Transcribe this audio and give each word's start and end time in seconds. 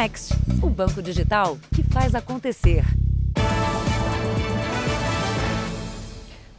Next, 0.00 0.32
o 0.62 0.70
banco 0.70 1.02
digital 1.02 1.58
que 1.74 1.82
faz 1.82 2.14
acontecer. 2.14 2.82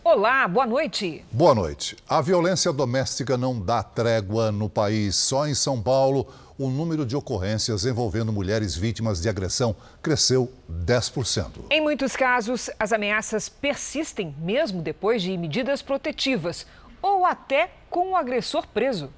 Olá, 0.04 0.47
boa 0.47 0.67
noite. 0.67 1.26
Boa 1.31 1.56
noite. 1.56 1.97
A 2.08 2.22
violência 2.22 2.72
doméstica 2.72 3.35
não 3.38 3.60
dá 3.60 3.81
trégua 3.81 4.51
no 4.51 4.69
país. 4.69 5.15
Só 5.15 5.47
em 5.47 5.56
São 5.56 5.81
Paulo, 5.81 6.28
o 6.56 6.69
número 6.69 7.04
de 7.04 7.15
ocorrências 7.15 7.83
envolvendo 7.83 8.31
mulheres 8.31 8.76
vítimas 8.76 9.19
de 9.19 9.28
agressão 9.28 9.76
cresceu 10.03 10.47
10%. 10.71 11.65
Em 11.71 11.81
muitos 11.81 12.15
casos, 12.15 12.69
as 12.78 12.94
ameaças 12.94 13.49
persistem 13.49 14.35
mesmo 14.37 14.83
depois 14.83 15.19
de 15.23 15.35
medidas 15.35 15.81
protetivas 15.81 16.67
ou 17.02 17.26
até 17.26 17.71
com 17.89 18.12
o 18.12 18.16
agressor 18.16 18.67
preso. 18.67 19.09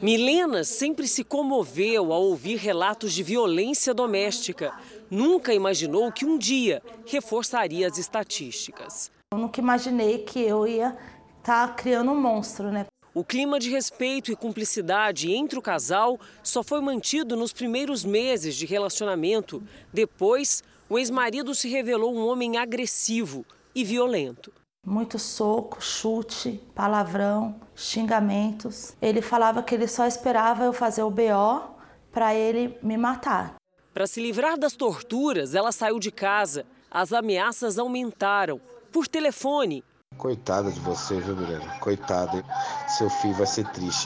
Milena 0.00 0.64
sempre 0.64 1.06
se 1.06 1.22
comoveu 1.22 2.12
ao 2.12 2.22
ouvir 2.22 2.56
relatos 2.56 3.12
de 3.12 3.22
violência 3.22 3.94
doméstica. 3.94 4.72
Nunca 5.10 5.52
imaginou 5.54 6.10
que 6.10 6.24
um 6.24 6.38
dia 6.38 6.82
reforçaria 7.06 7.86
as 7.86 7.98
estatísticas. 7.98 9.10
Eu 9.32 9.38
nunca 9.38 9.60
imaginei 9.60 10.18
que 10.18 10.40
eu 10.40 10.66
ia 10.66 10.96
estar 11.38 11.68
tá 11.68 11.74
criando 11.74 12.10
um 12.10 12.20
monstro, 12.20 12.70
né? 12.70 12.86
O 13.14 13.22
clima 13.22 13.58
de 13.58 13.68
respeito 13.68 14.32
e 14.32 14.36
cumplicidade 14.36 15.30
entre 15.30 15.58
o 15.58 15.62
casal 15.62 16.18
só 16.42 16.62
foi 16.62 16.80
mantido 16.80 17.36
nos 17.36 17.52
primeiros 17.52 18.04
meses 18.04 18.56
de 18.56 18.64
relacionamento. 18.64 19.62
Depois, 19.92 20.62
o 20.88 20.98
ex-marido 20.98 21.54
se 21.54 21.68
revelou 21.68 22.14
um 22.14 22.26
homem 22.26 22.56
agressivo 22.56 23.44
e 23.74 23.84
violento. 23.84 24.52
Muito 24.84 25.16
soco, 25.16 25.80
chute, 25.80 26.60
palavrão, 26.74 27.54
xingamentos. 27.72 28.96
Ele 29.00 29.22
falava 29.22 29.62
que 29.62 29.76
ele 29.76 29.86
só 29.86 30.08
esperava 30.08 30.64
eu 30.64 30.72
fazer 30.72 31.04
o 31.04 31.10
BO 31.10 31.76
para 32.10 32.34
ele 32.34 32.76
me 32.82 32.96
matar. 32.96 33.54
Para 33.94 34.08
se 34.08 34.20
livrar 34.20 34.58
das 34.58 34.72
torturas, 34.72 35.54
ela 35.54 35.70
saiu 35.70 36.00
de 36.00 36.10
casa. 36.10 36.66
As 36.90 37.12
ameaças 37.12 37.78
aumentaram 37.78 38.60
por 38.90 39.06
telefone. 39.06 39.84
Coitada 40.18 40.72
de 40.72 40.80
você, 40.80 41.20
viu, 41.20 41.36
Miranda? 41.36 41.78
Coitada, 41.78 42.44
seu 42.88 43.08
filho 43.08 43.34
vai 43.34 43.46
ser 43.46 43.70
triste. 43.70 44.02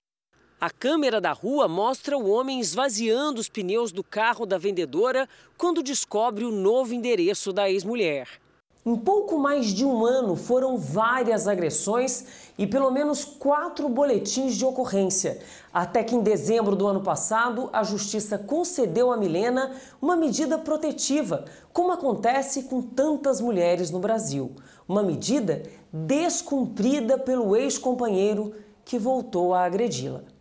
A 0.60 0.68
câmera 0.68 1.22
da 1.22 1.32
rua 1.32 1.66
mostra 1.66 2.18
o 2.18 2.28
homem 2.28 2.60
esvaziando 2.60 3.40
os 3.40 3.48
pneus 3.48 3.92
do 3.92 4.04
carro 4.04 4.44
da 4.44 4.58
vendedora 4.58 5.26
quando 5.56 5.82
descobre 5.82 6.44
o 6.44 6.50
novo 6.50 6.92
endereço 6.92 7.50
da 7.50 7.70
ex-mulher. 7.70 8.28
Em 8.86 8.94
pouco 8.94 9.36
mais 9.36 9.74
de 9.74 9.84
um 9.84 10.06
ano, 10.06 10.36
foram 10.36 10.78
várias 10.78 11.48
agressões 11.48 12.24
e 12.56 12.68
pelo 12.68 12.88
menos 12.92 13.24
quatro 13.24 13.88
boletins 13.88 14.54
de 14.54 14.64
ocorrência. 14.64 15.40
Até 15.74 16.04
que 16.04 16.14
em 16.14 16.22
dezembro 16.22 16.76
do 16.76 16.86
ano 16.86 17.00
passado, 17.00 17.68
a 17.72 17.82
Justiça 17.82 18.38
concedeu 18.38 19.10
a 19.10 19.16
Milena 19.16 19.72
uma 20.00 20.14
medida 20.14 20.56
protetiva, 20.56 21.46
como 21.72 21.90
acontece 21.90 22.62
com 22.62 22.80
tantas 22.80 23.40
mulheres 23.40 23.90
no 23.90 23.98
Brasil. 23.98 24.52
Uma 24.88 25.02
medida 25.02 25.64
descumprida 25.92 27.18
pelo 27.18 27.56
ex-companheiro 27.56 28.54
que 28.84 29.00
voltou 29.00 29.52
a 29.52 29.64
agredi-la. 29.64 30.35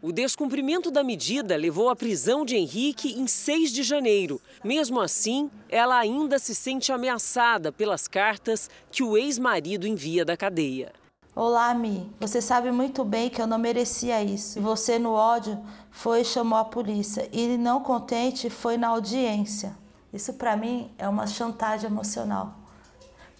O 0.00 0.12
descumprimento 0.12 0.92
da 0.92 1.02
medida 1.02 1.56
levou 1.56 1.90
à 1.90 1.96
prisão 1.96 2.44
de 2.44 2.54
Henrique 2.54 3.20
em 3.20 3.26
6 3.26 3.72
de 3.72 3.82
janeiro. 3.82 4.40
Mesmo 4.62 5.00
assim, 5.00 5.50
ela 5.68 5.98
ainda 5.98 6.38
se 6.38 6.54
sente 6.54 6.92
ameaçada 6.92 7.72
pelas 7.72 8.06
cartas 8.06 8.70
que 8.92 9.02
o 9.02 9.16
ex-marido 9.16 9.88
envia 9.88 10.24
da 10.24 10.36
cadeia. 10.36 10.92
Olá, 11.34 11.74
Mi. 11.74 12.08
Você 12.20 12.40
sabe 12.40 12.70
muito 12.70 13.04
bem 13.04 13.28
que 13.28 13.42
eu 13.42 13.46
não 13.48 13.58
merecia 13.58 14.22
isso. 14.22 14.60
Você, 14.60 15.00
no 15.00 15.10
ódio, 15.10 15.58
foi 15.90 16.20
e 16.20 16.24
chamou 16.24 16.60
a 16.60 16.64
polícia. 16.64 17.28
E 17.32 17.56
não 17.56 17.80
contente, 17.80 18.48
foi 18.48 18.76
na 18.76 18.88
audiência. 18.88 19.76
Isso, 20.12 20.32
para 20.34 20.56
mim, 20.56 20.92
é 20.96 21.08
uma 21.08 21.26
chantagem 21.26 21.90
emocional. 21.90 22.57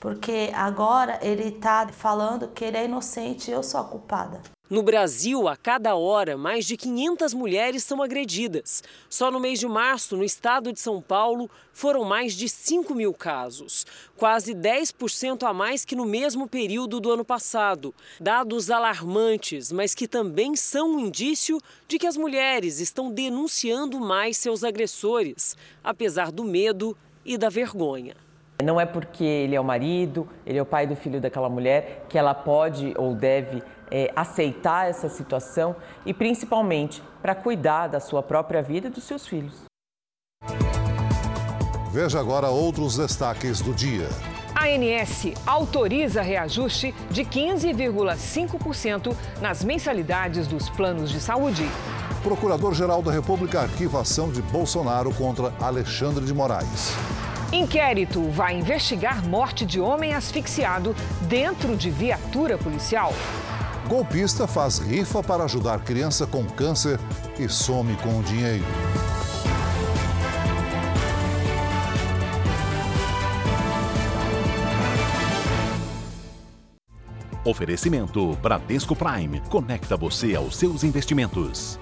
Porque 0.00 0.50
agora 0.54 1.18
ele 1.22 1.48
está 1.48 1.88
falando 1.88 2.48
que 2.48 2.64
ele 2.64 2.76
é 2.76 2.84
inocente 2.84 3.50
e 3.50 3.54
eu 3.54 3.62
sou 3.62 3.80
a 3.80 3.84
culpada. 3.84 4.40
No 4.70 4.82
Brasil, 4.82 5.48
a 5.48 5.56
cada 5.56 5.94
hora, 5.94 6.36
mais 6.36 6.66
de 6.66 6.76
500 6.76 7.32
mulheres 7.32 7.82
são 7.82 8.02
agredidas. 8.02 8.82
Só 9.08 9.30
no 9.30 9.40
mês 9.40 9.58
de 9.58 9.66
março, 9.66 10.14
no 10.14 10.22
estado 10.22 10.74
de 10.74 10.78
São 10.78 11.00
Paulo, 11.00 11.50
foram 11.72 12.04
mais 12.04 12.34
de 12.34 12.50
5 12.50 12.94
mil 12.94 13.14
casos, 13.14 13.86
quase 14.14 14.54
10% 14.54 15.48
a 15.48 15.54
mais 15.54 15.86
que 15.86 15.96
no 15.96 16.04
mesmo 16.04 16.46
período 16.46 17.00
do 17.00 17.10
ano 17.10 17.24
passado. 17.24 17.94
Dados 18.20 18.70
alarmantes, 18.70 19.72
mas 19.72 19.94
que 19.94 20.06
também 20.06 20.54
são 20.54 20.96
um 20.96 21.00
indício 21.00 21.58
de 21.88 21.98
que 21.98 22.06
as 22.06 22.18
mulheres 22.18 22.78
estão 22.78 23.10
denunciando 23.10 23.98
mais 23.98 24.36
seus 24.36 24.62
agressores, 24.62 25.56
apesar 25.82 26.30
do 26.30 26.44
medo 26.44 26.94
e 27.24 27.38
da 27.38 27.48
vergonha. 27.48 28.27
Não 28.62 28.80
é 28.80 28.84
porque 28.84 29.22
ele 29.22 29.54
é 29.54 29.60
o 29.60 29.64
marido, 29.64 30.28
ele 30.44 30.58
é 30.58 30.62
o 30.62 30.66
pai 30.66 30.84
do 30.84 30.96
filho 30.96 31.20
daquela 31.20 31.48
mulher, 31.48 32.06
que 32.08 32.18
ela 32.18 32.34
pode 32.34 32.92
ou 32.96 33.14
deve 33.14 33.62
é, 33.88 34.10
aceitar 34.16 34.90
essa 34.90 35.08
situação 35.08 35.76
e 36.04 36.12
principalmente 36.12 37.00
para 37.22 37.36
cuidar 37.36 37.86
da 37.86 38.00
sua 38.00 38.20
própria 38.20 38.60
vida 38.60 38.88
e 38.88 38.90
dos 38.90 39.04
seus 39.04 39.28
filhos. 39.28 39.62
Veja 41.92 42.18
agora 42.18 42.48
outros 42.48 42.96
destaques 42.96 43.60
do 43.60 43.72
dia. 43.72 44.08
A 44.56 44.64
ANS 44.64 45.34
autoriza 45.46 46.20
reajuste 46.20 46.92
de 47.10 47.24
15,5% 47.24 49.16
nas 49.40 49.62
mensalidades 49.62 50.48
dos 50.48 50.68
planos 50.68 51.10
de 51.10 51.20
saúde. 51.20 51.62
Procurador-Geral 52.24 53.02
da 53.02 53.12
República 53.12 53.60
arquiva 53.60 54.00
ação 54.00 54.32
de 54.32 54.42
Bolsonaro 54.42 55.14
contra 55.14 55.54
Alexandre 55.60 56.24
de 56.24 56.34
Moraes. 56.34 56.92
Inquérito 57.52 58.28
vai 58.28 58.58
investigar 58.58 59.26
morte 59.26 59.64
de 59.64 59.80
homem 59.80 60.12
asfixiado 60.12 60.94
dentro 61.22 61.78
de 61.78 61.90
viatura 61.90 62.58
policial. 62.58 63.10
Golpista 63.88 64.46
faz 64.46 64.78
rifa 64.78 65.22
para 65.22 65.44
ajudar 65.44 65.82
criança 65.82 66.26
com 66.26 66.44
câncer 66.44 67.00
e 67.38 67.48
some 67.48 67.96
com 67.96 68.18
o 68.18 68.22
dinheiro. 68.22 68.64
Oferecimento 77.42 78.36
Bradesco 78.42 78.94
Prime. 78.94 79.40
Conecta 79.48 79.96
você 79.96 80.34
aos 80.34 80.54
seus 80.54 80.84
investimentos. 80.84 81.80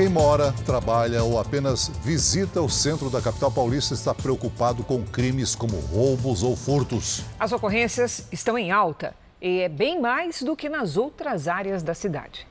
Quem 0.00 0.08
mora, 0.08 0.50
trabalha 0.64 1.22
ou 1.22 1.38
apenas 1.38 1.88
visita 2.02 2.62
o 2.62 2.70
centro 2.70 3.10
da 3.10 3.20
capital 3.20 3.52
paulista 3.52 3.92
está 3.92 4.14
preocupado 4.14 4.82
com 4.82 5.04
crimes 5.04 5.54
como 5.54 5.78
roubos 5.78 6.42
ou 6.42 6.56
furtos. 6.56 7.22
As 7.38 7.52
ocorrências 7.52 8.26
estão 8.32 8.56
em 8.56 8.72
alta 8.72 9.14
e 9.42 9.58
é 9.58 9.68
bem 9.68 10.00
mais 10.00 10.40
do 10.40 10.56
que 10.56 10.70
nas 10.70 10.96
outras 10.96 11.46
áreas 11.46 11.82
da 11.82 11.92
cidade. 11.92 12.46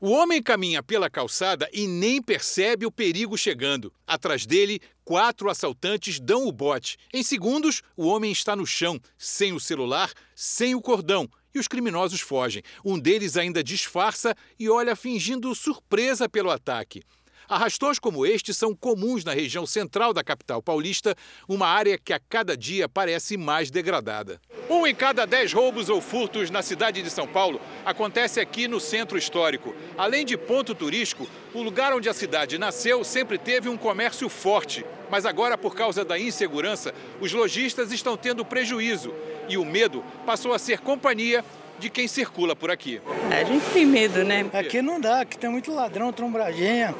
O 0.00 0.10
homem 0.10 0.40
caminha 0.40 0.80
pela 0.80 1.10
calçada 1.10 1.68
e 1.72 1.88
nem 1.88 2.22
percebe 2.22 2.86
o 2.86 2.92
perigo 2.92 3.36
chegando. 3.36 3.92
Atrás 4.06 4.46
dele, 4.46 4.80
quatro 5.04 5.50
assaltantes 5.50 6.20
dão 6.20 6.46
o 6.46 6.52
bote. 6.52 6.96
Em 7.12 7.24
segundos, 7.24 7.82
o 7.96 8.06
homem 8.06 8.30
está 8.30 8.54
no 8.54 8.64
chão, 8.64 9.00
sem 9.18 9.52
o 9.52 9.58
celular, 9.58 10.12
sem 10.36 10.72
o 10.72 10.80
cordão 10.80 11.28
e 11.56 11.58
os 11.58 11.68
criminosos 11.68 12.20
fogem. 12.20 12.62
Um 12.84 12.98
deles 12.98 13.36
ainda 13.36 13.64
disfarça 13.64 14.34
e 14.58 14.68
olha 14.68 14.94
fingindo 14.94 15.54
surpresa 15.54 16.28
pelo 16.28 16.50
ataque. 16.50 17.02
Arrastões 17.48 18.00
como 18.00 18.26
este 18.26 18.52
são 18.52 18.74
comuns 18.74 19.22
na 19.22 19.32
região 19.32 19.64
central 19.64 20.12
da 20.12 20.24
capital 20.24 20.60
paulista, 20.60 21.14
uma 21.48 21.68
área 21.68 21.96
que 21.96 22.12
a 22.12 22.18
cada 22.18 22.56
dia 22.56 22.88
parece 22.88 23.36
mais 23.36 23.70
degradada. 23.70 24.40
Um 24.68 24.84
em 24.84 24.92
cada 24.92 25.24
dez 25.24 25.52
roubos 25.52 25.88
ou 25.88 26.00
furtos 26.00 26.50
na 26.50 26.60
cidade 26.60 27.02
de 27.02 27.08
São 27.08 27.26
Paulo 27.26 27.60
acontece 27.84 28.40
aqui 28.40 28.66
no 28.66 28.80
centro 28.80 29.16
histórico. 29.16 29.72
Além 29.96 30.24
de 30.24 30.36
ponto 30.36 30.74
turístico, 30.74 31.28
o 31.54 31.62
lugar 31.62 31.94
onde 31.94 32.08
a 32.08 32.14
cidade 32.14 32.58
nasceu 32.58 33.04
sempre 33.04 33.38
teve 33.38 33.68
um 33.68 33.76
comércio 33.76 34.28
forte. 34.28 34.84
Mas 35.08 35.24
agora, 35.24 35.56
por 35.56 35.76
causa 35.76 36.04
da 36.04 36.18
insegurança, 36.18 36.92
os 37.20 37.32
lojistas 37.32 37.92
estão 37.92 38.16
tendo 38.16 38.44
prejuízo 38.44 39.14
e 39.48 39.56
o 39.56 39.64
medo 39.64 40.04
passou 40.26 40.52
a 40.52 40.58
ser 40.58 40.80
companhia 40.80 41.44
de 41.78 41.88
quem 41.88 42.08
circula 42.08 42.56
por 42.56 42.72
aqui. 42.72 43.00
A 43.30 43.44
gente 43.44 43.64
tem 43.66 43.86
medo, 43.86 44.24
né? 44.24 44.50
Aqui 44.52 44.82
não 44.82 45.00
dá, 45.00 45.20
aqui 45.20 45.38
tem 45.38 45.48
muito 45.48 45.72
ladrão, 45.72 46.12
trombragenha 46.12 46.92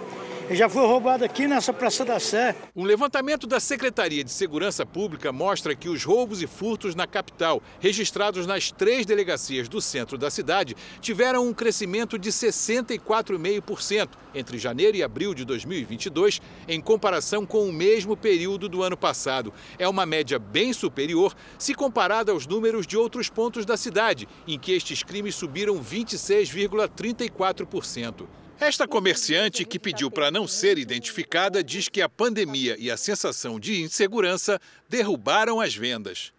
Eu 0.48 0.54
já 0.54 0.68
fui 0.68 0.86
roubado 0.86 1.24
aqui 1.24 1.48
nessa 1.48 1.72
Praça 1.72 2.04
da 2.04 2.20
Sé. 2.20 2.54
Um 2.76 2.84
levantamento 2.84 3.48
da 3.48 3.58
Secretaria 3.58 4.22
de 4.22 4.30
Segurança 4.30 4.86
Pública 4.86 5.32
mostra 5.32 5.74
que 5.74 5.88
os 5.88 6.04
roubos 6.04 6.40
e 6.40 6.46
furtos 6.46 6.94
na 6.94 7.04
capital, 7.04 7.60
registrados 7.80 8.46
nas 8.46 8.70
três 8.70 9.04
delegacias 9.04 9.68
do 9.68 9.80
centro 9.80 10.16
da 10.16 10.30
cidade, 10.30 10.76
tiveram 11.00 11.48
um 11.48 11.52
crescimento 11.52 12.16
de 12.16 12.30
64,5% 12.30 14.08
entre 14.36 14.56
janeiro 14.56 14.96
e 14.96 15.02
abril 15.02 15.34
de 15.34 15.44
2022, 15.44 16.40
em 16.68 16.80
comparação 16.80 17.44
com 17.44 17.68
o 17.68 17.72
mesmo 17.72 18.16
período 18.16 18.68
do 18.68 18.84
ano 18.84 18.96
passado. 18.96 19.52
É 19.80 19.88
uma 19.88 20.06
média 20.06 20.38
bem 20.38 20.72
superior 20.72 21.34
se 21.58 21.74
comparada 21.74 22.30
aos 22.30 22.46
números 22.46 22.86
de 22.86 22.96
outros 22.96 23.28
pontos 23.28 23.66
da 23.66 23.76
cidade, 23.76 24.28
em 24.46 24.56
que 24.56 24.70
estes 24.70 25.02
crimes 25.02 25.34
subiram 25.34 25.82
26,34%. 25.82 28.28
Esta 28.58 28.88
comerciante, 28.88 29.66
que 29.66 29.78
pediu 29.78 30.10
para 30.10 30.30
não 30.30 30.48
ser 30.48 30.78
identificada, 30.78 31.62
diz 31.62 31.90
que 31.90 32.00
a 32.00 32.08
pandemia 32.08 32.74
e 32.78 32.90
a 32.90 32.96
sensação 32.96 33.60
de 33.60 33.82
insegurança 33.82 34.58
derrubaram 34.88 35.60
as 35.60 35.74
vendas. 35.74 36.32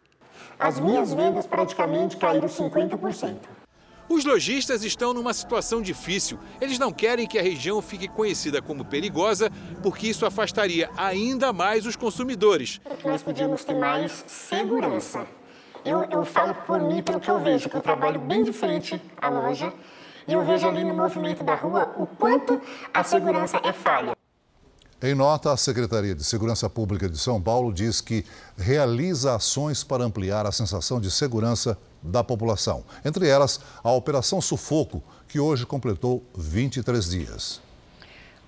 As 0.57 0.79
minhas 0.79 1.13
vendas 1.13 1.45
praticamente 1.45 2.17
caíram 2.17 2.47
50%. 2.47 3.37
Os 4.09 4.25
lojistas 4.25 4.83
estão 4.83 5.13
numa 5.13 5.31
situação 5.31 5.79
difícil. 5.79 6.39
Eles 6.59 6.79
não 6.79 6.91
querem 6.91 7.27
que 7.27 7.37
a 7.37 7.41
região 7.43 7.81
fique 7.83 8.07
conhecida 8.07 8.63
como 8.63 8.83
perigosa, 8.83 9.51
porque 9.83 10.07
isso 10.07 10.25
afastaria 10.25 10.89
ainda 10.97 11.53
mais 11.53 11.85
os 11.85 11.95
consumidores. 11.95 12.81
Nós 13.05 13.21
podíamos 13.21 13.63
ter 13.63 13.75
mais 13.75 14.25
segurança. 14.25 15.27
Eu, 15.85 16.03
eu 16.09 16.25
falo 16.25 16.55
por 16.65 16.81
mim, 16.81 17.03
pelo 17.03 17.19
que 17.19 17.29
eu 17.29 17.39
vejo, 17.39 17.69
que 17.69 17.75
eu 17.75 17.81
trabalho 17.81 18.19
bem 18.19 18.43
de 18.43 18.51
frente 18.51 18.99
à 19.21 19.29
loja. 19.29 19.71
E 20.27 20.33
eu 20.33 20.43
vejo 20.43 20.67
ali 20.67 20.83
no 20.83 20.93
movimento 20.93 21.41
da 21.43 21.55
rua 21.55 21.93
o 21.97 22.05
quanto 22.05 22.61
a 22.93 23.03
segurança 23.03 23.61
é 23.63 23.71
falha. 23.71 24.15
Em 25.01 25.15
nota, 25.15 25.53
a 25.53 25.57
Secretaria 25.57 26.13
de 26.13 26.23
Segurança 26.23 26.69
Pública 26.69 27.07
de 27.07 27.17
São 27.17 27.41
Paulo 27.41 27.71
diz 27.71 28.01
que 28.01 28.25
realiza 28.57 29.35
ações 29.35 29.83
para 29.83 30.03
ampliar 30.03 30.45
a 30.45 30.51
sensação 30.51 30.99
de 30.99 31.09
segurança 31.09 31.77
da 32.01 32.23
população. 32.23 32.83
Entre 33.05 33.27
elas, 33.27 33.61
a 33.83 33.91
Operação 33.91 34.41
Sufoco, 34.41 35.03
que 35.27 35.39
hoje 35.39 35.65
completou 35.65 36.23
23 36.35 37.09
dias. 37.09 37.61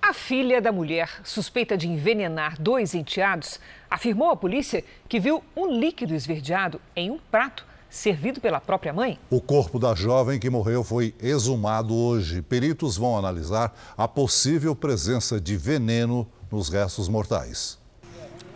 A 0.02 0.12
filha 0.12 0.60
da 0.60 0.72
mulher, 0.72 1.20
suspeita 1.22 1.76
de 1.76 1.88
envenenar 1.88 2.60
dois 2.60 2.94
enteados, 2.94 3.60
afirmou 3.88 4.30
à 4.30 4.36
polícia 4.36 4.84
que 5.08 5.20
viu 5.20 5.44
um 5.56 5.70
líquido 5.70 6.14
esverdeado 6.14 6.80
em 6.96 7.10
um 7.10 7.18
prato 7.30 7.69
servido 7.90 8.40
pela 8.40 8.60
própria 8.60 8.92
mãe? 8.92 9.18
O 9.28 9.40
corpo 9.40 9.78
da 9.78 9.94
jovem 9.94 10.38
que 10.38 10.48
morreu 10.48 10.84
foi 10.84 11.12
exumado 11.20 11.94
hoje. 11.94 12.40
Peritos 12.40 12.96
vão 12.96 13.18
analisar 13.18 13.74
a 13.96 14.06
possível 14.06 14.74
presença 14.74 15.40
de 15.40 15.56
veneno 15.56 16.26
nos 16.50 16.68
restos 16.68 17.08
mortais. 17.08 17.78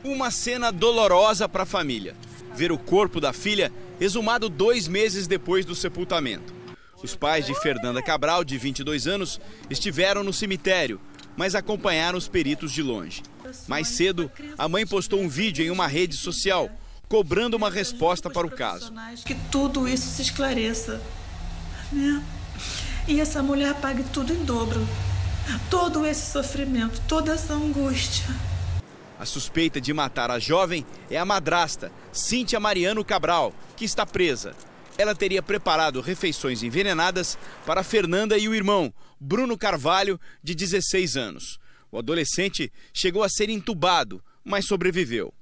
Uma 0.05 0.31
cena 0.31 0.71
dolorosa 0.71 1.49
para 1.49 1.65
a 1.65 1.67
família. 1.67 2.15
Ver 2.55 2.71
o 2.71 2.79
corpo 2.79 3.21
da 3.21 3.33
filha 3.33 3.73
exumado 4.01 4.49
dois 4.49 4.87
meses 4.87 5.27
depois 5.27 5.65
do 5.65 5.75
sepultamento. 5.75 6.55
Os 7.03 7.15
pais 7.15 7.45
de 7.45 7.55
Fernanda 7.61 8.03
Cabral, 8.03 8.45
de 8.45 8.57
22 8.57 9.07
anos, 9.07 9.41
estiveram 9.69 10.23
no 10.23 10.33
cemitério, 10.33 11.01
mas 11.37 11.55
acompanharam 11.55 12.17
os 12.17 12.29
peritos 12.29 12.73
de 12.73 12.83
longe. 12.83 13.23
Mais 13.67 13.89
cedo, 13.89 14.31
a 14.57 14.69
mãe 14.69 14.87
postou 14.87 15.21
um 15.21 15.29
vídeo 15.29 15.65
em 15.65 15.71
uma 15.71 15.87
rede 15.87 16.17
social 16.17 16.71
cobrando 17.09 17.57
uma 17.57 17.71
resposta 17.71 18.31
para 18.31 18.47
o 18.47 18.51
caso. 18.51 18.93
Que 19.25 19.35
tudo 19.51 19.89
isso 19.89 20.09
se 20.09 20.23
esclareça. 20.23 21.01
Né? 21.93 22.25
E 23.07 23.21
essa 23.21 23.43
mulher 23.43 23.75
pague 23.75 24.03
tudo 24.05 24.33
em 24.33 24.45
dobro. 24.45 24.87
Todo 25.69 26.07
esse 26.07 26.31
sofrimento, 26.31 27.01
toda 27.07 27.33
essa 27.33 27.53
angústia. 27.53 28.25
A 29.19 29.27
suspeita 29.27 29.81
de 29.81 29.93
matar 29.93 30.31
a 30.31 30.39
jovem 30.39 30.85
é 31.11 31.17
a 31.19 31.25
madrasta, 31.25 31.93
Cíntia 32.13 32.59
Mariano 32.59 33.05
Cabral, 33.05 33.55
que 33.77 33.85
está 33.85 34.05
presa. 34.05 34.55
Ela 34.97 35.15
teria 35.15 35.43
preparado 35.43 36.01
refeições 36.01 36.63
envenenadas 36.63 37.39
para 37.67 37.83
Fernanda 37.83 38.39
e 38.39 38.49
o 38.49 38.55
irmão, 38.55 38.93
Bruno 39.21 39.57
Carvalho, 39.57 40.21
de 40.43 40.55
16 40.55 41.17
anos. 41.17 41.59
O 41.91 41.99
adolescente 41.99 42.73
chegou 42.93 43.23
a 43.23 43.29
ser 43.29 43.49
entubado, 43.49 44.23
mas 44.45 44.67
sobreviveu. 44.67 45.33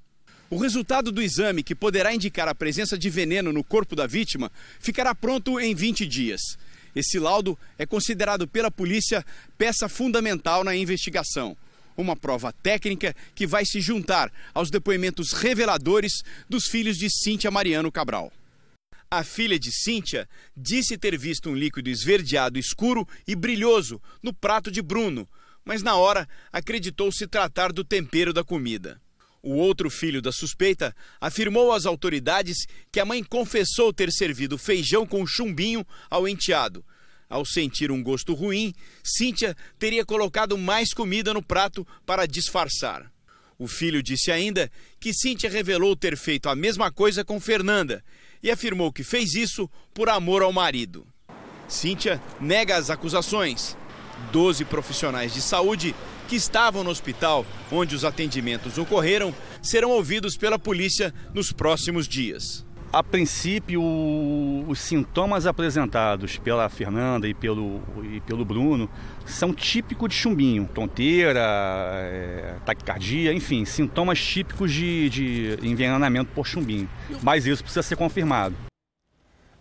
O 0.53 0.57
resultado 0.59 1.11
do 1.11 1.19
exame, 1.19 1.63
que 1.63 1.73
poderá 1.73 2.13
indicar 2.13 2.47
a 2.47 2.53
presença 2.53 2.95
de 2.95 3.09
veneno 3.09 3.51
no 3.51 3.63
corpo 3.63 3.95
da 3.95 4.05
vítima, 4.05 4.51
ficará 4.79 5.15
pronto 5.15 5.59
em 5.59 5.73
20 5.73 6.05
dias. 6.05 6.41
Esse 6.95 7.17
laudo 7.17 7.57
é 7.75 7.87
considerado 7.87 8.47
pela 8.47 8.69
polícia 8.69 9.25
peça 9.57 9.89
fundamental 9.89 10.63
na 10.63 10.75
investigação. 10.75 11.57
Uma 11.97 12.15
prova 12.15 12.53
técnica 12.53 13.15
que 13.33 13.47
vai 13.47 13.65
se 13.65 13.81
juntar 13.81 14.31
aos 14.53 14.69
depoimentos 14.69 15.33
reveladores 15.33 16.21
dos 16.47 16.65
filhos 16.65 16.99
de 16.99 17.09
Cíntia 17.09 17.49
Mariano 17.49 17.91
Cabral. 17.91 18.31
A 19.09 19.23
filha 19.23 19.57
de 19.57 19.71
Cíntia 19.71 20.29
disse 20.55 20.99
ter 20.99 21.17
visto 21.17 21.49
um 21.49 21.55
líquido 21.55 21.89
esverdeado 21.89 22.59
escuro 22.59 23.07
e 23.27 23.35
brilhoso 23.35 23.99
no 24.21 24.31
prato 24.31 24.69
de 24.69 24.83
Bruno, 24.83 25.27
mas 25.65 25.81
na 25.81 25.95
hora 25.95 26.29
acreditou 26.51 27.11
se 27.11 27.25
tratar 27.25 27.73
do 27.73 27.83
tempero 27.83 28.31
da 28.31 28.43
comida. 28.43 29.01
O 29.45 29.55
outro 29.55 29.89
filho 29.89 30.21
da 30.21 30.31
suspeita 30.31 30.95
afirmou 31.19 31.73
às 31.73 31.85
autoridades 31.85 32.65
que 32.89 32.99
a 33.01 33.03
mãe 33.03 33.21
confessou 33.21 33.91
ter 33.91 34.09
servido 34.09 34.57
feijão 34.57 35.05
com 35.05 35.27
chumbinho 35.27 35.85
ao 36.09 36.25
enteado. 36.25 36.83
Ao 37.29 37.45
sentir 37.45 37.91
um 37.91 38.01
gosto 38.01 38.33
ruim, 38.33 38.73
Cíntia 39.03 39.53
teria 39.77 40.05
colocado 40.05 40.57
mais 40.57 40.93
comida 40.93 41.33
no 41.33 41.43
prato 41.43 41.85
para 42.05 42.25
disfarçar. 42.25 43.11
O 43.59 43.67
filho 43.67 44.01
disse 44.01 44.31
ainda 44.31 44.71
que 44.97 45.13
Cíntia 45.13 45.49
revelou 45.49 45.93
ter 45.93 46.15
feito 46.15 46.47
a 46.47 46.55
mesma 46.55 46.89
coisa 46.89 47.25
com 47.25 47.37
Fernanda 47.37 48.01
e 48.41 48.49
afirmou 48.49 48.93
que 48.93 49.03
fez 49.03 49.33
isso 49.33 49.69
por 49.93 50.07
amor 50.07 50.41
ao 50.41 50.53
marido. 50.53 51.05
Cíntia 51.67 52.21
nega 52.39 52.77
as 52.77 52.89
acusações. 52.89 53.75
Doze 54.31 54.63
profissionais 54.63 55.33
de 55.33 55.41
saúde 55.41 55.93
que 56.27 56.35
estavam 56.35 56.83
no 56.83 56.89
hospital 56.89 57.45
onde 57.71 57.95
os 57.95 58.05
atendimentos 58.05 58.77
ocorreram 58.77 59.33
serão 59.61 59.91
ouvidos 59.91 60.37
pela 60.37 60.59
polícia 60.59 61.13
nos 61.33 61.51
próximos 61.51 62.07
dias. 62.07 62.65
A 62.93 63.01
princípio, 63.01 63.81
os 64.67 64.77
sintomas 64.79 65.47
apresentados 65.47 66.37
pela 66.37 66.69
Fernanda 66.69 67.27
e 67.27 67.33
pelo, 67.33 67.81
e 68.03 68.21
pelo 68.21 68.45
Bruno 68.45 68.87
são 69.25 69.51
típicos 69.51 70.09
de 70.09 70.15
chumbinho. 70.15 70.69
Tonteira, 70.71 71.41
é, 71.95 72.55
taquicardia, 72.63 73.33
enfim, 73.33 73.65
sintomas 73.65 74.23
típicos 74.23 74.71
de, 74.71 75.09
de 75.09 75.57
envenenamento 75.63 76.31
por 76.35 76.45
chumbinho. 76.45 76.87
Mas 77.23 77.47
isso 77.47 77.63
precisa 77.63 77.81
ser 77.81 77.95
confirmado. 77.95 78.55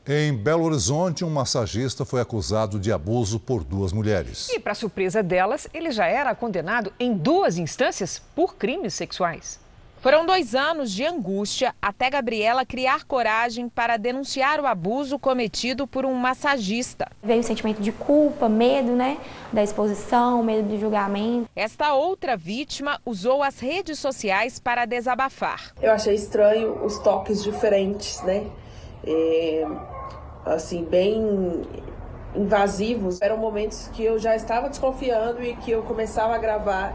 Em 0.04 0.34
Belo 0.34 0.64
Horizonte, 0.64 1.24
um 1.24 1.30
massagista 1.30 2.04
foi 2.04 2.20
acusado 2.20 2.80
de 2.80 2.90
abuso 2.90 3.38
por 3.38 3.62
duas 3.62 3.92
mulheres. 3.92 4.48
E, 4.50 4.58
para 4.58 4.74
surpresa 4.74 5.22
delas, 5.22 5.68
ele 5.72 5.92
já 5.92 6.06
era 6.06 6.34
condenado 6.34 6.92
em 6.98 7.14
duas 7.14 7.56
instâncias 7.56 8.20
por 8.34 8.56
crimes 8.56 8.94
sexuais. 8.94 9.60
Foram 10.00 10.26
dois 10.26 10.56
anos 10.56 10.90
de 10.90 11.06
angústia 11.06 11.72
até 11.80 12.10
Gabriela 12.10 12.66
criar 12.66 13.04
coragem 13.04 13.68
para 13.68 13.96
denunciar 13.96 14.58
o 14.58 14.66
abuso 14.66 15.20
cometido 15.20 15.86
por 15.86 16.04
um 16.04 16.14
massagista. 16.14 17.06
Veio 17.22 17.38
o 17.38 17.44
sentimento 17.44 17.80
de 17.80 17.92
culpa, 17.92 18.48
medo, 18.48 18.96
né? 18.96 19.18
Da 19.52 19.62
exposição, 19.62 20.42
medo 20.42 20.68
do 20.68 20.80
julgamento. 20.80 21.48
Esta 21.54 21.94
outra 21.94 22.36
vítima 22.36 23.00
usou 23.06 23.40
as 23.40 23.60
redes 23.60 24.00
sociais 24.00 24.58
para 24.58 24.84
desabafar. 24.84 25.72
Eu 25.80 25.92
achei 25.92 26.16
estranho 26.16 26.84
os 26.84 26.98
toques 26.98 27.40
diferentes, 27.40 28.20
né? 28.22 28.44
É, 29.06 29.64
assim, 30.44 30.84
bem 30.84 31.62
invasivos. 32.34 33.20
Eram 33.20 33.36
momentos 33.36 33.88
que 33.92 34.02
eu 34.02 34.18
já 34.18 34.34
estava 34.34 34.68
desconfiando 34.68 35.42
e 35.42 35.54
que 35.56 35.70
eu 35.70 35.82
começava 35.82 36.34
a 36.34 36.38
gravar 36.38 36.94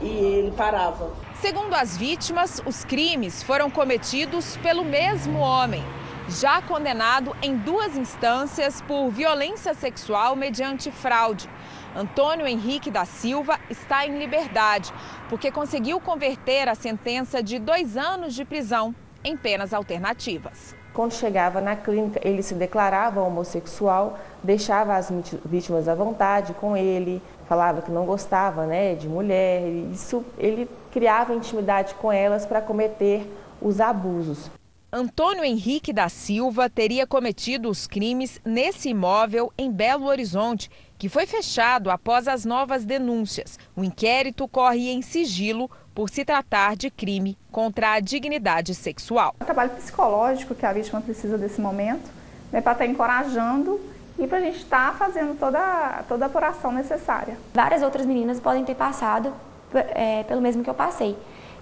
e 0.00 0.06
ele 0.06 0.50
parava. 0.52 1.10
Segundo 1.40 1.74
as 1.74 1.96
vítimas, 1.96 2.62
os 2.66 2.84
crimes 2.84 3.42
foram 3.42 3.70
cometidos 3.70 4.56
pelo 4.58 4.84
mesmo 4.84 5.38
homem, 5.38 5.82
já 6.28 6.60
condenado 6.62 7.34
em 7.42 7.56
duas 7.56 7.96
instâncias 7.96 8.82
por 8.82 9.10
violência 9.10 9.74
sexual 9.74 10.36
mediante 10.36 10.90
fraude. 10.90 11.48
Antônio 11.94 12.46
Henrique 12.46 12.90
da 12.90 13.04
Silva 13.04 13.58
está 13.68 14.06
em 14.06 14.18
liberdade, 14.18 14.92
porque 15.28 15.50
conseguiu 15.50 15.98
converter 15.98 16.68
a 16.68 16.74
sentença 16.74 17.42
de 17.42 17.58
dois 17.58 17.96
anos 17.96 18.34
de 18.34 18.44
prisão 18.44 18.94
em 19.24 19.36
penas 19.36 19.74
alternativas. 19.74 20.79
Quando 20.92 21.12
chegava 21.12 21.60
na 21.60 21.76
clínica, 21.76 22.20
ele 22.22 22.42
se 22.42 22.54
declarava 22.54 23.20
homossexual, 23.20 24.18
deixava 24.42 24.96
as 24.96 25.12
vítimas 25.44 25.88
à 25.88 25.94
vontade 25.94 26.52
com 26.54 26.76
ele, 26.76 27.22
falava 27.48 27.80
que 27.80 27.90
não 27.90 28.04
gostava 28.04 28.66
né, 28.66 28.94
de 28.94 29.08
mulher. 29.08 29.62
Isso 29.92 30.24
ele 30.36 30.68
criava 30.90 31.34
intimidade 31.34 31.94
com 31.94 32.10
elas 32.10 32.44
para 32.44 32.60
cometer 32.60 33.24
os 33.62 33.80
abusos. 33.80 34.50
Antônio 34.92 35.44
Henrique 35.44 35.92
da 35.92 36.08
Silva 36.08 36.68
teria 36.68 37.06
cometido 37.06 37.70
os 37.70 37.86
crimes 37.86 38.40
nesse 38.44 38.88
imóvel 38.88 39.52
em 39.56 39.70
Belo 39.70 40.06
Horizonte 40.06 40.68
que 40.98 41.08
foi 41.08 41.26
fechado 41.26 41.90
após 41.90 42.26
as 42.26 42.44
novas 42.44 42.84
denúncias. 42.84 43.56
O 43.76 43.84
inquérito 43.84 44.48
corre 44.48 44.90
em 44.90 45.00
sigilo 45.00 45.70
por 46.00 46.08
se 46.08 46.24
tratar 46.24 46.76
de 46.76 46.90
crime 46.90 47.36
contra 47.52 47.92
a 47.92 48.00
dignidade 48.00 48.74
sexual. 48.74 49.34
O 49.38 49.44
trabalho 49.44 49.68
psicológico 49.72 50.54
que 50.54 50.64
a 50.64 50.72
vítima 50.72 50.98
precisa 51.02 51.36
desse 51.36 51.60
momento, 51.60 52.10
né, 52.50 52.62
para 52.62 52.72
estar 52.72 52.86
tá 52.86 52.86
encorajando 52.86 53.78
e 54.18 54.26
para 54.26 54.38
a 54.38 54.40
gente 54.40 54.56
estar 54.56 54.92
tá 54.92 54.96
fazendo 54.96 55.38
toda, 55.38 56.02
toda 56.08 56.24
a 56.24 56.28
apuração 56.28 56.72
necessária. 56.72 57.36
Várias 57.52 57.82
outras 57.82 58.06
meninas 58.06 58.40
podem 58.40 58.64
ter 58.64 58.76
passado 58.76 59.30
é, 59.74 60.22
pelo 60.22 60.40
mesmo 60.40 60.64
que 60.64 60.70
eu 60.70 60.74
passei. 60.74 61.14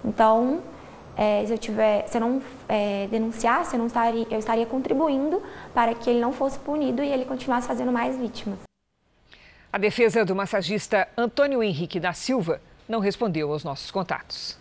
Então, 0.05 0.61
é, 1.17 1.43
se 1.45 1.51
eu 1.51 1.57
tiver, 1.57 2.07
se 2.07 2.15
eu 2.15 2.21
não 2.21 2.41
é, 2.69 3.09
denunciasse, 3.11 3.75
eu, 3.75 3.79
não 3.79 3.87
estaria, 3.87 4.25
eu 4.31 4.39
estaria 4.39 4.65
contribuindo 4.65 5.43
para 5.73 5.93
que 5.93 6.09
ele 6.09 6.21
não 6.21 6.31
fosse 6.31 6.57
punido 6.59 7.03
e 7.03 7.11
ele 7.11 7.25
continuasse 7.25 7.67
fazendo 7.67 7.91
mais 7.91 8.15
vítimas. 8.15 8.59
A 9.73 9.77
defesa 9.77 10.23
do 10.23 10.33
massagista 10.33 11.09
Antônio 11.17 11.61
Henrique 11.61 11.99
da 11.99 12.13
Silva 12.13 12.61
não 12.89 12.99
respondeu 12.99 13.53
aos 13.53 13.63
nossos 13.63 13.91
contatos. 13.91 14.57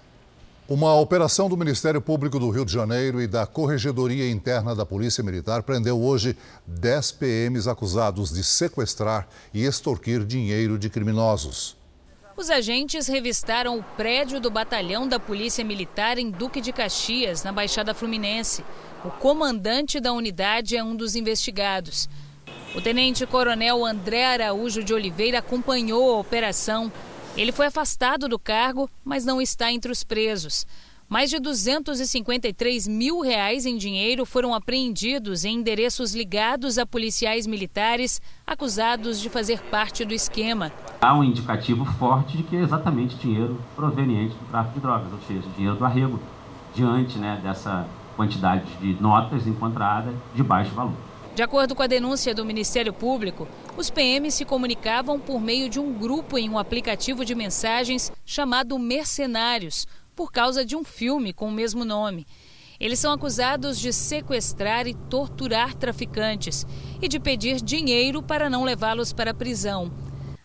Uma 0.69 0.95
operação 0.95 1.49
do 1.49 1.57
Ministério 1.57 1.99
Público 1.99 2.39
do 2.39 2.51
Rio 2.51 2.63
de 2.63 2.75
Janeiro 2.75 3.23
e 3.23 3.27
da 3.27 3.47
Corregedoria 3.47 4.31
Interna 4.31 4.75
da 4.75 4.85
Polícia 4.85 5.25
Militar 5.25 5.63
prendeu 5.63 5.99
hoje 5.99 6.37
10 6.67 7.13
PMs 7.13 7.67
acusados 7.67 8.31
de 8.31 8.45
sequestrar 8.45 9.27
e 9.55 9.65
extorquir 9.65 10.27
dinheiro 10.27 10.79
de 10.79 10.91
criminosos. 10.91 11.75
Os 12.37 12.51
agentes 12.51 13.09
revistaram 13.09 13.79
o 13.79 13.83
prédio 13.83 14.39
do 14.41 14.51
batalhão 14.51 15.09
da 15.09 15.19
Polícia 15.19 15.65
Militar 15.65 16.19
em 16.19 16.31
Duque 16.31 16.61
de 16.61 16.71
Caxias, 16.71 17.43
na 17.43 17.51
Baixada 17.51 17.95
Fluminense. 17.95 18.63
O 19.03 19.11
comandante 19.11 19.99
da 19.99 20.13
unidade 20.13 20.77
é 20.77 20.85
um 20.85 20.95
dos 20.95 21.17
investigados. 21.17 22.09
O 22.77 22.81
tenente-coronel 22.81 23.85
André 23.85 24.25
Araújo 24.27 24.85
de 24.85 24.93
Oliveira 24.93 25.39
acompanhou 25.39 26.15
a 26.15 26.19
operação. 26.19 26.93
Ele 27.39 27.53
foi 27.53 27.67
afastado 27.67 28.29
do 28.29 28.37
cargo, 28.37 28.91
mas 29.05 29.25
não 29.25 29.41
está 29.41 29.71
entre 29.71 29.93
os 29.93 30.03
presos. 30.03 30.67
Mais 31.09 31.31
de 31.31 31.39
253 31.39 32.89
mil 32.89 33.21
reais 33.21 33.65
em 33.65 33.77
dinheiro 33.77 34.27
foram 34.27 34.53
apreendidos 34.53 35.45
em 35.45 35.55
endereços 35.55 36.17
ligados 36.17 36.79
a 36.79 36.85
policiais 36.85 37.47
militares 37.47 38.21
acusados 38.45 39.21
de 39.21 39.31
fazer 39.31 39.63
parte 39.71 40.05
do 40.05 40.13
esquema. 40.13 40.73
Há 41.01 41.17
um 41.17 41.23
indicativo 41.23 41.85
forte 41.85 42.37
de 42.37 42.43
que 42.43 42.57
é 42.57 42.61
exatamente 42.61 43.15
dinheiro 43.15 43.57
proveniente 43.77 44.35
do 44.35 44.51
tráfico 44.51 44.75
de 44.75 44.81
drogas, 44.81 45.13
ou 45.13 45.21
seja, 45.21 45.49
dinheiro 45.55 45.77
do 45.77 45.85
arrego, 45.85 46.19
diante 46.75 47.19
né, 47.19 47.39
dessa 47.41 47.87
quantidade 48.17 48.67
de 48.81 49.01
notas 49.01 49.47
encontradas 49.47 50.13
de 50.35 50.43
baixo 50.43 50.75
valor. 50.75 51.08
De 51.39 51.43
acordo 51.45 51.73
com 51.77 51.85
a 51.85 51.87
denúncia 51.87 52.35
do 52.35 52.45
Ministério 52.45 52.93
Público, 52.93 53.47
os 53.77 53.91
PMs 53.91 54.35
se 54.35 54.45
comunicavam 54.45 55.21
por 55.21 55.41
meio 55.41 55.69
de 55.69 55.79
um 55.79 55.93
grupo 55.93 56.37
em 56.37 56.51
um 56.51 56.59
aplicativo 56.59 57.25
de 57.25 57.33
mensagens 57.33 58.11
chamado 58.27 58.77
Mercenários, 58.77 59.87
por 60.17 60.33
causa 60.33 60.65
de 60.65 60.75
um 60.75 60.83
filme 60.83 61.33
com 61.33 61.47
o 61.47 61.53
mesmo 61.53 61.85
nome. 61.85 62.27
Eles 62.81 62.99
são 62.99 63.13
acusados 63.13 63.79
de 63.79 63.93
sequestrar 63.93 64.89
e 64.89 64.95
torturar 64.95 65.77
traficantes 65.77 66.67
e 67.01 67.07
de 67.07 67.21
pedir 67.21 67.61
dinheiro 67.61 68.21
para 68.21 68.51
não 68.51 68.65
levá-los 68.65 69.13
para 69.13 69.31
a 69.31 69.35
prisão. 69.35 69.93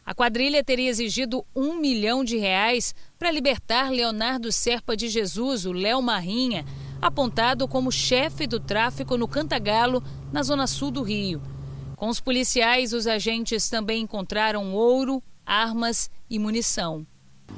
A 0.05 0.13
quadrilha 0.13 0.63
teria 0.63 0.91
exigido 0.91 1.43
um 1.55 1.73
milhão 1.73 2.23
de 2.23 2.37
reais 2.37 2.93
para 3.17 3.31
libertar 3.31 3.89
Leonardo 3.89 4.51
Serpa 4.51 4.95
de 4.95 5.09
Jesus, 5.09 5.65
o 5.65 5.71
Léo 5.71 6.03
Marrinha, 6.03 6.63
apontado 7.03 7.67
como 7.67 7.91
chefe 7.91 8.47
do 8.47 8.61
tráfico 8.61 9.17
no 9.17 9.27
Cantagalo, 9.27 10.01
na 10.31 10.41
zona 10.41 10.65
sul 10.65 10.89
do 10.89 11.03
Rio. 11.03 11.41
Com 11.97 12.07
os 12.07 12.21
policiais, 12.21 12.93
os 12.93 13.07
agentes 13.07 13.69
também 13.69 14.03
encontraram 14.03 14.73
ouro, 14.73 15.21
armas 15.45 16.09
e 16.29 16.39
munição. 16.39 17.05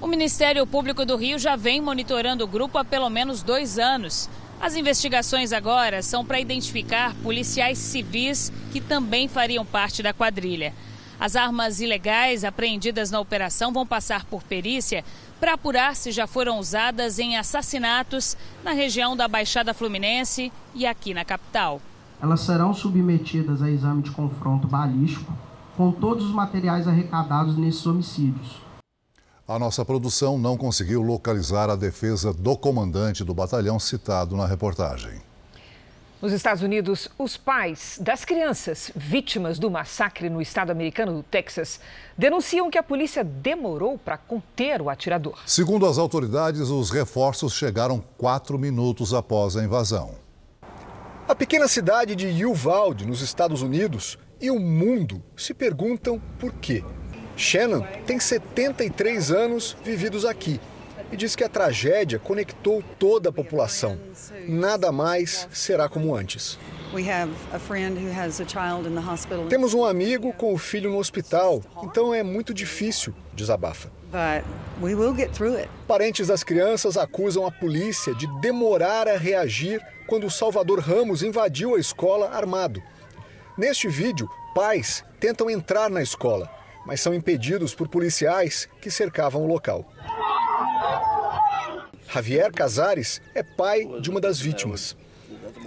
O 0.02 0.08
Ministério 0.08 0.66
Público 0.66 1.06
do 1.06 1.16
Rio 1.16 1.38
já 1.38 1.56
vem 1.56 1.80
monitorando 1.80 2.44
o 2.44 2.48
grupo 2.48 2.80
há 2.80 2.84
pelo 2.84 3.10
menos 3.10 3.44
dois 3.44 3.78
anos. 3.78 4.28
As 4.60 4.76
investigações 4.76 5.54
agora 5.54 6.02
são 6.02 6.26
para 6.26 6.40
identificar 6.40 7.14
policiais 7.22 7.78
civis 7.78 8.52
que 8.74 8.82
também 8.82 9.28
fariam 9.28 9.64
parte 9.64 10.02
da 10.02 10.12
quadrilha. 10.12 10.74
As 11.20 11.36
armas 11.36 11.80
ilegais 11.80 12.44
apreendidas 12.44 13.10
na 13.10 13.20
operação 13.20 13.72
vão 13.72 13.86
passar 13.86 14.26
por 14.26 14.44
perícia 14.44 15.06
para 15.46 15.54
apurar 15.54 15.96
se 15.96 16.12
já 16.12 16.26
foram 16.26 16.58
usadas 16.58 17.20
em 17.20 17.38
assassinatos 17.38 18.36
na 18.64 18.72
região 18.72 19.16
da 19.16 19.28
Baixada 19.28 19.76
Fluminense 19.76 20.52
e 20.74 20.88
aqui 20.88 21.14
na 21.14 21.24
capital. 21.24 21.80
Elas 22.20 22.42
serão 22.42 22.74
submetidas 22.74 23.62
a 23.62 23.70
exame 23.70 24.02
de 24.02 24.10
confronto 24.10 24.68
balístico 24.68 25.32
com 25.78 25.92
todos 25.92 26.26
os 26.26 26.32
materiais 26.32 26.88
arrecadados 26.88 27.56
nesses 27.58 27.86
homicídios. 27.86 28.60
A 29.48 29.60
nossa 29.60 29.86
produção 29.86 30.40
não 30.40 30.58
conseguiu 30.58 31.04
localizar 31.04 31.70
a 31.70 31.76
defesa 31.76 32.34
do 32.34 32.58
comandante 32.58 33.24
do 33.24 33.36
batalhão 33.36 33.80
citado 33.80 34.36
na 34.36 34.48
reportagem. 34.48 35.22
Nos 36.26 36.34
Estados 36.34 36.64
Unidos, 36.64 37.08
os 37.20 37.38
pais 37.38 38.00
das 38.02 38.26
crianças 38.26 38.92
vítimas 38.96 39.60
do 39.60 39.70
massacre 39.70 40.28
no 40.28 40.42
estado 40.42 40.72
americano 40.72 41.14
do 41.14 41.22
Texas 41.22 41.80
denunciam 42.18 42.68
que 42.72 42.80
a 42.80 42.82
polícia 42.82 43.24
demorou 43.24 43.96
para 43.96 44.18
conter 44.18 44.82
o 44.82 44.90
atirador. 44.90 45.38
Segundo 45.46 45.86
as 45.86 46.00
autoridades, 46.00 46.72
os 46.72 46.90
reforços 46.90 47.54
chegaram 47.54 48.04
quatro 48.18 48.58
minutos 48.58 49.14
após 49.14 49.56
a 49.56 49.64
invasão. 49.64 50.16
A 51.28 51.36
pequena 51.36 51.68
cidade 51.68 52.16
de 52.16 52.44
Uvalde, 52.44 53.06
nos 53.06 53.22
Estados 53.22 53.62
Unidos, 53.62 54.18
e 54.42 54.50
o 54.50 54.60
mundo 54.60 55.22
se 55.38 55.54
perguntam 55.54 56.20
por 56.40 56.52
quê. 56.54 56.84
Shannon 57.38 57.86
tem 58.08 58.20
73 58.20 59.30
anos 59.30 59.78
vividos 59.84 60.26
aqui 60.26 60.60
e 61.16 61.18
diz 61.18 61.34
que 61.34 61.46
a 61.46 61.50
tragédia 61.50 62.20
conectou 62.20 62.84
toda 63.00 63.30
a 63.30 63.32
população. 63.32 63.98
Nada 64.50 64.92
mais 64.92 65.48
será 65.54 65.88
como 65.88 66.14
antes. 66.14 66.60
Temos 69.50 69.74
um 69.74 69.86
amigo 69.86 70.34
com 70.34 70.54
o 70.54 70.58
filho 70.58 70.92
no 70.92 70.98
hospital, 70.98 71.62
então 71.84 72.14
é 72.14 72.22
muito 72.22 72.54
difícil, 72.54 73.16
desabafa. 73.34 73.90
Parentes 75.88 76.28
das 76.28 76.44
crianças 76.44 76.98
acusam 76.98 77.48
a 77.48 77.52
polícia 77.52 78.14
de 78.14 78.28
demorar 78.42 79.08
a 79.08 79.18
reagir 79.18 79.82
quando 80.08 80.30
Salvador 80.30 80.80
Ramos 80.80 81.24
invadiu 81.24 81.76
a 81.76 81.80
escola 81.80 82.30
armado. 82.30 82.84
Neste 83.58 83.88
vídeo, 83.88 84.30
pais 84.54 85.02
tentam 85.18 85.50
entrar 85.50 85.90
na 85.90 86.02
escola, 86.02 86.50
mas 86.86 87.00
são 87.00 87.14
impedidos 87.14 87.74
por 87.74 87.88
policiais 87.88 88.68
que 88.82 88.92
cercavam 88.92 89.44
o 89.44 89.48
local. 89.48 89.86
Javier 92.16 92.52
Casares 92.52 93.22
é 93.34 93.44
pai 93.44 93.86
de 94.00 94.10
uma 94.10 94.22
das 94.22 94.40
vítimas. 94.40 94.96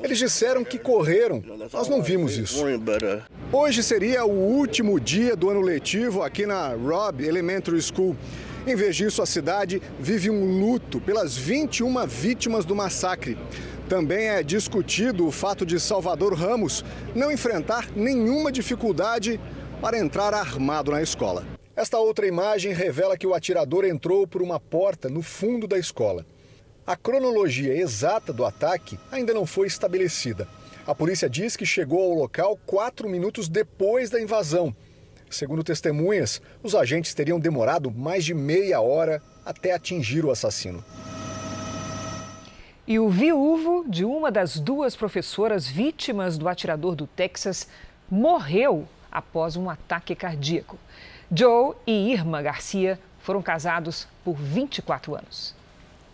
Eles 0.02 0.18
disseram 0.18 0.64
que 0.64 0.78
correram. 0.78 1.42
Nós 1.72 1.88
não 1.88 2.02
vimos 2.02 2.36
isso. 2.36 2.64
Hoje 3.52 3.82
seria 3.82 4.24
o 4.24 4.30
último 4.30 4.98
dia 4.98 5.36
do 5.36 5.50
ano 5.50 5.60
letivo 5.60 6.22
aqui 6.22 6.46
na 6.46 6.68
Robb 6.68 7.22
Elementary 7.22 7.80
School. 7.82 8.16
Em 8.66 8.74
vez 8.74 8.96
disso, 8.96 9.20
a 9.20 9.26
cidade 9.26 9.82
vive 10.00 10.30
um 10.30 10.58
luto 10.58 11.00
pelas 11.00 11.36
21 11.36 12.06
vítimas 12.06 12.64
do 12.64 12.74
massacre. 12.74 13.36
Também 13.88 14.28
é 14.28 14.42
discutido 14.42 15.26
o 15.26 15.30
fato 15.30 15.64
de 15.64 15.80
Salvador 15.80 16.34
Ramos 16.34 16.84
não 17.14 17.32
enfrentar 17.32 17.88
nenhuma 17.94 18.52
dificuldade 18.52 19.40
para 19.80 19.98
entrar 19.98 20.34
armado 20.34 20.90
na 20.90 21.02
escola. 21.02 21.57
Esta 21.78 21.96
outra 21.96 22.26
imagem 22.26 22.72
revela 22.72 23.16
que 23.16 23.24
o 23.24 23.32
atirador 23.32 23.84
entrou 23.84 24.26
por 24.26 24.42
uma 24.42 24.58
porta 24.58 25.08
no 25.08 25.22
fundo 25.22 25.68
da 25.68 25.78
escola. 25.78 26.26
A 26.84 26.96
cronologia 26.96 27.72
exata 27.72 28.32
do 28.32 28.44
ataque 28.44 28.98
ainda 29.12 29.32
não 29.32 29.46
foi 29.46 29.68
estabelecida. 29.68 30.48
A 30.84 30.92
polícia 30.92 31.30
diz 31.30 31.56
que 31.56 31.64
chegou 31.64 32.02
ao 32.02 32.18
local 32.18 32.58
quatro 32.66 33.08
minutos 33.08 33.48
depois 33.48 34.10
da 34.10 34.20
invasão. 34.20 34.74
Segundo 35.30 35.62
testemunhas, 35.62 36.42
os 36.64 36.74
agentes 36.74 37.14
teriam 37.14 37.38
demorado 37.38 37.92
mais 37.92 38.24
de 38.24 38.34
meia 38.34 38.80
hora 38.80 39.22
até 39.46 39.72
atingir 39.72 40.24
o 40.24 40.32
assassino. 40.32 40.84
E 42.88 42.98
o 42.98 43.08
viúvo 43.08 43.84
de 43.88 44.04
uma 44.04 44.32
das 44.32 44.58
duas 44.58 44.96
professoras 44.96 45.68
vítimas 45.68 46.36
do 46.36 46.48
atirador 46.48 46.96
do 46.96 47.06
Texas 47.06 47.68
morreu 48.10 48.88
após 49.12 49.54
um 49.54 49.70
ataque 49.70 50.16
cardíaco. 50.16 50.76
Joe 51.30 51.74
e 51.86 52.12
Irma 52.12 52.40
Garcia 52.40 52.98
foram 53.20 53.42
casados 53.42 54.08
por 54.24 54.34
24 54.34 55.14
anos. 55.14 55.54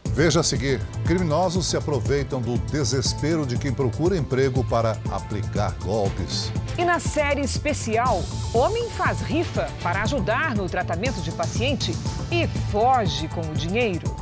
Veja 0.06 0.40
a 0.40 0.42
seguir: 0.42 0.80
criminosos 1.06 1.66
se 1.66 1.76
aproveitam 1.76 2.40
do 2.40 2.59
desespero 2.59 3.47
de 3.47 3.56
quem 3.56 3.73
procura 3.73 4.16
emprego 4.16 4.64
para 4.64 4.99
aplicar 5.11 5.73
golpes. 5.78 6.52
E 6.76 6.85
na 6.85 6.99
série 6.99 7.42
especial, 7.42 8.23
homem 8.52 8.90
faz 8.90 9.21
rifa 9.21 9.68
para 9.83 10.02
ajudar 10.02 10.56
no 10.56 10.68
tratamento 10.68 11.21
de 11.21 11.30
paciente 11.30 11.92
e 12.30 12.49
foge 12.71 13.28
com 13.28 13.40
o 13.40 13.54
dinheiro. 13.54 14.14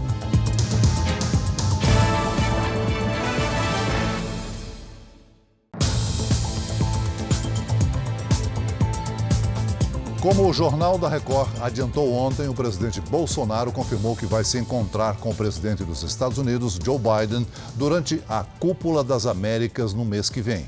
Como 10.23 10.49
o 10.49 10.53
Jornal 10.53 10.97
da 10.99 11.09
Record 11.09 11.51
adiantou 11.61 12.13
ontem, 12.13 12.47
o 12.49 12.55
presidente 12.55 13.01
Bolsonaro 13.01 13.73
confirmou 13.73 14.15
que 14.15 14.25
vai 14.25 14.45
se 14.45 14.57
encontrar 14.57 15.17
com 15.17 15.31
o 15.31 15.35
presidente 15.35 15.83
dos 15.83 16.05
Estados 16.05 16.39
Unidos, 16.39 16.79
Joe 16.81 16.97
Biden, 16.97 17.45
durante 17.75 18.23
a 18.29 18.45
Cúpula 18.45 19.03
das 19.03 19.27
Américas 19.27 19.93
no 19.93 20.05
mês 20.05 20.31
que 20.31 20.41
vem. 20.41 20.65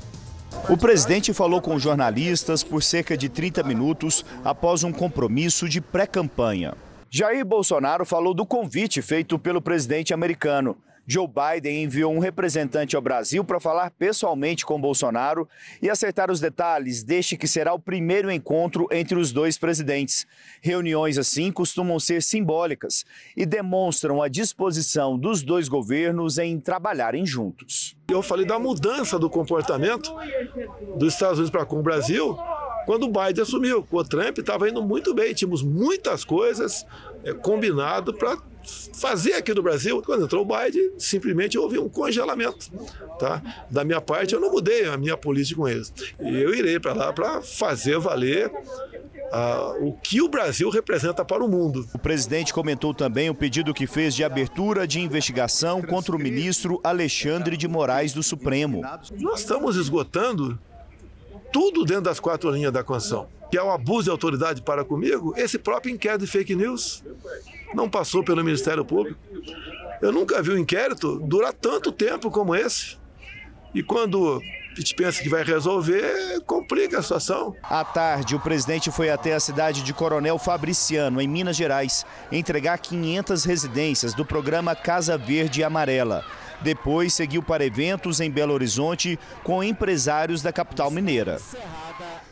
O 0.67 0.75
presidente 0.75 1.33
falou 1.33 1.61
com 1.61 1.79
jornalistas 1.79 2.65
por 2.65 2.83
cerca 2.83 3.15
de 3.15 3.29
30 3.29 3.63
minutos 3.63 4.25
após 4.43 4.83
um 4.83 4.91
compromisso 4.91 5.69
de 5.69 5.79
pré-campanha. 5.79 6.73
Jair 7.09 7.45
Bolsonaro 7.45 8.05
falou 8.05 8.33
do 8.33 8.45
convite 8.45 9.01
feito 9.01 9.39
pelo 9.39 9.61
presidente 9.61 10.13
americano. 10.13 10.75
Joe 11.07 11.27
Biden 11.27 11.83
enviou 11.83 12.11
um 12.11 12.19
representante 12.19 12.95
ao 12.95 13.01
Brasil 13.01 13.43
para 13.43 13.59
falar 13.59 13.91
pessoalmente 13.91 14.65
com 14.65 14.81
Bolsonaro 14.81 15.47
e 15.81 15.89
acertar 15.89 16.31
os 16.31 16.39
detalhes 16.39 17.03
deste 17.03 17.37
que 17.37 17.47
será 17.47 17.73
o 17.73 17.79
primeiro 17.79 18.31
encontro 18.31 18.87
entre 18.91 19.17
os 19.17 19.31
dois 19.31 19.57
presidentes. 19.57 20.25
Reuniões 20.61 21.17
assim 21.17 21.51
costumam 21.51 21.99
ser 21.99 22.23
simbólicas 22.23 23.05
e 23.37 23.45
demonstram 23.45 24.21
a 24.21 24.27
disposição 24.27 25.17
dos 25.17 25.43
dois 25.43 25.67
governos 25.67 26.39
em 26.39 26.59
trabalharem 26.59 27.25
juntos. 27.25 27.95
Eu 28.09 28.23
falei 28.23 28.45
da 28.45 28.57
mudança 28.57 29.19
do 29.19 29.29
comportamento 29.29 30.11
dos 30.97 31.13
Estados 31.13 31.37
Unidos 31.37 31.51
para 31.51 31.65
com 31.65 31.79
o 31.79 31.83
Brasil 31.83 32.35
quando 32.85 33.03
o 33.03 33.11
Biden 33.11 33.41
assumiu. 33.41 33.85
O 33.91 34.03
Trump 34.03 34.37
estava 34.37 34.69
indo 34.69 34.81
muito 34.81 35.13
bem, 35.13 35.33
tínhamos 35.33 35.63
muitas 35.63 36.23
coisas 36.23 36.85
é, 37.25 37.33
combinado 37.33 38.13
para 38.13 38.37
fazer 38.93 39.33
aqui 39.33 39.53
no 39.53 39.61
Brasil. 39.61 40.01
Quando 40.01 40.25
entrou 40.25 40.43
o 40.43 40.45
Biden, 40.45 40.91
simplesmente 40.97 41.57
houve 41.57 41.77
um 41.77 41.89
congelamento. 41.89 42.71
Tá? 43.19 43.41
Da 43.69 43.83
minha 43.83 43.99
parte, 43.99 44.33
eu 44.33 44.39
não 44.39 44.51
mudei 44.51 44.85
a 44.85 44.97
minha 44.97 45.17
política 45.17 45.59
com 45.59 45.67
eles. 45.67 45.91
E 46.19 46.41
eu 46.41 46.53
irei 46.53 46.79
para 46.79 46.93
lá 46.93 47.11
para 47.11 47.41
fazer 47.41 47.99
valer 47.99 48.51
Uh, 49.25 49.87
o 49.87 49.93
que 49.93 50.21
o 50.21 50.29
Brasil 50.29 50.69
representa 50.69 51.25
para 51.25 51.43
o 51.43 51.47
mundo. 51.47 51.85
O 51.93 51.99
presidente 51.99 52.53
comentou 52.53 52.93
também 52.93 53.27
o 53.29 53.33
pedido 53.33 53.73
que 53.73 53.87
fez 53.87 54.15
de 54.15 54.23
abertura 54.23 54.87
de 54.87 54.99
investigação 54.99 55.81
contra 55.81 56.15
o 56.15 56.19
ministro 56.19 56.79
Alexandre 56.83 57.57
de 57.57 57.67
Moraes 57.67 58.13
do 58.13 58.21
Supremo. 58.21 58.81
Nós 59.19 59.39
estamos 59.39 59.75
esgotando 59.77 60.57
tudo 61.55 61.85
dentro 61.85 62.03
das 62.03 62.19
quatro 62.19 62.49
linhas 62.51 62.73
da 62.73 62.83
Constituição. 62.83 63.29
Que 63.49 63.57
é 63.57 63.63
o 63.63 63.71
abuso 63.71 64.03
de 64.03 64.09
autoridade 64.09 64.61
para 64.61 64.83
comigo, 64.83 65.33
esse 65.37 65.57
próprio 65.57 65.93
inquérito 65.93 66.25
de 66.25 66.27
fake 66.27 66.53
news 66.53 67.01
não 67.73 67.89
passou 67.89 68.25
pelo 68.25 68.43
Ministério 68.43 68.83
Público. 68.83 69.17
Eu 70.01 70.11
nunca 70.11 70.43
vi 70.43 70.51
um 70.51 70.57
inquérito 70.57 71.17
durar 71.19 71.53
tanto 71.53 71.93
tempo 71.93 72.29
como 72.29 72.53
esse. 72.53 72.97
E 73.73 73.81
quando 73.81 74.41
a 74.75 74.75
gente 74.77 74.93
pensa 74.95 75.23
que 75.23 75.29
vai 75.29 75.45
resolver, 75.45 76.41
complica 76.45 76.99
a 76.99 77.01
situação. 77.01 77.55
À 77.63 77.85
tarde, 77.85 78.35
o 78.35 78.39
presidente 78.41 78.91
foi 78.91 79.09
até 79.09 79.33
a 79.33 79.39
cidade 79.39 79.81
de 79.81 79.93
Coronel 79.93 80.37
Fabriciano, 80.37 81.21
em 81.21 81.27
Minas 81.27 81.55
Gerais, 81.55 82.05
entregar 82.33 82.77
500 82.79 83.45
residências 83.45 84.13
do 84.13 84.25
programa 84.25 84.75
Casa 84.75 85.17
Verde 85.17 85.61
e 85.61 85.63
Amarela. 85.63 86.25
Depois 86.61 87.13
seguiu 87.13 87.43
para 87.43 87.65
eventos 87.65 88.19
em 88.19 88.29
Belo 88.29 88.53
Horizonte 88.53 89.19
com 89.43 89.63
empresários 89.63 90.41
da 90.41 90.51
capital 90.51 90.89
mineira. 90.89 91.39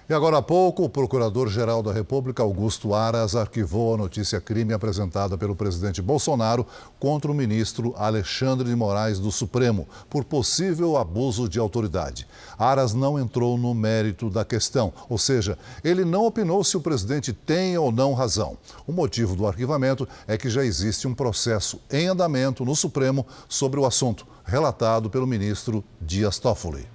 E 0.10 0.13
agora 0.13 0.38
há 0.38 0.41
pouco, 0.41 0.83
o 0.83 0.89
Procurador-Geral 0.89 1.81
da 1.81 1.93
República, 1.93 2.43
Augusto 2.43 2.93
Aras, 2.93 3.38
arquivou 3.38 3.93
a 3.93 3.98
notícia 3.98 4.41
crime 4.41 4.74
apresentada 4.74 5.38
pelo 5.38 5.55
presidente 5.55 6.01
Bolsonaro 6.01 6.67
contra 7.00 7.31
o 7.31 7.33
ministro 7.33 7.93
Alexandre 7.95 8.67
de 8.67 8.75
Moraes 8.75 9.17
do 9.17 9.31
Supremo 9.31 9.88
por 10.10 10.25
possível 10.25 10.98
abuso 10.98 11.48
de 11.48 11.57
autoridade. 11.57 12.27
Aras 12.60 12.93
não 12.93 13.17
entrou 13.17 13.57
no 13.57 13.74
mérito 13.74 14.29
da 14.29 14.43
questão, 14.43 14.91
ou 15.07 15.17
seja, 15.17 15.57
ele 15.86 16.03
não 16.03 16.25
opinou 16.25 16.65
se 16.65 16.75
o 16.75 16.81
presidente 16.81 17.31
tem 17.31 17.77
ou 17.77 17.89
não 17.89 18.13
razão. 18.13 18.57
O 18.86 18.91
motivo 18.91 19.38
do 19.38 19.48
arquivamento 19.48 20.05
é 20.27 20.38
que 20.38 20.50
já 20.50 20.65
existe 20.65 21.07
um 21.07 21.15
processo 21.15 21.79
em 21.89 22.07
andamento 22.07 22.65
no 22.65 22.75
Supremo 22.75 23.25
sobre 23.48 23.79
o 23.79 23.86
assunto, 23.86 24.27
relatado 24.43 25.10
pelo 25.10 25.25
ministro 25.25 25.81
Dias 26.01 26.39
Toffoli. 26.39 26.92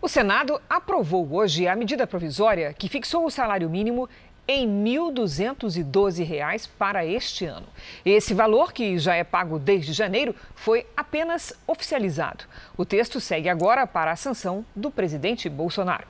O 0.00 0.08
Senado 0.08 0.60
aprovou 0.68 1.26
hoje 1.32 1.66
a 1.66 1.74
medida 1.74 2.06
provisória 2.06 2.72
que 2.72 2.88
fixou 2.88 3.24
o 3.24 3.30
salário 3.30 3.68
mínimo 3.68 4.08
em 4.48 4.66
R$ 4.66 4.98
1.212 5.10 6.68
para 6.78 7.04
este 7.04 7.44
ano. 7.44 7.66
Esse 8.04 8.32
valor, 8.32 8.72
que 8.72 8.98
já 8.98 9.16
é 9.16 9.24
pago 9.24 9.58
desde 9.58 9.92
janeiro, 9.92 10.34
foi 10.54 10.86
apenas 10.96 11.52
oficializado. 11.66 12.44
O 12.76 12.84
texto 12.84 13.20
segue 13.20 13.48
agora 13.48 13.86
para 13.86 14.12
a 14.12 14.16
sanção 14.16 14.64
do 14.74 14.90
presidente 14.90 15.48
Bolsonaro. 15.48 16.06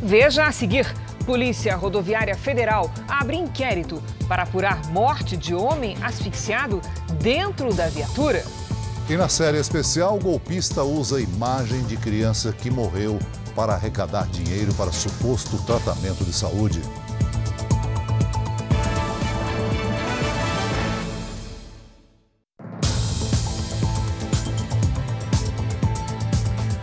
Veja 0.00 0.46
a 0.46 0.52
seguir: 0.52 0.86
Polícia 1.26 1.74
Rodoviária 1.74 2.36
Federal 2.36 2.90
abre 3.08 3.36
inquérito 3.36 4.00
para 4.28 4.44
apurar 4.44 4.86
morte 4.92 5.36
de 5.36 5.54
homem 5.54 5.96
asfixiado 6.02 6.80
dentro 7.20 7.74
da 7.74 7.88
viatura. 7.88 8.44
E 9.10 9.16
na 9.16 9.26
série 9.26 9.56
especial, 9.56 10.18
golpista 10.18 10.82
usa 10.82 11.18
imagem 11.18 11.82
de 11.84 11.96
criança 11.96 12.52
que 12.52 12.70
morreu 12.70 13.18
para 13.56 13.72
arrecadar 13.72 14.26
dinheiro 14.26 14.74
para 14.74 14.92
suposto 14.92 15.56
tratamento 15.62 16.22
de 16.26 16.32
saúde. 16.34 16.82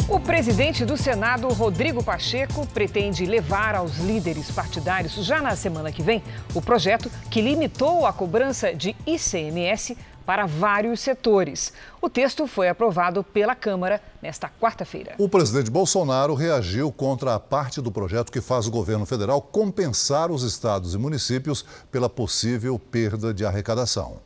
O 0.09 0.19
presidente 0.19 0.83
do 0.83 0.97
Senado, 0.97 1.47
Rodrigo 1.49 2.03
Pacheco, 2.03 2.65
pretende 2.65 3.23
levar 3.27 3.75
aos 3.75 3.99
líderes 3.99 4.49
partidários 4.49 5.13
já 5.13 5.39
na 5.43 5.55
semana 5.55 5.91
que 5.91 6.01
vem 6.01 6.23
o 6.55 6.61
projeto 6.61 7.07
que 7.29 7.39
limitou 7.39 8.03
a 8.03 8.11
cobrança 8.11 8.73
de 8.73 8.95
ICMS 9.05 9.95
para 10.25 10.45
vários 10.45 10.99
setores. 10.99 11.71
O 12.01 12.09
texto 12.09 12.47
foi 12.47 12.67
aprovado 12.67 13.23
pela 13.23 13.55
Câmara 13.55 14.01
nesta 14.21 14.49
quarta-feira. 14.49 15.15
O 15.17 15.29
presidente 15.29 15.69
Bolsonaro 15.69 16.33
reagiu 16.33 16.91
contra 16.91 17.35
a 17.35 17.39
parte 17.39 17.81
do 17.81 17.91
projeto 17.91 18.31
que 18.31 18.41
faz 18.41 18.67
o 18.67 18.71
governo 18.71 19.05
federal 19.05 19.41
compensar 19.41 20.31
os 20.31 20.43
estados 20.43 20.93
e 20.93 20.97
municípios 20.97 21.63
pela 21.91 22.09
possível 22.09 22.79
perda 22.79 23.33
de 23.33 23.45
arrecadação. 23.45 24.19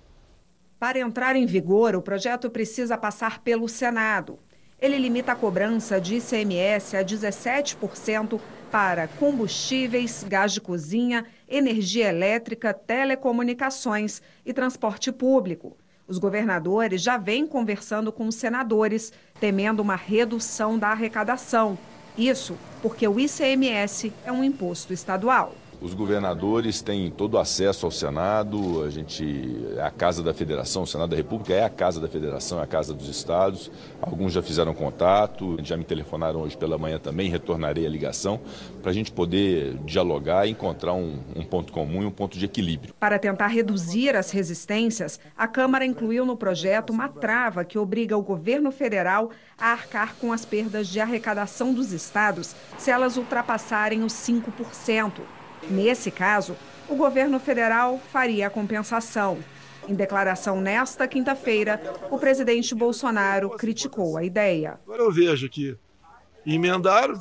Para 0.80 1.00
entrar 1.00 1.36
em 1.36 1.46
vigor, 1.46 1.96
o 1.96 2.02
projeto 2.02 2.50
precisa 2.50 2.98
passar 2.98 3.40
pelo 3.40 3.68
Senado. 3.68 4.40
Ele 4.82 4.98
limita 4.98 5.34
a 5.34 5.36
cobrança 5.36 6.00
de 6.00 6.16
ICMS 6.16 6.96
a 6.96 7.04
17% 7.04 8.40
para 8.72 9.10
combustíveis, 9.10 10.24
gás 10.26 10.54
de 10.54 10.62
cozinha, 10.62 11.26
energia 11.50 12.08
elétrica, 12.08 12.74
telecomunicações 12.74 14.22
e 14.46 14.54
transporte 14.54 15.12
público. 15.12 15.76
Os 16.10 16.18
governadores 16.18 17.04
já 17.04 17.18
vêm 17.18 17.46
conversando 17.46 18.12
com 18.12 18.28
os 18.28 18.34
senadores, 18.34 19.14
temendo 19.40 19.80
uma 19.80 19.96
redução 19.96 20.80
da 20.80 20.88
arrecadação. 20.88 21.78
Isso 22.18 22.58
porque 22.82 23.08
o 23.08 23.20
ICMS 23.20 24.12
é 24.26 24.32
um 24.32 24.44
imposto 24.44 24.92
estadual. 24.92 25.54
Os 25.82 25.94
governadores 25.94 26.82
têm 26.82 27.10
todo 27.10 27.38
acesso 27.38 27.86
ao 27.86 27.92
Senado, 27.92 28.84
a 28.84 28.90
gente 28.90 29.66
é 29.78 29.82
a 29.82 29.90
casa 29.90 30.22
da 30.22 30.34
Federação, 30.34 30.84
o 30.84 30.88
Senado 30.88 31.12
da 31.12 31.16
República 31.16 31.54
é 31.54 31.64
a 31.64 31.70
casa 31.70 32.02
da 32.02 32.08
Federação, 32.10 32.60
é 32.60 32.64
a 32.64 32.68
casa 32.68 32.94
dos 32.94 33.08
estados. 33.08 33.72
Alguns 34.02 34.34
já 34.34 34.42
fizeram 34.42 34.74
contato, 34.74 35.58
já 35.64 35.78
me 35.78 35.86
telefonaram 35.86 36.42
hoje 36.42 36.58
pela 36.58 36.78
manhã 36.78 37.00
também, 37.00 37.30
retornarei 37.30 37.86
a 37.86 37.90
ligação 37.90 38.42
para 38.82 38.92
a 38.92 38.94
gente 38.94 39.10
poder 39.10 39.78
dialogar 39.86 40.46
e 40.46 40.52
encontrar 40.52 40.92
um, 40.92 41.18
um 41.34 41.46
ponto 41.46 41.72
comum 41.72 42.04
e 42.04 42.06
um 42.06 42.12
ponto 42.12 42.38
de 42.38 42.44
equilíbrio. 42.44 42.94
Para 43.00 43.18
tentar 43.18 43.48
reduzir 43.48 44.18
as 44.18 44.32
resistências, 44.32 45.18
a 45.38 45.48
Câmara 45.48 45.86
incluiu 45.86 46.26
no 46.26 46.36
projeto 46.36 46.90
uma 46.90 47.08
trava 47.08 47.64
que 47.64 47.80
obriga 47.80 48.18
o 48.18 48.22
governo 48.22 48.70
federal 48.70 49.32
a 49.58 49.68
arcar 49.68 50.16
com 50.20 50.34
as 50.34 50.44
perdas 50.44 50.90
de 50.90 51.00
arrecadação 51.00 51.74
dos 51.74 51.94
estados 51.94 52.54
se 52.78 52.92
elas 52.92 53.16
ultrapassarem 53.16 54.04
os 54.04 54.12
5%. 54.12 55.39
Nesse 55.70 56.12
caso, 56.12 56.56
o 56.88 56.96
governo 56.96 57.40
federal 57.40 58.00
faria 58.12 58.48
a 58.48 58.50
compensação. 58.50 59.38
Em 59.88 59.96
declaração 59.96 60.62
nesta 60.62 61.08
quinta-feira, 61.08 61.82
o 62.12 62.18
presidente 62.20 62.76
Bolsonaro 62.76 63.50
criticou 63.52 64.18
a 64.18 64.24
ideia. 64.24 64.80
Agora 64.86 65.02
eu 65.02 65.12
vejo 65.12 65.50
que 65.50 65.76
emendaram 66.46 67.20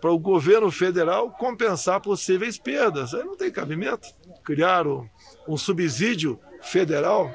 para 0.00 0.10
o 0.10 0.18
governo 0.18 0.70
federal 0.70 1.30
compensar 1.30 2.00
possíveis 2.00 2.58
perdas. 2.58 3.14
Aí 3.14 3.24
não 3.24 3.36
tem 3.36 3.50
cabimento. 3.50 4.08
Criaram 4.44 5.08
um 5.46 5.56
subsídio 5.56 6.38
federal 6.62 7.34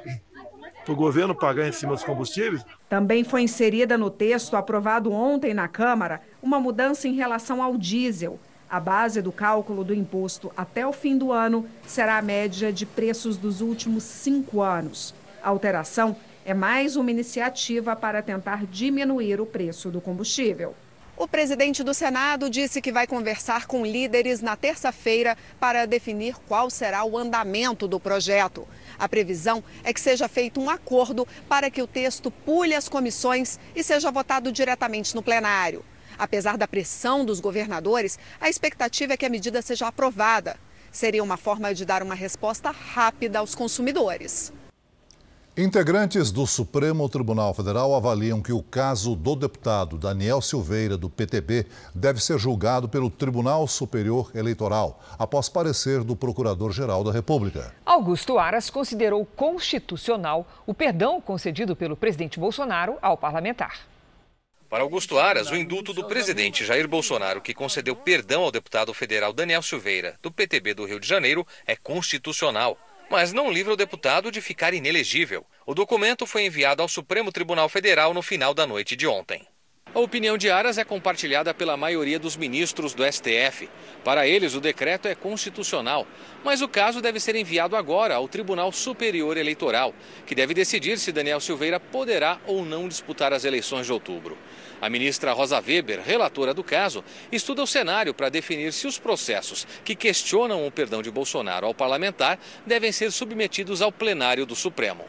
para 0.83 0.93
o 0.93 0.95
governo 0.95 1.35
pagar 1.35 1.67
em 1.67 1.71
cima 1.71 1.93
dos 1.93 2.03
combustíveis. 2.03 2.63
Também 2.89 3.23
foi 3.23 3.41
inserida 3.41 3.97
no 3.97 4.09
texto 4.09 4.55
aprovado 4.55 5.11
ontem 5.11 5.53
na 5.53 5.67
Câmara 5.67 6.21
uma 6.41 6.59
mudança 6.59 7.07
em 7.07 7.13
relação 7.13 7.61
ao 7.63 7.77
diesel. 7.77 8.39
A 8.73 8.79
base 8.79 9.21
do 9.21 9.31
cálculo 9.31 9.83
do 9.83 9.93
imposto 9.93 10.51
até 10.57 10.83
o 10.87 10.91
fim 10.91 11.15
do 11.15 11.31
ano 11.31 11.69
será 11.85 12.17
a 12.17 12.23
média 12.23 12.73
de 12.73 12.87
preços 12.87 13.37
dos 13.37 13.61
últimos 13.61 14.01
cinco 14.01 14.63
anos. 14.63 15.13
A 15.43 15.49
alteração 15.49 16.15
é 16.43 16.55
mais 16.55 16.95
uma 16.95 17.11
iniciativa 17.11 17.95
para 17.95 18.23
tentar 18.23 18.65
diminuir 18.65 19.39
o 19.39 19.45
preço 19.45 19.91
do 19.91 20.01
combustível. 20.01 20.73
O 21.15 21.27
presidente 21.27 21.83
do 21.83 21.93
Senado 21.93 22.49
disse 22.49 22.81
que 22.81 22.91
vai 22.91 23.05
conversar 23.05 23.67
com 23.67 23.85
líderes 23.85 24.41
na 24.41 24.55
terça-feira 24.55 25.37
para 25.59 25.85
definir 25.85 26.35
qual 26.47 26.67
será 26.71 27.03
o 27.03 27.15
andamento 27.15 27.87
do 27.87 27.99
projeto. 27.99 28.67
A 28.97 29.07
previsão 29.07 29.63
é 29.83 29.93
que 29.93 30.01
seja 30.01 30.27
feito 30.27 30.59
um 30.59 30.67
acordo 30.67 31.27
para 31.47 31.69
que 31.69 31.83
o 31.83 31.85
texto 31.85 32.31
pule 32.31 32.73
as 32.73 32.89
comissões 32.89 33.59
e 33.75 33.83
seja 33.83 34.09
votado 34.09 34.51
diretamente 34.51 35.13
no 35.13 35.21
plenário. 35.21 35.85
Apesar 36.17 36.57
da 36.57 36.67
pressão 36.67 37.25
dos 37.25 37.39
governadores, 37.39 38.19
a 38.39 38.49
expectativa 38.49 39.13
é 39.13 39.17
que 39.17 39.25
a 39.25 39.29
medida 39.29 39.61
seja 39.61 39.87
aprovada. 39.87 40.57
Seria 40.91 41.23
uma 41.23 41.37
forma 41.37 41.73
de 41.73 41.85
dar 41.85 42.03
uma 42.03 42.15
resposta 42.15 42.71
rápida 42.71 43.39
aos 43.39 43.55
consumidores. 43.55 44.53
Integrantes 45.55 46.31
do 46.31 46.47
Supremo 46.47 47.07
Tribunal 47.07 47.53
Federal 47.53 47.93
avaliam 47.93 48.41
que 48.41 48.51
o 48.51 48.63
caso 48.63 49.15
do 49.15 49.35
deputado 49.35 49.99
Daniel 49.99 50.41
Silveira, 50.41 50.97
do 50.97 51.11
PTB, 51.11 51.67
deve 51.93 52.19
ser 52.19 52.39
julgado 52.39 52.89
pelo 52.89 53.07
Tribunal 53.07 53.67
Superior 53.67 54.31
Eleitoral, 54.33 54.99
após 55.15 55.49
parecer 55.49 56.03
do 56.03 56.15
Procurador-Geral 56.15 57.03
da 57.03 57.11
República. 57.11 57.71
Augusto 57.85 58.39
Aras 58.39 58.71
considerou 58.71 59.23
constitucional 59.27 60.47
o 60.65 60.73
perdão 60.73 61.21
concedido 61.21 61.75
pelo 61.75 61.95
presidente 61.95 62.39
Bolsonaro 62.39 62.97
ao 62.99 63.15
parlamentar. 63.15 63.92
Para 64.73 64.81
Augusto 64.81 65.19
Aras, 65.19 65.51
o 65.51 65.55
indulto 65.55 65.93
do 65.93 66.03
presidente 66.03 66.65
Jair 66.65 66.87
Bolsonaro, 66.87 67.41
que 67.41 67.53
concedeu 67.53 67.95
perdão 67.95 68.41
ao 68.41 68.51
deputado 68.51 68.91
federal 68.91 69.31
Daniel 69.31 69.61
Silveira, 69.61 70.17
do 70.19 70.31
PTB 70.31 70.73
do 70.73 70.85
Rio 70.85 70.99
de 70.99 71.07
Janeiro, 71.07 71.45
é 71.67 71.75
constitucional 71.75 72.75
mas 73.07 73.31
não 73.31 73.51
livra 73.51 73.73
o 73.73 73.77
deputado 73.77 74.31
de 74.31 74.41
ficar 74.41 74.73
inelegível. 74.73 75.45
O 75.67 75.75
documento 75.75 76.25
foi 76.25 76.47
enviado 76.47 76.81
ao 76.81 76.87
Supremo 76.87 77.31
Tribunal 77.31 77.69
Federal 77.69 78.11
no 78.11 78.23
final 78.23 78.55
da 78.55 78.65
noite 78.65 78.95
de 78.95 79.05
ontem. 79.05 79.45
A 79.93 79.99
opinião 79.99 80.39
de 80.39 80.49
Aras 80.49 80.79
é 80.79 80.83
compartilhada 80.83 81.53
pela 81.53 81.77
maioria 81.77 82.17
dos 82.17 82.35
ministros 82.35 82.95
do 82.95 83.03
STF. 83.05 83.69
Para 84.03 84.27
eles, 84.27 84.55
o 84.55 84.59
decreto 84.59 85.07
é 85.07 85.13
constitucional, 85.13 86.07
mas 86.43 86.63
o 86.63 86.67
caso 86.67 86.99
deve 86.99 87.19
ser 87.19 87.35
enviado 87.35 87.75
agora 87.75 88.15
ao 88.15 88.27
Tribunal 88.27 88.71
Superior 88.71 89.37
Eleitoral, 89.37 89.93
que 90.25 90.33
deve 90.33 90.55
decidir 90.55 90.97
se 90.97 91.11
Daniel 91.11 91.39
Silveira 91.39 91.79
poderá 91.79 92.39
ou 92.47 92.65
não 92.65 92.87
disputar 92.87 93.33
as 93.33 93.45
eleições 93.45 93.85
de 93.85 93.93
outubro. 93.93 94.35
A 94.83 94.89
ministra 94.89 95.31
Rosa 95.31 95.63
Weber, 95.65 96.01
relatora 96.01 96.53
do 96.53 96.61
caso, 96.61 97.05
estuda 97.31 97.63
o 97.63 97.65
cenário 97.65 98.13
para 98.13 98.27
definir 98.27 98.73
se 98.73 98.85
os 98.85 98.99
processos 98.99 99.65
que 99.81 99.95
questionam 99.95 100.67
o 100.67 100.69
perdão 100.69 101.01
de 101.01 101.09
Bolsonaro 101.09 101.65
ao 101.65 101.73
parlamentar 101.73 102.37
devem 102.65 102.91
ser 102.91 103.09
submetidos 103.09 103.81
ao 103.81 103.93
plenário 103.93 104.45
do 104.45 104.57
Supremo. 104.57 105.05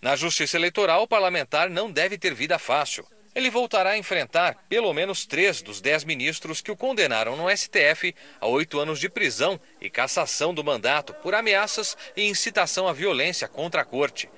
Na 0.00 0.14
Justiça 0.14 0.56
Eleitoral, 0.56 1.02
o 1.02 1.08
parlamentar 1.08 1.68
não 1.68 1.90
deve 1.90 2.16
ter 2.16 2.34
vida 2.34 2.56
fácil. 2.56 3.04
Ele 3.34 3.50
voltará 3.50 3.90
a 3.90 3.98
enfrentar 3.98 4.64
pelo 4.68 4.94
menos 4.94 5.26
três 5.26 5.60
dos 5.60 5.80
dez 5.80 6.04
ministros 6.04 6.62
que 6.62 6.70
o 6.70 6.76
condenaram 6.76 7.36
no 7.36 7.50
STF 7.50 8.14
a 8.40 8.46
oito 8.46 8.78
anos 8.78 9.00
de 9.00 9.08
prisão 9.08 9.58
e 9.80 9.90
cassação 9.90 10.54
do 10.54 10.62
mandato 10.62 11.12
por 11.14 11.34
ameaças 11.34 11.96
e 12.16 12.28
incitação 12.28 12.86
à 12.86 12.92
violência 12.92 13.48
contra 13.48 13.82
a 13.82 13.84
corte. 13.84 14.30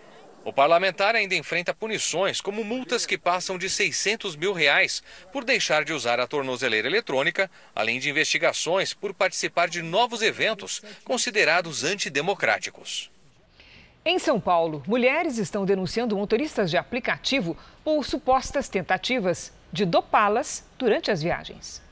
O 0.45 0.53
parlamentar 0.53 1.15
ainda 1.15 1.35
enfrenta 1.35 1.75
punições, 1.75 2.41
como 2.41 2.65
multas 2.65 3.05
que 3.05 3.19
passam 3.19 3.59
de 3.59 3.69
600 3.69 4.35
mil 4.37 4.53
reais 4.53 5.03
por 5.33 5.45
deixar 5.45 5.85
de 5.85 5.93
usar 5.93 6.21
a 6.21 6.27
tornozeleira 6.27 6.89
eletrônica, 6.89 7.51
além 7.75 7.99
de 7.99 8.09
investigações 8.09 8.95
por 8.95 9.13
participar 9.13 9.69
de 9.69 9.83
novos 9.83 10.23
eventos 10.23 10.83
considerados 11.05 11.85
antidemocráticos. 11.85 13.11
Em 14.05 14.19
São 14.19 14.41
Paulo, 14.41 14.83
mulheres 14.87 15.37
estão 15.37 15.67
denunciando 15.67 16.17
motoristas 16.17 16.71
de 16.71 16.79
aplicativo 16.79 17.57
por 17.85 18.03
supostas 18.07 18.69
tentativas 18.69 19.53
de 19.71 19.85
dopá-las 19.85 20.65
durante 20.79 21.11
as 21.11 21.23
viagens. 21.23 21.83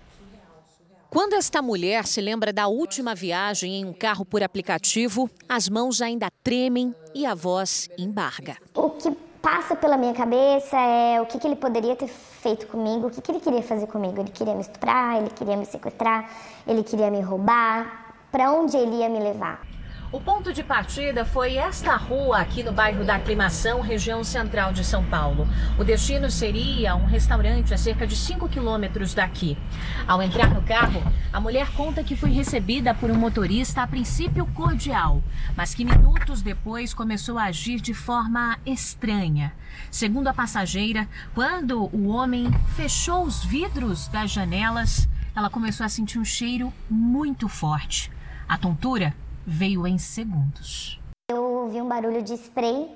Quando 1.17 1.33
esta 1.33 1.63
mulher 1.63 2.07
se 2.07 2.21
lembra 2.21 2.53
da 2.53 2.69
última 2.69 3.15
viagem 3.15 3.77
em 3.77 3.87
um 3.87 3.93
carro 3.95 4.23
por 4.23 4.43
aplicativo, 4.43 5.31
as 5.49 5.67
mãos 5.67 6.03
ainda 6.03 6.29
tremem 6.45 6.95
e 7.15 7.25
a 7.25 7.35
voz 7.35 7.89
embarga. 7.97 8.59
O 8.75 8.91
que 8.91 9.11
passa 9.41 9.75
pela 9.75 9.97
minha 9.97 10.13
cabeça 10.13 10.77
é 10.77 11.19
o 11.19 11.25
que, 11.25 11.39
ele 11.47 11.57
poderia 11.57 11.97
ter 11.97 12.09
feito 12.09 12.67
comigo, 12.67 13.07
o 13.07 13.11
que 13.11 13.31
ele 13.31 13.41
queria 13.41 13.63
fazer 13.63 13.87
comigo. 13.87 14.21
Ele 14.21 14.31
queria 14.31 14.55
me 14.55 14.61
estuprar, 14.61 15.17
ele 15.17 15.31
queria 15.31 15.57
me 15.57 15.65
sequestrar, 15.65 16.31
ele 16.69 16.83
queria 16.83 17.11
me 17.11 17.23
roubar. 17.23 18.15
Para 18.31 18.53
onde 18.53 18.77
ele 18.77 18.97
ia 18.97 19.09
me 19.09 19.19
levar? 19.19 19.63
O 20.13 20.21
ponto 20.21 20.53
de 20.53 20.63
partida 20.63 21.25
foi 21.25 21.57
esta 21.57 21.97
rua 21.97 22.39
aqui 22.39 22.63
no 22.63 22.73
bairro 22.73 23.05
da 23.05 23.17
Aclimação, 23.17 23.81
região 23.81 24.23
central 24.23 24.73
de 24.73 24.85
São 24.85 25.05
Paulo. 25.05 25.49
O 25.77 25.83
destino 25.83 26.31
seria 26.31 26.95
um 26.95 27.05
restaurante 27.05 27.75
a 27.75 27.77
cerca 27.77 28.07
de 28.07 28.15
5 28.15 28.49
quilômetros 28.49 29.15
daqui. 29.15 29.59
Ao 30.07 30.23
entrar 30.23 30.55
no 30.55 30.63
carro, 30.63 31.03
a 31.33 31.41
mulher 31.41 31.73
conta 31.73 32.05
que 32.05 32.15
foi 32.15 32.31
recebida 32.31 32.95
por 32.95 33.11
um 33.11 33.17
motorista 33.17 33.83
a 33.83 33.87
princípio 33.87 34.47
cordial, 34.55 35.25
mas 35.57 35.75
que 35.75 35.85
minutos 35.85 36.41
depois 36.41 36.95
começou 36.95 37.37
a 37.37 37.47
agir 37.47 37.81
de 37.81 37.93
forma 37.93 38.57
estranha. 38.65 39.53
Segundo 39.91 40.29
a 40.29 40.35
passageira, 40.35 41.09
quando 41.35 41.91
o 41.93 42.07
homem 42.07 42.49
fechou 42.77 43.25
os 43.25 43.45
vidros 43.45 44.07
das 44.07 44.31
janelas, 44.31 45.09
ela 45.35 45.51
começou 45.51 45.85
a 45.85 45.89
sentir 45.89 46.21
um 46.21 46.25
cheiro 46.25 46.73
muito 46.89 47.49
forte. 47.49 48.09
A 48.49 48.57
tontura 48.57 49.13
veio 49.47 49.87
em 49.87 49.97
segundos. 49.97 50.99
Eu 51.31 51.43
ouvi 51.43 51.81
um 51.81 51.89
barulho 51.89 52.23
de 52.23 52.35
spray 52.35 52.91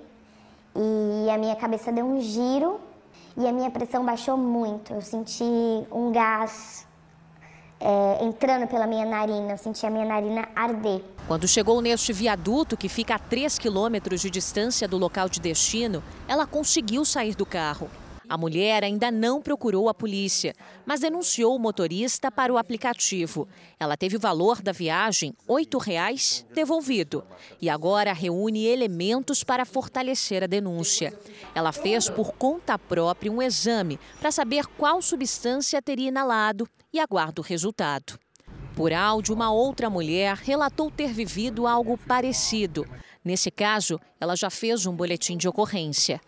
e 0.75 1.31
a 1.31 1.39
minha 1.39 1.55
cabeça 1.55 1.93
deu 1.93 2.05
um 2.05 2.21
giro 2.21 2.81
e 3.37 3.47
a 3.47 3.53
minha 3.53 3.71
pressão 3.71 4.05
baixou 4.05 4.37
muito. 4.37 4.93
Eu 4.93 5.01
senti 5.01 5.45
um 5.91 6.11
gás 6.11 6.87
é, 7.79 8.25
entrando 8.25 8.67
pela 8.67 8.87
minha 8.87 9.07
narina, 9.07 9.53
eu 9.53 9.59
senti 9.59 9.87
a 9.87 9.91
minha 9.91 10.05
narina 10.05 10.49
arder. 10.55 11.03
Quando 11.27 11.47
chegou 11.47 11.81
neste 11.81 12.13
viaduto, 12.13 12.77
que 12.77 12.89
fica 12.89 13.15
a 13.15 13.19
3 13.19 13.59
quilômetros 13.59 14.21
de 14.21 14.29
distância 14.29 14.89
do 14.89 14.99
local 14.99 15.29
de 15.29 15.41
destino, 15.41 16.03
ela 16.27 16.47
conseguiu 16.47 17.05
sair 17.05 17.35
do 17.35 17.47
carro. 17.47 17.89
A 18.31 18.39
mulher 18.39 18.85
ainda 18.85 19.11
não 19.11 19.43
procurou 19.43 19.89
a 19.89 19.93
polícia, 19.93 20.55
mas 20.87 21.01
denunciou 21.01 21.57
o 21.57 21.59
motorista 21.59 22.31
para 22.31 22.53
o 22.53 22.59
aplicativo. 22.59 23.49
Ela 23.77 23.97
teve 23.97 24.17
o 24.17 24.21
valor 24.21 24.63
da 24.63 24.71
viagem, 24.71 25.35
R$ 25.49 25.65
8,00, 25.65 26.45
devolvido. 26.55 27.25
E 27.61 27.69
agora 27.69 28.13
reúne 28.13 28.67
elementos 28.67 29.43
para 29.43 29.65
fortalecer 29.65 30.45
a 30.45 30.47
denúncia. 30.47 31.13
Ela 31.57 31.73
fez 31.73 32.09
por 32.09 32.31
conta 32.35 32.79
própria 32.79 33.33
um 33.33 33.43
exame 33.43 33.99
para 34.21 34.31
saber 34.31 34.65
qual 34.79 35.03
substância 35.03 35.83
teria 35.83 36.07
inalado 36.07 36.69
e 36.93 37.01
aguarda 37.01 37.41
o 37.41 37.45
resultado. 37.45 38.17
Por 38.77 38.93
áudio, 38.93 39.35
uma 39.35 39.51
outra 39.51 39.91
mulher 39.91 40.37
relatou 40.37 40.89
ter 40.89 41.13
vivido 41.13 41.67
algo 41.67 41.99
parecido. 41.99 42.87
Nesse 43.25 43.51
caso, 43.51 43.99
ela 44.21 44.37
já 44.37 44.51
fez 44.51 44.87
um 44.87 44.95
boletim 44.95 45.37
de 45.37 45.49
ocorrência 45.49 46.21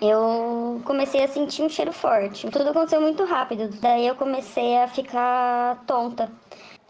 eu 0.00 0.80
comecei 0.84 1.22
a 1.22 1.28
sentir 1.28 1.62
um 1.62 1.68
cheiro 1.68 1.92
forte. 1.92 2.48
Tudo 2.50 2.70
aconteceu 2.70 3.00
muito 3.00 3.24
rápido. 3.24 3.68
Daí 3.80 4.06
eu 4.06 4.14
comecei 4.14 4.78
a 4.78 4.88
ficar 4.88 5.82
tonta. 5.86 6.30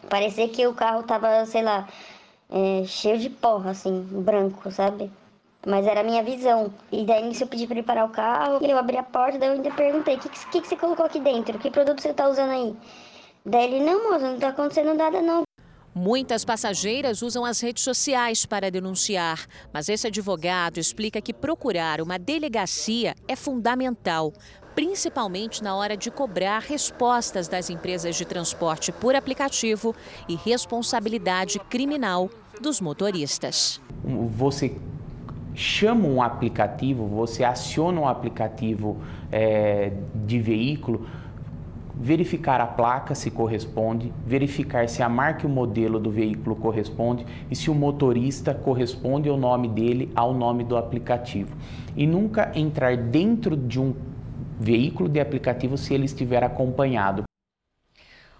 Parecia 0.08 0.48
que 0.48 0.66
o 0.66 0.74
carro 0.74 1.02
tava, 1.02 1.46
sei 1.46 1.62
lá, 1.62 1.88
é, 2.50 2.84
cheio 2.84 3.18
de 3.18 3.30
porra, 3.30 3.70
assim, 3.70 4.02
branco, 4.10 4.70
sabe? 4.70 5.10
Mas 5.66 5.86
era 5.86 6.00
a 6.00 6.04
minha 6.04 6.22
visão. 6.22 6.72
E 6.92 7.04
daí 7.04 7.32
eu 7.40 7.46
pedi 7.46 7.66
para 7.66 7.76
ele 7.76 7.86
parar 7.86 8.04
o 8.04 8.10
carro, 8.10 8.58
eu 8.62 8.78
abri 8.78 8.96
a 8.98 9.02
porta, 9.02 9.38
daí 9.38 9.48
eu 9.48 9.54
ainda 9.54 9.70
perguntei, 9.70 10.16
o 10.16 10.18
que, 10.18 10.28
que, 10.28 10.60
que 10.60 10.68
você 10.68 10.76
colocou 10.76 11.06
aqui 11.06 11.20
dentro? 11.20 11.58
Que 11.58 11.70
produto 11.70 12.00
você 12.02 12.12
tá 12.12 12.28
usando 12.28 12.50
aí? 12.50 12.76
Daí 13.46 13.64
ele, 13.74 13.84
não, 13.84 14.10
moça, 14.10 14.30
não 14.30 14.38
tá 14.38 14.48
acontecendo 14.48 14.94
nada 14.94 15.20
não. 15.22 15.42
Muitas 15.96 16.44
passageiras 16.44 17.22
usam 17.22 17.44
as 17.44 17.60
redes 17.60 17.84
sociais 17.84 18.44
para 18.44 18.68
denunciar, 18.68 19.46
mas 19.72 19.88
esse 19.88 20.08
advogado 20.08 20.78
explica 20.78 21.20
que 21.20 21.32
procurar 21.32 22.00
uma 22.00 22.18
delegacia 22.18 23.14
é 23.28 23.36
fundamental, 23.36 24.32
principalmente 24.74 25.62
na 25.62 25.76
hora 25.76 25.96
de 25.96 26.10
cobrar 26.10 26.58
respostas 26.58 27.46
das 27.46 27.70
empresas 27.70 28.16
de 28.16 28.24
transporte 28.24 28.90
por 28.90 29.14
aplicativo 29.14 29.94
e 30.28 30.34
responsabilidade 30.34 31.60
criminal 31.60 32.28
dos 32.60 32.80
motoristas. 32.80 33.80
Você 34.36 34.76
chama 35.54 36.08
um 36.08 36.20
aplicativo, 36.20 37.06
você 37.06 37.44
aciona 37.44 38.00
um 38.00 38.08
aplicativo 38.08 39.00
é, 39.30 39.92
de 40.26 40.40
veículo 40.40 41.06
verificar 41.96 42.60
a 42.60 42.66
placa 42.66 43.14
se 43.14 43.30
corresponde, 43.30 44.12
verificar 44.26 44.88
se 44.88 45.02
a 45.02 45.08
marca 45.08 45.44
e 45.44 45.46
o 45.46 45.48
modelo 45.48 45.98
do 45.98 46.10
veículo 46.10 46.56
corresponde 46.56 47.24
e 47.50 47.56
se 47.56 47.70
o 47.70 47.74
motorista 47.74 48.52
corresponde 48.52 49.28
ao 49.28 49.36
nome 49.36 49.68
dele 49.68 50.10
ao 50.14 50.34
nome 50.34 50.64
do 50.64 50.76
aplicativo. 50.76 51.56
E 51.96 52.06
nunca 52.06 52.50
entrar 52.54 52.96
dentro 52.96 53.56
de 53.56 53.80
um 53.80 53.94
veículo 54.58 55.08
de 55.08 55.20
aplicativo 55.20 55.76
se 55.76 55.94
ele 55.94 56.04
estiver 56.04 56.42
acompanhado. 56.42 57.24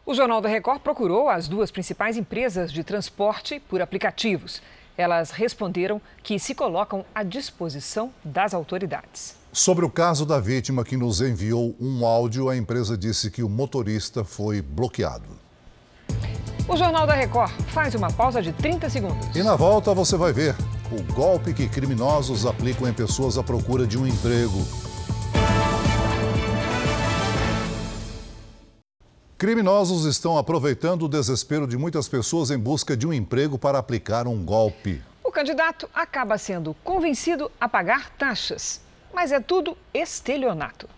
O 0.06 0.12
Jornal 0.12 0.40
da 0.40 0.48
Record 0.48 0.80
procurou 0.80 1.28
as 1.30 1.48
duas 1.48 1.70
principais 1.70 2.16
empresas 2.16 2.70
de 2.70 2.84
transporte 2.84 3.58
por 3.68 3.80
aplicativos. 3.80 4.60
Elas 4.98 5.30
responderam 5.30 6.00
que 6.22 6.38
se 6.38 6.54
colocam 6.54 7.04
à 7.14 7.22
disposição 7.22 8.12
das 8.22 8.52
autoridades. 8.52 9.43
Sobre 9.54 9.84
o 9.84 9.88
caso 9.88 10.26
da 10.26 10.40
vítima 10.40 10.82
que 10.82 10.96
nos 10.96 11.20
enviou 11.20 11.76
um 11.80 12.04
áudio, 12.04 12.48
a 12.48 12.56
empresa 12.56 12.98
disse 12.98 13.30
que 13.30 13.40
o 13.40 13.48
motorista 13.48 14.24
foi 14.24 14.60
bloqueado. 14.60 15.28
O 16.66 16.76
Jornal 16.76 17.06
da 17.06 17.14
Record 17.14 17.52
faz 17.68 17.94
uma 17.94 18.10
pausa 18.10 18.42
de 18.42 18.52
30 18.52 18.90
segundos. 18.90 19.36
E 19.36 19.44
na 19.44 19.54
volta 19.54 19.94
você 19.94 20.16
vai 20.16 20.32
ver 20.32 20.56
o 20.90 21.00
golpe 21.12 21.54
que 21.54 21.68
criminosos 21.68 22.44
aplicam 22.44 22.88
em 22.88 22.92
pessoas 22.92 23.38
à 23.38 23.44
procura 23.44 23.86
de 23.86 23.96
um 23.96 24.04
emprego. 24.04 24.58
Criminosos 29.38 30.04
estão 30.04 30.36
aproveitando 30.36 31.04
o 31.04 31.08
desespero 31.08 31.68
de 31.68 31.78
muitas 31.78 32.08
pessoas 32.08 32.50
em 32.50 32.58
busca 32.58 32.96
de 32.96 33.06
um 33.06 33.12
emprego 33.12 33.56
para 33.56 33.78
aplicar 33.78 34.26
um 34.26 34.44
golpe. 34.44 35.00
O 35.22 35.30
candidato 35.30 35.88
acaba 35.94 36.36
sendo 36.38 36.74
convencido 36.82 37.48
a 37.60 37.68
pagar 37.68 38.10
taxas, 38.18 38.80
mas 39.14 39.33
é 39.33 39.40
tudo 39.40 39.77
estelionato. 39.92 40.88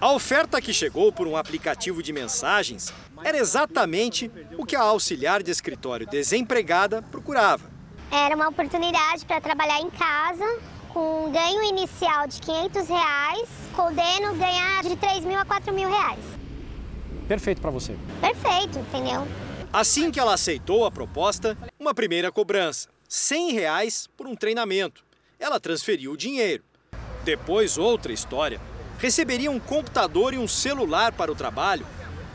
A 0.00 0.12
oferta 0.12 0.60
que 0.60 0.72
chegou 0.72 1.12
por 1.12 1.26
um 1.26 1.36
aplicativo 1.36 2.02
de 2.02 2.12
mensagens 2.12 2.94
era 3.24 3.36
exatamente 3.36 4.30
o 4.56 4.64
que 4.64 4.76
a 4.76 4.80
auxiliar 4.80 5.42
de 5.42 5.50
escritório 5.50 6.06
desempregada 6.06 7.02
procurava. 7.02 7.68
Era 8.10 8.36
uma 8.36 8.48
oportunidade 8.48 9.26
para 9.26 9.40
trabalhar 9.40 9.80
em 9.80 9.90
casa, 9.90 10.60
com 10.94 11.26
um 11.26 11.32
ganho 11.32 11.62
inicial 11.64 12.28
de 12.28 12.40
500 12.40 12.88
reais, 12.88 13.48
podendo 13.74 14.34
ganhar 14.38 14.82
de 14.84 14.96
3 14.96 15.24
mil 15.24 15.38
a 15.38 15.44
4 15.44 15.74
mil 15.74 15.88
reais. 15.88 16.24
Perfeito 17.26 17.60
para 17.60 17.70
você. 17.70 17.96
Perfeito, 18.20 18.78
entendeu? 18.78 19.26
Assim 19.72 20.10
que 20.10 20.18
ela 20.18 20.34
aceitou 20.34 20.86
a 20.86 20.90
proposta, 20.90 21.58
uma 21.78 21.92
primeira 21.92 22.32
cobrança, 22.32 22.88
100 23.08 23.52
reais 23.52 24.08
por 24.16 24.26
um 24.26 24.34
treinamento. 24.34 25.04
Ela 25.38 25.60
transferiu 25.60 26.12
o 26.12 26.16
dinheiro. 26.16 26.64
Depois, 27.28 27.76
outra 27.76 28.10
história. 28.10 28.58
Receberia 28.98 29.50
um 29.50 29.60
computador 29.60 30.32
e 30.32 30.38
um 30.38 30.48
celular 30.48 31.12
para 31.12 31.30
o 31.30 31.34
trabalho, 31.34 31.86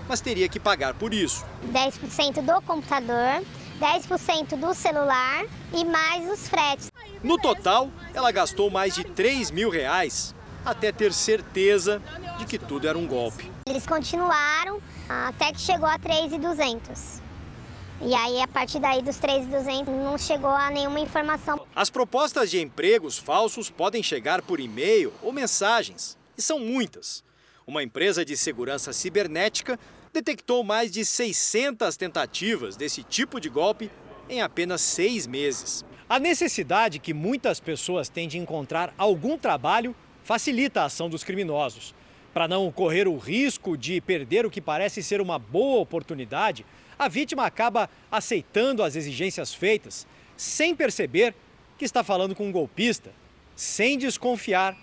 mas 0.08 0.22
teria 0.22 0.48
que 0.48 0.60
pagar 0.60 0.94
por 0.94 1.16
isso. 1.16 1.44
10% 1.74 2.44
do 2.44 2.62
computador, 2.62 3.44
10% 3.82 4.56
do 4.56 4.72
celular 4.76 5.46
e 5.74 5.84
mais 5.84 6.32
os 6.32 6.48
fretes. 6.48 6.92
No 7.24 7.40
total, 7.40 7.90
ela 8.14 8.32
gastou 8.32 8.70
mais 8.70 8.94
de 8.94 9.04
3 9.04 9.50
mil 9.50 9.72
reais 9.72 10.36
até 10.64 10.92
ter 10.92 11.12
certeza 11.12 12.00
de 12.38 12.46
que 12.46 12.60
tudo 12.60 12.88
era 12.88 12.96
um 12.96 13.08
golpe. 13.08 13.52
Eles 13.68 13.88
continuaram 13.88 14.80
até 15.10 15.52
que 15.54 15.60
chegou 15.60 15.90
a 15.90 15.98
3,200. 15.98 17.20
E 18.00 18.14
aí, 18.14 18.40
a 18.44 18.48
partir 18.48 18.80
daí 18.80 19.02
dos 19.02 19.18
3,200, 19.18 19.92
não 19.92 20.20
chegou 20.20 20.52
a 20.52 20.70
nenhuma 20.70 21.00
informação. 21.00 21.63
As 21.76 21.90
propostas 21.90 22.52
de 22.52 22.62
empregos 22.62 23.18
falsos 23.18 23.68
podem 23.68 24.04
chegar 24.04 24.44
por 24.44 24.60
e-mail 24.60 25.12
ou 25.24 25.34
mensagens, 25.34 26.16
e 26.38 26.42
são 26.42 26.60
muitas. 26.60 27.24
Uma 27.66 27.82
empresa 27.82 28.24
de 28.24 28.38
segurança 28.38 28.94
cibernética 28.94 29.80
detectou 30.14 30.64
mais 30.64 30.92
de 30.92 31.04
600 31.04 31.98
tentativas 31.98 32.76
desse 32.76 33.02
tipo 33.02 33.40
de 33.40 33.50
golpe 33.50 33.90
em 34.30 34.40
apenas 34.40 34.82
seis 34.82 35.26
meses. 35.26 35.84
A 36.08 36.20
necessidade 36.20 37.00
que 37.00 37.12
muitas 37.12 37.60
pessoas 37.60 38.08
têm 38.08 38.28
de 38.28 38.38
encontrar 38.38 38.94
algum 38.96 39.36
trabalho 39.36 39.96
facilita 40.24 40.82
a 40.82 40.86
ação 40.86 41.10
dos 41.10 41.24
criminosos. 41.24 41.96
Para 42.36 42.48
não 42.48 42.72
correr 42.72 43.08
o 43.08 43.18
risco 43.18 43.76
de 43.76 44.00
perder 44.00 44.46
o 44.46 44.52
que 44.52 44.62
parece 44.62 45.02
ser 45.02 45.20
uma 45.20 45.40
boa 45.40 45.82
oportunidade, 45.82 46.64
a 47.00 47.08
vítima 47.08 47.48
acaba 47.48 47.90
aceitando 48.12 48.84
as 48.84 48.96
exigências 48.96 49.56
feitas, 49.56 50.06
sem 50.38 50.76
perceber 50.76 51.34
que 51.84 51.88
está 51.88 52.02
falando 52.02 52.34
com 52.34 52.48
um 52.48 52.52
golpista, 52.52 53.12
sem 53.58 53.98
desconfiar 53.98 54.74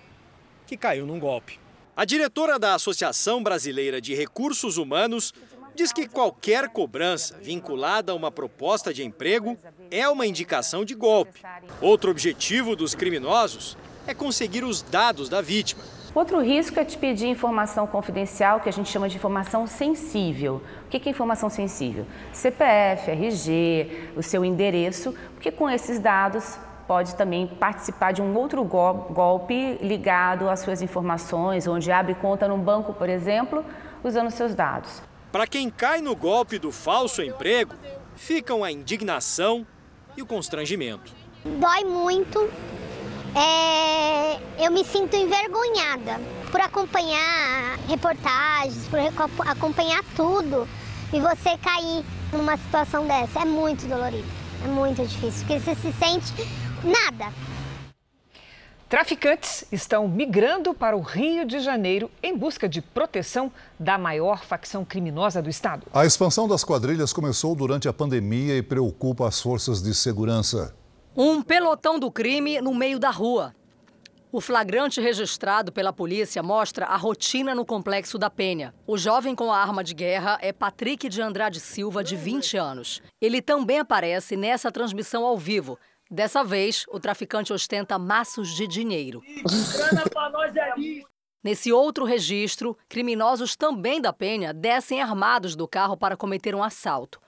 que 0.67 0.77
caiu 0.77 1.07
num 1.07 1.19
golpe. 1.19 1.59
A 1.97 2.05
diretora 2.05 2.59
da 2.59 2.75
Associação 2.75 3.43
Brasileira 3.43 4.03
de 4.03 4.15
Recursos 4.15 4.77
Humanos 4.77 5.33
diz 5.75 5.95
que 5.95 6.07
qualquer 6.07 6.69
cobrança 6.69 7.39
vinculada 7.39 8.13
a 8.13 8.15
uma 8.15 8.31
proposta 8.31 8.93
de 8.93 9.03
emprego 9.03 9.57
é 9.91 10.07
uma 10.11 10.27
indicação 10.27 10.85
de 10.85 10.95
golpe. 10.95 11.41
Outro 11.81 12.11
objetivo 12.11 12.77
dos 12.77 12.95
criminosos 12.95 13.79
é 14.07 14.13
conseguir 14.13 14.63
os 14.63 14.83
dados 14.83 15.31
da 15.31 15.41
vítima. 15.41 15.83
Outro 16.15 16.43
risco 16.43 16.79
é 16.79 16.85
te 16.85 16.99
pedir 16.99 17.29
informação 17.29 17.87
confidencial, 17.87 18.61
que 18.61 18.69
a 18.69 18.73
gente 18.73 18.91
chama 18.91 19.09
de 19.09 19.17
informação 19.17 19.67
sensível. 19.67 20.61
O 20.85 20.91
que 20.91 21.09
é 21.09 21.11
informação 21.11 21.49
sensível? 21.49 22.05
CPF, 22.31 23.11
RG, 23.11 24.11
o 24.17 24.23
seu 24.23 24.45
endereço, 24.45 25.15
porque 25.35 25.51
com 25.51 25.71
esses 25.71 25.99
dados 25.99 26.59
pode 26.91 27.15
também 27.15 27.47
participar 27.47 28.11
de 28.11 28.21
um 28.21 28.37
outro 28.37 28.65
golpe 28.65 29.79
ligado 29.81 30.51
às 30.51 30.59
suas 30.59 30.83
informações, 30.83 31.69
onde 31.69 31.93
abre 31.93 32.17
conta 32.17 32.49
no 32.49 32.59
banco, 32.59 32.93
por 32.93 33.09
exemplo, 33.09 33.65
usando 34.03 34.29
seus 34.29 34.57
dados. 34.57 35.01
Para 35.31 35.47
quem 35.47 35.71
cai 35.71 36.01
no 36.01 36.17
golpe 36.17 36.59
do 36.59 36.73
falso 36.73 37.23
emprego, 37.23 37.77
ficam 38.17 38.65
a 38.65 38.73
indignação 38.73 39.65
e 40.17 40.23
o 40.23 40.27
constrangimento. 40.27 41.13
Dói 41.45 41.85
muito, 41.85 42.51
é, 43.37 44.41
eu 44.59 44.73
me 44.73 44.85
sinto 44.85 45.15
envergonhada 45.15 46.21
por 46.51 46.61
acompanhar 46.61 47.79
reportagens, 47.89 48.89
por 48.89 48.99
acompanhar 49.47 50.03
tudo 50.17 50.67
e 51.13 51.21
você 51.21 51.57
cair 51.59 52.05
numa 52.33 52.57
situação 52.57 53.07
dessa. 53.07 53.43
É 53.43 53.45
muito 53.45 53.87
dolorido, 53.87 54.27
é 54.65 54.67
muito 54.67 55.07
difícil, 55.07 55.47
porque 55.47 55.61
você 55.61 55.77
se 55.77 55.93
sente 55.93 56.60
nada. 56.85 57.33
Traficantes 58.89 59.65
estão 59.71 60.09
migrando 60.09 60.75
para 60.75 60.97
o 60.97 61.01
Rio 61.01 61.45
de 61.45 61.61
Janeiro 61.61 62.11
em 62.21 62.37
busca 62.37 62.69
de 62.69 62.83
proteção 62.83 63.53
da 63.79 63.97
maior 63.97 64.43
facção 64.45 64.85
criminosa 64.85 65.41
do 65.41 65.49
estado. 65.49 65.87
A 65.93 66.05
expansão 66.05 66.49
das 66.49 66.65
quadrilhas 66.65 67.13
começou 67.13 67.55
durante 67.55 67.89
a 67.89 67.93
pandemia 67.93 68.57
e 68.57 68.63
preocupa 68.63 69.29
as 69.29 69.41
forças 69.41 69.81
de 69.81 69.95
segurança. 69.95 70.75
Um 71.17 71.41
pelotão 71.41 72.01
do 72.01 72.11
crime 72.11 72.61
no 72.61 72.75
meio 72.75 72.99
da 72.99 73.11
rua. 73.11 73.55
O 74.33 74.41
flagrante 74.41 75.01
registrado 75.01 75.73
pela 75.73 75.93
polícia 75.93 76.41
mostra 76.43 76.87
a 76.87 76.97
rotina 76.97 77.53
no 77.55 77.65
complexo 77.65 78.17
da 78.17 78.31
Penha. 78.31 78.73
O 78.87 78.97
jovem 78.97 79.35
com 79.35 79.53
a 79.53 79.59
arma 79.59 79.83
de 79.83 79.93
guerra 79.95 80.39
é 80.41 80.53
Patrick 80.53 81.09
de 81.09 81.21
Andrade 81.21 81.59
Silva, 81.59 82.03
de 82.03 82.15
20 82.15 82.57
anos. 82.57 83.03
Ele 83.21 83.43
também 83.43 83.81
aparece 83.81 84.37
nessa 84.37 84.71
transmissão 84.71 85.25
ao 85.25 85.37
vivo. 85.37 85.77
Dessa 86.11 86.43
vez, 86.43 86.85
o 86.89 86.99
traficante 86.99 87.53
ostenta 87.53 87.97
maços 87.97 88.49
de 88.49 88.67
dinheiro. 88.67 89.23
Nesse 91.43 91.73
outro 91.73 92.05
registro, 92.05 92.77
criminosos 92.89 93.55
também 93.55 94.01
da 94.01 94.13
Penha 94.13 94.53
descem 94.53 95.01
armados 95.01 95.55
do 95.55 95.69
carro 95.69 95.97
para 95.97 96.17
cometer 96.17 96.53
um 96.55 96.65
assalto. 96.65 97.21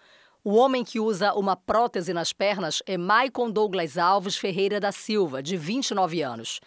O 0.42 0.56
homem 0.56 0.82
que 0.82 0.98
usa 0.98 1.32
uma 1.34 1.54
prótese 1.54 2.12
nas 2.12 2.32
pernas 2.32 2.82
é 2.84 2.98
Maicon 2.98 3.48
Douglas 3.48 3.96
Alves 3.96 4.36
Ferreira 4.36 4.80
da 4.80 4.90
Silva, 4.90 5.40
de 5.40 5.56
29 5.56 6.20
anos. 6.20 6.60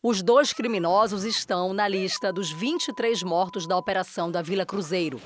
Os 0.00 0.22
dois 0.22 0.52
criminosos 0.52 1.24
estão 1.24 1.74
na 1.74 1.88
lista 1.88 2.32
dos 2.32 2.52
23 2.52 3.24
mortos 3.24 3.66
da 3.66 3.76
operação 3.76 4.30
da 4.30 4.40
Vila 4.40 4.64
Cruzeiro. 4.64 5.20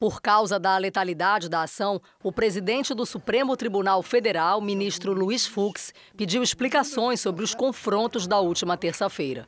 Por 0.00 0.22
causa 0.22 0.60
da 0.60 0.78
letalidade 0.78 1.48
da 1.48 1.62
ação, 1.62 2.00
o 2.22 2.30
presidente 2.30 2.94
do 2.94 3.04
Supremo 3.04 3.56
Tribunal 3.56 4.00
Federal, 4.00 4.60
ministro 4.60 5.12
Luiz 5.12 5.44
Fux, 5.44 5.92
pediu 6.16 6.40
explicações 6.40 7.20
sobre 7.20 7.42
os 7.42 7.52
confrontos 7.52 8.24
da 8.24 8.38
última 8.38 8.76
terça-feira. 8.76 9.44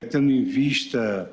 Tendo 0.00 0.30
em 0.30 0.44
vista 0.44 1.30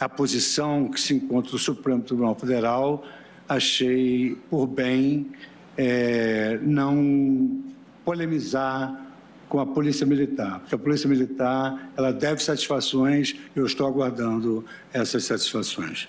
a 0.00 0.08
posição 0.08 0.88
que 0.88 1.00
se 1.00 1.14
encontra 1.14 1.54
o 1.54 1.58
Supremo 1.60 2.02
Tribunal 2.02 2.34
Federal, 2.34 3.04
achei 3.48 4.36
por 4.50 4.66
bem 4.66 5.30
é, 5.76 6.58
não 6.60 7.62
polemizar 8.04 9.06
com 9.48 9.60
a 9.60 9.66
Polícia 9.66 10.04
Militar, 10.04 10.58
porque 10.58 10.74
a 10.74 10.78
Polícia 10.78 11.08
Militar 11.08 11.92
ela 11.96 12.12
deve 12.12 12.42
satisfações 12.42 13.36
e 13.54 13.60
eu 13.60 13.64
estou 13.64 13.86
aguardando 13.86 14.64
essas 14.92 15.22
satisfações. 15.22 16.08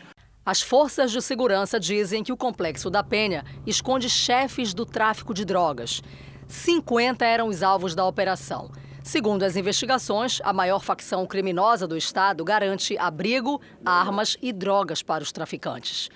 As 0.49 0.63
forças 0.63 1.11
de 1.11 1.21
segurança 1.21 1.79
dizem 1.79 2.23
que 2.23 2.33
o 2.33 2.35
complexo 2.35 2.89
da 2.89 3.03
Penha 3.03 3.45
esconde 3.67 4.09
chefes 4.09 4.73
do 4.73 4.83
tráfico 4.83 5.31
de 5.31 5.45
drogas. 5.45 6.01
50 6.47 7.23
eram 7.23 7.49
os 7.49 7.61
alvos 7.61 7.93
da 7.93 8.03
operação. 8.03 8.71
Segundo 9.03 9.43
as 9.43 9.55
investigações, 9.55 10.41
a 10.43 10.51
maior 10.51 10.79
facção 10.79 11.27
criminosa 11.27 11.87
do 11.87 11.95
estado 11.95 12.43
garante 12.43 12.97
abrigo, 12.97 13.61
armas 13.85 14.37
e 14.41 14.51
drogas 14.51 15.03
para 15.03 15.21
os 15.21 15.31
traficantes. 15.31 16.09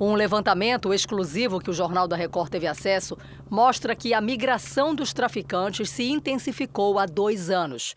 Um 0.00 0.14
levantamento 0.14 0.94
exclusivo 0.94 1.60
que 1.60 1.68
o 1.68 1.74
Jornal 1.74 2.08
da 2.08 2.16
Record 2.16 2.48
teve 2.48 2.66
acesso 2.66 3.14
mostra 3.50 3.94
que 3.94 4.14
a 4.14 4.22
migração 4.22 4.94
dos 4.94 5.12
traficantes 5.12 5.90
se 5.90 6.04
intensificou 6.04 6.98
há 6.98 7.04
dois 7.04 7.50
anos. 7.50 7.94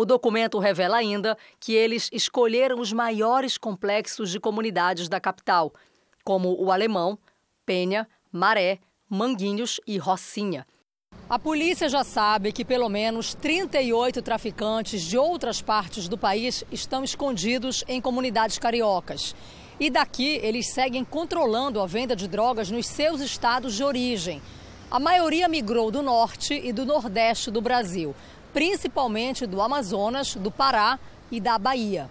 O 0.00 0.06
documento 0.06 0.58
revela 0.58 0.96
ainda 0.96 1.36
que 1.58 1.74
eles 1.74 2.08
escolheram 2.10 2.80
os 2.80 2.90
maiores 2.90 3.58
complexos 3.58 4.30
de 4.30 4.40
comunidades 4.40 5.10
da 5.10 5.20
capital, 5.20 5.74
como 6.24 6.58
o 6.58 6.72
Alemão, 6.72 7.18
Penha, 7.66 8.08
Maré, 8.32 8.78
Manguinhos 9.06 9.78
e 9.86 9.98
Rocinha. 9.98 10.66
A 11.28 11.38
polícia 11.38 11.86
já 11.86 12.02
sabe 12.02 12.50
que 12.50 12.64
pelo 12.64 12.88
menos 12.88 13.34
38 13.34 14.22
traficantes 14.22 15.02
de 15.02 15.18
outras 15.18 15.60
partes 15.60 16.08
do 16.08 16.16
país 16.16 16.64
estão 16.72 17.04
escondidos 17.04 17.84
em 17.86 18.00
comunidades 18.00 18.58
cariocas. 18.58 19.36
E 19.78 19.90
daqui 19.90 20.40
eles 20.42 20.72
seguem 20.72 21.04
controlando 21.04 21.78
a 21.78 21.86
venda 21.86 22.16
de 22.16 22.26
drogas 22.26 22.70
nos 22.70 22.86
seus 22.86 23.20
estados 23.20 23.74
de 23.74 23.84
origem. 23.84 24.40
A 24.90 24.98
maioria 24.98 25.46
migrou 25.46 25.90
do 25.90 26.00
norte 26.00 26.54
e 26.54 26.72
do 26.72 26.86
nordeste 26.86 27.50
do 27.50 27.60
Brasil, 27.60 28.14
principalmente 28.52 29.46
do 29.46 29.60
Amazonas, 29.60 30.34
do 30.34 30.50
Pará 30.50 30.98
e 31.30 31.40
da 31.40 31.58
Bahia. 31.58 32.08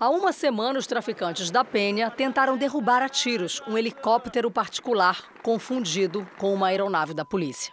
Há 0.00 0.10
uma 0.10 0.32
semana, 0.32 0.78
os 0.78 0.86
traficantes 0.86 1.50
da 1.50 1.64
Penha 1.64 2.08
tentaram 2.10 2.56
derrubar 2.56 3.02
a 3.02 3.08
tiros 3.08 3.60
um 3.66 3.76
helicóptero 3.76 4.50
particular 4.50 5.24
confundido 5.42 6.24
com 6.38 6.54
uma 6.54 6.68
aeronave 6.68 7.14
da 7.14 7.24
polícia. 7.24 7.72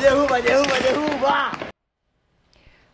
Derruba, 0.00 0.40
derruba, 0.40 0.80
derruba! 0.80 1.72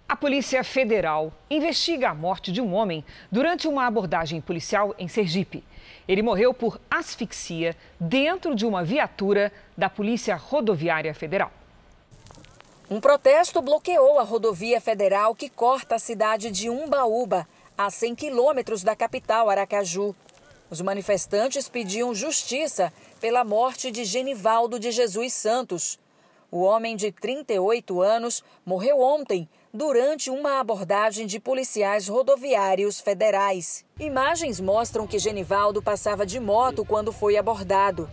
A 0.08 0.16
Polícia 0.16 0.64
Federal 0.64 1.30
investiga 1.50 2.08
a 2.08 2.14
morte 2.14 2.50
de 2.50 2.62
um 2.62 2.72
homem 2.72 3.04
durante 3.30 3.68
uma 3.68 3.87
abordagem 3.87 4.40
policial 4.40 4.94
em 4.98 5.06
Sergipe. 5.06 5.62
Ele 6.08 6.22
morreu 6.22 6.54
por 6.54 6.80
asfixia 6.90 7.76
dentro 8.00 8.54
de 8.54 8.64
uma 8.64 8.82
viatura 8.82 9.52
da 9.76 9.90
Polícia 9.90 10.34
Rodoviária 10.34 11.12
Federal. 11.12 11.52
Um 12.90 13.01
protesto 13.01 13.61
bloqueou 13.61 14.18
a 14.18 14.22
rodovia 14.22 14.81
federal 14.81 15.35
que 15.35 15.51
corta 15.51 15.96
a 15.96 15.98
cidade 15.98 16.51
de 16.51 16.70
Umbaúba, 16.70 17.46
a 17.77 17.90
100 17.90 18.14
quilômetros 18.14 18.83
da 18.83 18.96
capital, 18.96 19.51
Aracaju. 19.51 20.16
Os 20.70 20.81
manifestantes 20.81 21.68
pediam 21.68 22.14
justiça 22.14 22.90
pela 23.20 23.44
morte 23.44 23.90
de 23.90 24.07
Genivaldo 24.07 24.79
de 24.79 24.90
Jesus 24.90 25.35
Santos. 25.35 25.98
O 26.51 26.62
homem 26.62 26.96
de 26.96 27.12
38 27.12 28.01
anos 28.01 28.42
morreu 28.64 29.03
ontem 29.03 29.46
durante 29.70 30.31
uma 30.31 30.59
abordagem 30.59 31.27
de 31.27 31.38
policiais 31.38 32.09
rodoviários 32.09 33.03
federais. 33.03 33.85
Imagens 34.01 34.59
mostram 34.61 35.07
que 35.07 35.18
Genivaldo 35.18 35.83
passava 35.83 36.24
de 36.24 36.40
moto 36.40 36.87
quando 36.87 37.12
foi 37.12 37.37
abordado. 37.37 38.09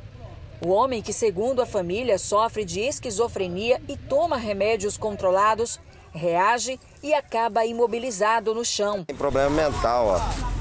O 0.61 0.69
homem, 0.69 1.01
que 1.01 1.11
segundo 1.11 1.61
a 1.61 1.65
família 1.65 2.17
sofre 2.17 2.63
de 2.63 2.79
esquizofrenia 2.79 3.81
e 3.87 3.97
toma 3.97 4.37
remédios 4.37 4.97
controlados, 4.97 5.79
reage 6.13 6.79
e 7.03 7.13
acaba 7.13 7.65
imobilizado 7.65 8.55
no 8.55 8.63
chão. 8.63 9.03
Tem 9.03 9.15
problema 9.15 9.49
mental, 9.49 10.07
ó. 10.07 10.55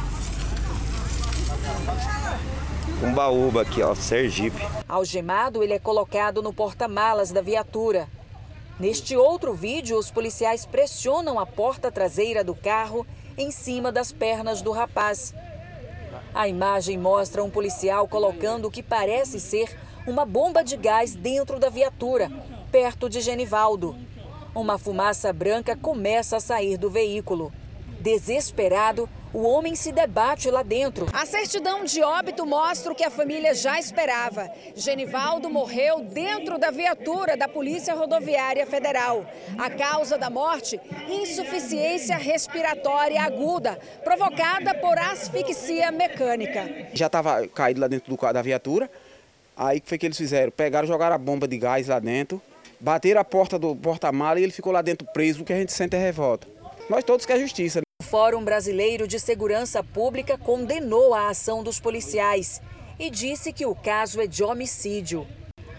Um 3.04 3.12
baúba 3.12 3.62
aqui, 3.62 3.83
ó, 3.83 3.94
Sergipe. 3.94 4.62
Algemado, 4.88 5.62
ele 5.62 5.74
é 5.74 5.78
colocado 5.78 6.42
no 6.42 6.52
porta-malas 6.52 7.30
da 7.30 7.40
viatura. 7.40 8.09
Neste 8.80 9.16
outro 9.16 9.54
vídeo, 9.54 9.96
os 9.96 10.11
policiais 10.11 10.66
pressionam 10.66 11.38
a 11.38 11.46
porta 11.46 11.92
traseira 11.92 12.42
do 12.42 12.54
carro 12.54 13.07
em 13.38 13.50
cima 13.50 13.92
das 13.92 14.11
pernas 14.11 14.61
do 14.61 14.72
rapaz. 14.72 15.33
A 16.35 16.48
imagem 16.48 16.98
mostra 16.98 17.44
um 17.44 17.50
policial 17.50 18.09
colocando 18.09 18.66
o 18.66 18.70
que 18.70 18.83
parece 18.83 19.38
ser 19.38 19.76
uma 20.07 20.25
bomba 20.25 20.62
de 20.62 20.77
gás 20.77 21.14
dentro 21.14 21.59
da 21.59 21.69
viatura, 21.69 22.31
perto 22.71 23.09
de 23.09 23.21
Genivaldo. 23.21 23.97
Uma 24.55 24.79
fumaça 24.79 25.33
branca 25.33 25.77
começa 25.77 26.37
a 26.37 26.40
sair 26.40 26.77
do 26.77 26.90
veículo. 26.90 27.53
Desesperado, 28.01 29.09
o 29.33 29.43
homem 29.43 29.75
se 29.75 29.90
debate 29.90 30.51
lá 30.51 30.62
dentro. 30.62 31.07
A 31.12 31.25
certidão 31.25 31.85
de 31.85 32.03
óbito 32.03 32.47
mostra 32.47 32.93
o 32.93 32.95
que 32.95 33.03
a 33.03 33.11
família 33.11 33.55
já 33.55 33.81
esperava. 33.81 34.49
Genivaldo 34.77 35.49
morreu 35.51 36.01
dentro 36.03 36.59
da 36.59 36.71
viatura 36.71 37.37
da 37.37 37.49
Polícia 37.49 37.95
Rodoviária 37.95 38.67
Federal. 38.67 39.27
A 39.59 39.71
causa 39.71 40.19
da 40.19 40.29
morte? 40.29 40.79
Insuficiência 41.09 42.17
respiratória 42.17 43.23
aguda, 43.23 43.79
provocada 44.05 44.75
por 44.75 44.99
asfixia 44.99 45.90
mecânica. 45.90 46.90
Já 46.93 47.07
estava 47.07 47.49
caído 47.49 47.81
lá 47.81 47.88
dentro 47.88 48.14
do, 48.14 48.33
da 48.33 48.43
viatura. 48.43 48.88
Aí 49.57 49.81
que 49.81 49.88
foi 49.88 49.99
que 49.99 50.07
eles 50.07 50.19
fizeram? 50.19 50.51
Pegaram, 50.51 50.87
jogaram 50.87 51.14
a 51.14 51.19
bomba 51.19 51.47
de 51.47 51.57
gás 51.57 51.87
lá 51.88 51.99
dentro, 51.99 52.43
bateram 52.81 53.21
a 53.21 53.25
porta 53.25 53.59
do 53.59 53.75
porta-mala 53.77 54.40
e 54.40 54.43
ele 54.43 54.53
ficou 54.53 54.73
lá 54.73 54.83
dentro 54.83 55.07
preso. 55.12 55.43
O 55.43 55.45
que 55.45 55.53
a 55.53 55.57
gente 55.57 55.73
sente 55.73 55.95
é 55.95 55.99
revolta. 55.99 56.49
Nós 56.90 57.05
todos 57.05 57.25
queremos 57.25 57.51
justiça. 57.51 57.81
O 58.01 58.05
Fórum 58.05 58.45
Brasileiro 58.45 59.07
de 59.07 59.19
Segurança 59.21 59.83
Pública 59.83 60.37
condenou 60.37 61.14
a 61.14 61.29
ação 61.29 61.62
dos 61.62 61.79
policiais 61.79 62.61
e 62.99 63.09
disse 63.11 63.53
que 63.53 63.64
o 63.64 63.75
caso 63.75 64.21
é 64.21 64.27
de 64.27 64.43
homicídio. 64.43 65.27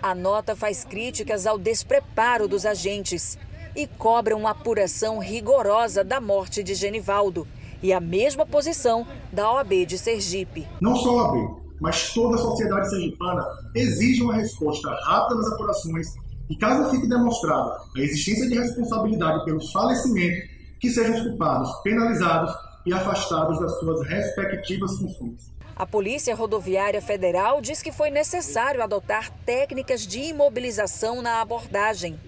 A 0.01 0.15
nota 0.15 0.55
faz 0.55 0.83
críticas 0.83 1.45
ao 1.45 1.57
despreparo 1.57 2.47
dos 2.47 2.65
agentes 2.65 3.37
e 3.75 3.85
cobra 3.85 4.35
uma 4.35 4.51
apuração 4.51 5.19
rigorosa 5.19 6.03
da 6.03 6.21
morte 6.21 6.63
de 6.63 6.73
Genivaldo 6.73 7.47
e 7.83 7.91
a 7.91 7.99
mesma 7.99 8.45
posição 8.45 9.05
da 9.31 9.51
OAB 9.51 9.85
de 9.85 9.97
Sergipe. 9.97 10.67
Não 10.81 10.95
só 10.95 11.09
a 11.09 11.33
OAB, 11.33 11.64
mas 11.85 12.11
toda 12.15 12.33
a 12.33 12.39
sociedade 12.39 12.89
sergipana 12.89 13.45
exige 13.75 14.23
uma 14.23 14.33
resposta 14.33 14.89
rápida 15.03 15.35
nas 15.35 15.53
apurações 15.53 16.07
e, 16.49 16.55
caso 16.55 16.89
fique 16.89 17.07
demonstrada 17.07 17.77
a 17.95 17.99
existência 17.99 18.49
de 18.49 18.57
responsabilidade 18.57 19.45
pelo 19.45 19.61
falecimento 19.71 20.49
que 20.79 20.89
sejam 20.89 21.23
culpados, 21.23 21.69
penalizados 21.83 22.51
e 22.87 22.91
afastados 22.91 23.59
das 23.59 23.79
suas 23.79 24.01
respectivas 24.07 24.97
funções. 24.97 25.53
A 25.75 25.85
Polícia 25.85 26.33
Rodoviária 26.33 27.03
Federal 27.03 27.61
diz 27.61 27.83
que 27.83 27.91
foi 27.91 28.09
necessário 28.09 28.81
adotar 28.81 29.29
técnicas 29.45 30.07
de 30.07 30.21
imobilização 30.21 31.21
na 31.21 31.39
abordagem 31.39 32.19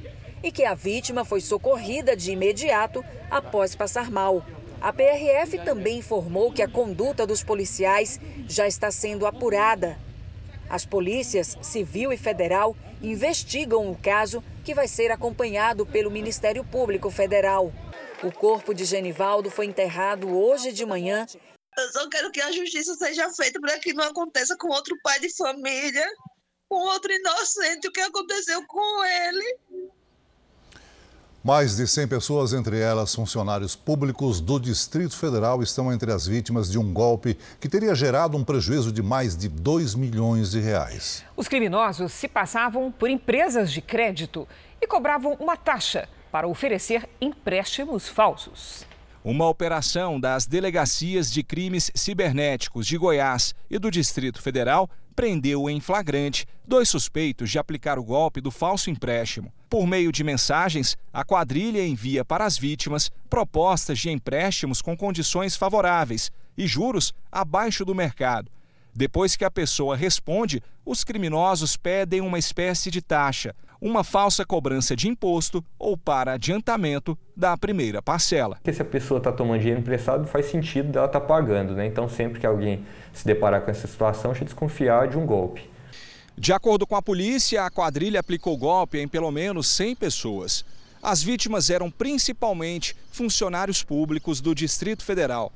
e 0.44 0.52
que 0.52 0.66
a 0.66 0.76
vítima 0.76 1.26
foi 1.26 1.42
socorrida 1.42 2.16
de 2.16 2.32
imediato 2.32 3.04
após 3.32 3.74
passar 3.74 4.12
mal. 4.12 4.44
A 4.80 4.94
PRF 4.94 5.58
também 5.66 6.00
informou 6.00 6.52
que 6.52 6.62
a 6.62 6.68
conduta 6.68 7.26
dos 7.26 7.44
policiais 7.44 8.20
já 8.48 8.68
está 8.68 8.92
sendo 8.92 9.26
apurada. 9.26 9.98
As 10.70 10.86
polícias 10.86 11.58
civil 11.62 12.14
e 12.14 12.18
federal 12.18 12.76
investigam 13.02 13.90
o 13.90 13.98
caso, 13.98 14.44
que 14.64 14.74
vai 14.74 14.88
ser 14.88 15.12
acompanhado 15.12 15.86
pelo 15.86 16.12
Ministério 16.12 16.64
Público 16.64 17.10
Federal. 17.10 17.74
O 18.24 18.32
corpo 18.32 18.74
de 18.74 18.86
Genivaldo 18.86 19.50
foi 19.50 19.66
enterrado 19.66 20.36
hoje 20.36 20.72
de 20.72 20.86
manhã. 20.86 21.26
Eu 21.78 21.92
só 21.92 22.10
quero 22.10 22.32
que 22.32 22.42
a 22.42 22.52
justiça 22.52 22.96
seja 22.96 23.32
feita 23.34 23.60
para 23.60 23.80
que 23.80 23.94
não 23.94 24.04
aconteça 24.04 24.56
com 24.58 24.68
outro 24.70 24.96
pai 25.04 25.20
de 25.20 25.36
família, 25.36 26.08
com 26.68 26.78
outro 26.78 27.12
inocente, 27.12 27.88
o 27.88 27.92
que 27.92 28.02
aconteceu 28.02 28.66
com 28.68 29.06
ele. 29.06 29.58
Mais 31.48 31.78
de 31.78 31.88
100 31.88 32.10
pessoas, 32.10 32.52
entre 32.52 32.78
elas 32.78 33.16
funcionários 33.16 33.74
públicos 33.74 34.42
do 34.42 34.60
Distrito 34.60 35.16
Federal, 35.16 35.64
estão 35.64 35.94
entre 35.94 36.12
as 36.12 36.28
vítimas 36.28 36.70
de 36.70 36.78
um 36.78 36.92
golpe 36.92 37.38
que 37.58 37.70
teria 37.70 37.96
gerado 37.96 38.36
um 38.36 38.44
prejuízo 38.44 38.92
de 38.92 39.02
mais 39.02 39.34
de 39.38 39.48
2 39.48 39.96
milhões 39.96 40.52
de 40.52 40.60
reais. 40.60 41.24
Os 41.38 41.48
criminosos 41.48 42.12
se 42.12 42.28
passavam 42.28 42.92
por 42.92 43.10
empresas 43.10 43.72
de 43.72 43.82
crédito 43.82 44.46
e 44.82 44.86
cobravam 44.86 45.38
uma 45.40 45.56
taxa 45.56 46.10
para 46.30 46.50
oferecer 46.50 47.08
empréstimos 47.22 48.10
falsos. 48.10 48.86
Uma 49.24 49.48
operação 49.48 50.20
das 50.20 50.46
delegacias 50.46 51.32
de 51.32 51.44
crimes 51.44 51.90
cibernéticos 51.96 52.86
de 52.86 52.98
Goiás 52.98 53.56
e 53.70 53.80
do 53.80 53.90
Distrito 53.90 54.42
Federal 54.42 54.90
prendeu 55.18 55.68
em 55.68 55.80
flagrante 55.80 56.46
dois 56.64 56.88
suspeitos 56.88 57.50
de 57.50 57.58
aplicar 57.58 57.98
o 57.98 58.04
golpe 58.04 58.40
do 58.40 58.52
falso 58.52 58.92
empréstimo. 58.92 59.52
Por 59.68 59.88
meio 59.88 60.12
de 60.12 60.24
mensagens, 60.24 60.96
a 61.12 61.26
quadrilha 61.26 61.86
envia 61.86 62.24
para 62.24 62.46
as 62.46 62.56
vítimas 62.56 63.10
propostas 63.28 63.98
de 63.98 64.12
empréstimos 64.12 64.80
com 64.80 64.96
condições 64.96 65.56
favoráveis 65.56 66.32
e 66.56 66.68
juros 66.68 67.16
abaixo 67.32 67.84
do 67.84 67.96
mercado. 67.96 68.52
Depois 68.94 69.36
que 69.36 69.44
a 69.44 69.50
pessoa 69.50 69.98
responde, 69.98 70.62
os 70.86 71.04
criminosos 71.04 71.76
pedem 71.76 72.22
uma 72.22 72.38
espécie 72.38 72.92
de 72.92 73.02
taxa, 73.02 73.56
uma 73.82 74.04
falsa 74.04 74.46
cobrança 74.46 74.96
de 74.96 75.08
imposto 75.08 75.64
ou 75.78 75.98
para 75.98 76.34
adiantamento 76.34 77.18
da 77.36 77.56
primeira 77.58 78.02
parcela. 78.02 78.60
Se 78.64 78.82
a 78.82 78.86
pessoa 78.86 79.20
está 79.20 79.32
tomando 79.32 79.60
dinheiro 79.60 79.82
emprestado, 79.82 80.28
faz 80.28 80.48
sentido 80.48 80.92
dela 80.92 81.06
estar 81.06 81.20
tá 81.20 81.26
pagando, 81.26 81.74
né? 81.74 81.86
Então, 81.86 82.10
sempre 82.10 82.40
que 82.40 82.46
alguém 82.46 82.84
se 83.14 83.26
deparar 83.26 83.62
com 83.62 83.72
essa 83.72 83.88
situação, 83.88 84.32
deixa 84.32 84.46
desconfiar 84.46 85.08
de 85.08 85.18
um 85.18 85.26
golpe. 85.26 85.70
De 86.38 86.54
acordo 86.54 86.86
com 86.86 86.96
a 86.96 87.02
polícia, 87.02 87.64
a 87.64 87.70
quadrilha 87.70 88.20
aplicou 88.20 88.56
golpe 88.58 89.00
em 89.00 89.08
pelo 89.08 89.32
menos 89.32 89.68
100 89.68 89.96
pessoas. 89.96 90.64
As 91.02 91.24
vítimas 91.24 91.70
eram 91.70 91.90
principalmente 91.90 92.96
funcionários 93.12 93.84
públicos 93.84 94.42
do 94.42 94.54
Distrito 94.54 95.04
Federal. 95.04 95.52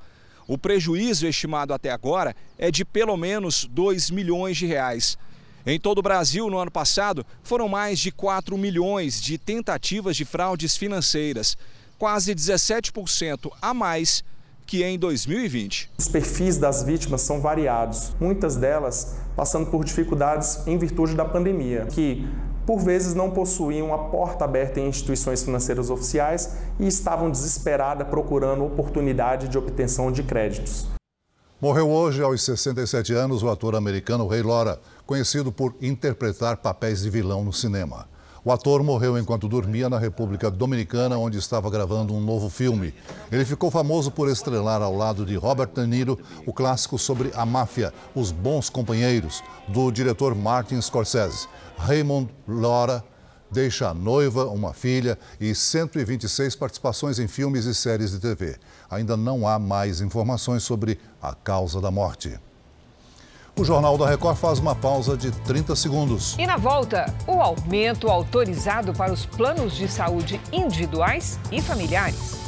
O 0.47 0.57
prejuízo 0.57 1.27
estimado 1.27 1.73
até 1.73 1.91
agora 1.91 2.35
é 2.57 2.71
de 2.71 2.83
pelo 2.83 3.15
menos 3.15 3.65
2 3.65 4.09
milhões 4.09 4.57
de 4.57 4.65
reais. 4.65 5.17
Em 5.63 5.79
todo 5.79 5.99
o 5.99 6.01
Brasil, 6.01 6.49
no 6.49 6.57
ano 6.57 6.71
passado, 6.71 7.23
foram 7.43 7.69
mais 7.69 7.99
de 7.99 8.11
4 8.11 8.57
milhões 8.57 9.21
de 9.21 9.37
tentativas 9.37 10.17
de 10.17 10.25
fraudes 10.25 10.75
financeiras, 10.75 11.55
quase 11.99 12.33
17% 12.33 13.51
a 13.61 13.71
mais 13.71 14.23
que 14.65 14.83
em 14.83 14.97
2020. 14.97 15.91
Os 15.99 16.07
perfis 16.07 16.57
das 16.57 16.81
vítimas 16.81 17.21
são 17.21 17.39
variados, 17.39 18.11
muitas 18.19 18.55
delas 18.55 19.17
passando 19.35 19.69
por 19.69 19.85
dificuldades 19.85 20.65
em 20.65 20.79
virtude 20.79 21.13
da 21.13 21.25
pandemia, 21.25 21.85
que 21.85 22.27
por 22.65 22.79
vezes 22.79 23.13
não 23.13 23.29
possuíam 23.29 23.93
a 23.93 23.97
porta 24.09 24.45
aberta 24.45 24.79
em 24.79 24.87
instituições 24.87 25.43
financeiras 25.43 25.91
oficiais 25.91 26.55
e 26.79 26.87
estavam 26.87 27.29
desesperadas 27.29 28.07
procurando 28.07 28.65
oportunidade 28.65 29.47
de 29.47 29.59
obtenção 29.59 30.11
de 30.11 30.23
créditos. 30.23 30.87
Morreu 31.61 31.91
hoje, 31.91 32.23
aos 32.23 32.41
67 32.43 33.13
anos, 33.13 33.43
o 33.43 33.49
ator 33.49 33.75
americano 33.75 34.25
Ray 34.25 34.41
Lora, 34.41 34.79
conhecido 35.11 35.51
por 35.51 35.75
interpretar 35.81 36.55
papéis 36.55 37.01
de 37.01 37.09
vilão 37.09 37.43
no 37.43 37.51
cinema. 37.51 38.07
O 38.45 38.49
ator 38.49 38.81
morreu 38.81 39.17
enquanto 39.17 39.45
dormia 39.45 39.89
na 39.89 39.99
República 39.99 40.49
Dominicana, 40.49 41.17
onde 41.17 41.37
estava 41.37 41.69
gravando 41.69 42.13
um 42.13 42.21
novo 42.21 42.49
filme. 42.49 42.93
Ele 43.29 43.43
ficou 43.43 43.69
famoso 43.69 44.09
por 44.09 44.29
estrelar 44.29 44.81
ao 44.81 44.95
lado 44.95 45.25
de 45.25 45.35
Robert 45.35 45.67
De 45.75 45.85
Niro 45.85 46.17
o 46.45 46.53
clássico 46.53 46.97
sobre 46.97 47.29
a 47.35 47.45
máfia, 47.45 47.93
Os 48.15 48.31
Bons 48.31 48.69
Companheiros, 48.69 49.43
do 49.67 49.91
diretor 49.91 50.33
Martin 50.33 50.81
Scorsese. 50.81 51.45
Raymond 51.77 52.29
Lora 52.47 53.03
deixa 53.51 53.89
a 53.89 53.93
noiva, 53.93 54.45
uma 54.45 54.73
filha 54.73 55.19
e 55.41 55.53
126 55.53 56.55
participações 56.55 57.19
em 57.19 57.27
filmes 57.27 57.65
e 57.65 57.75
séries 57.75 58.11
de 58.11 58.19
TV. 58.21 58.55
Ainda 58.89 59.17
não 59.17 59.45
há 59.45 59.59
mais 59.59 59.99
informações 59.99 60.63
sobre 60.63 60.97
a 61.21 61.35
causa 61.35 61.81
da 61.81 61.91
morte. 61.91 62.39
O 63.57 63.65
Jornal 63.65 63.97
da 63.97 64.07
Record 64.07 64.37
faz 64.37 64.59
uma 64.59 64.73
pausa 64.73 65.17
de 65.17 65.29
30 65.29 65.75
segundos. 65.75 66.37
E 66.39 66.47
na 66.47 66.55
volta, 66.55 67.13
o 67.27 67.41
aumento 67.41 68.09
autorizado 68.09 68.93
para 68.93 69.11
os 69.11 69.25
planos 69.25 69.75
de 69.75 69.89
saúde 69.89 70.39
individuais 70.53 71.37
e 71.51 71.61
familiares. 71.61 72.39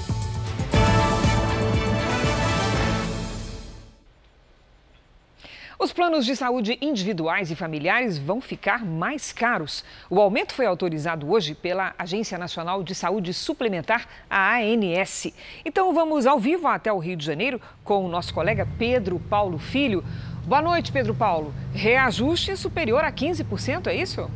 Os 5.77 5.91
planos 5.91 6.25
de 6.25 6.33
saúde 6.33 6.77
individuais 6.81 7.51
e 7.51 7.55
familiares 7.57 8.17
vão 8.17 8.39
ficar 8.39 8.85
mais 8.85 9.33
caros. 9.33 9.83
O 10.09 10.21
aumento 10.21 10.53
foi 10.53 10.65
autorizado 10.65 11.29
hoje 11.29 11.53
pela 11.53 11.93
Agência 11.99 12.37
Nacional 12.37 12.81
de 12.81 12.95
Saúde 12.95 13.33
Suplementar, 13.33 14.07
a 14.29 14.59
ANS. 14.59 15.33
Então 15.65 15.93
vamos 15.93 16.25
ao 16.25 16.39
vivo 16.39 16.69
até 16.69 16.93
o 16.93 16.99
Rio 16.99 17.17
de 17.17 17.25
Janeiro 17.25 17.59
com 17.83 18.05
o 18.05 18.07
nosso 18.07 18.33
colega 18.33 18.65
Pedro 18.77 19.19
Paulo 19.19 19.59
Filho. 19.59 20.01
Boa 20.45 20.61
noite, 20.61 20.91
Pedro 20.91 21.15
Paulo. 21.15 21.53
Reajuste 21.73 22.57
superior 22.57 23.05
a 23.05 23.13
15%, 23.13 23.87
é 23.87 23.95
isso? 23.95 24.29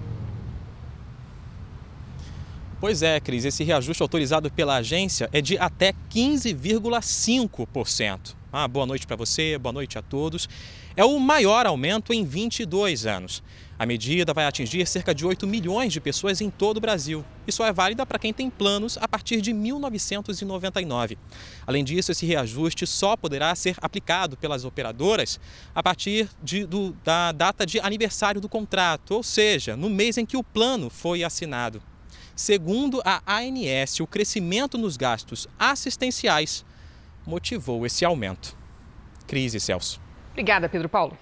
Pois 2.79 3.01
é, 3.01 3.19
Cris, 3.19 3.43
esse 3.43 3.65
reajuste 3.65 4.01
autorizado 4.01 4.49
pela 4.49 4.77
agência 4.77 5.27
é 5.33 5.41
de 5.41 5.57
até 5.57 5.93
15,5%. 6.09 8.37
Ah, 8.53 8.69
boa 8.69 8.85
noite 8.85 9.05
para 9.05 9.17
você, 9.17 9.57
boa 9.57 9.73
noite 9.73 9.97
a 9.97 10.01
todos. 10.01 10.47
É 10.95 11.03
o 11.03 11.19
maior 11.19 11.65
aumento 11.65 12.13
em 12.13 12.23
22 12.23 13.05
anos. 13.05 13.43
A 13.79 13.85
medida 13.85 14.33
vai 14.33 14.45
atingir 14.45 14.87
cerca 14.87 15.13
de 15.13 15.23
8 15.23 15.45
milhões 15.45 15.93
de 15.93 16.01
pessoas 16.01 16.41
em 16.41 16.49
todo 16.49 16.77
o 16.77 16.81
Brasil 16.81 17.23
e 17.45 17.51
só 17.51 17.63
é 17.63 17.71
válida 17.71 18.07
para 18.07 18.17
quem 18.17 18.33
tem 18.33 18.49
planos 18.49 18.97
a 18.99 19.07
partir 19.07 19.39
de 19.39 19.53
1999. 19.53 21.15
Além 21.65 21.83
disso, 21.83 22.11
esse 22.11 22.25
reajuste 22.25 22.87
só 22.87 23.15
poderá 23.15 23.53
ser 23.53 23.75
aplicado 23.79 24.35
pelas 24.35 24.65
operadoras 24.65 25.39
a 25.75 25.83
partir 25.83 26.27
de, 26.41 26.65
do, 26.65 26.97
da 27.03 27.31
data 27.31 27.67
de 27.67 27.79
aniversário 27.79 28.41
do 28.41 28.49
contrato, 28.49 29.11
ou 29.11 29.21
seja, 29.21 29.77
no 29.77 29.91
mês 29.91 30.17
em 30.17 30.25
que 30.25 30.37
o 30.37 30.43
plano 30.43 30.89
foi 30.89 31.23
assinado. 31.23 31.79
Segundo 32.35 32.99
a 33.05 33.21
ANS, 33.27 33.99
o 33.99 34.07
crescimento 34.07 34.77
nos 34.77 34.97
gastos 34.97 35.47
assistenciais 35.57 36.65
motivou 37.27 37.85
esse 37.85 38.03
aumento. 38.03 38.55
Crise, 39.27 39.59
Celso. 39.59 39.99
Obrigada, 40.31 40.67
Pedro 40.67 40.89
Paulo. 40.89 41.17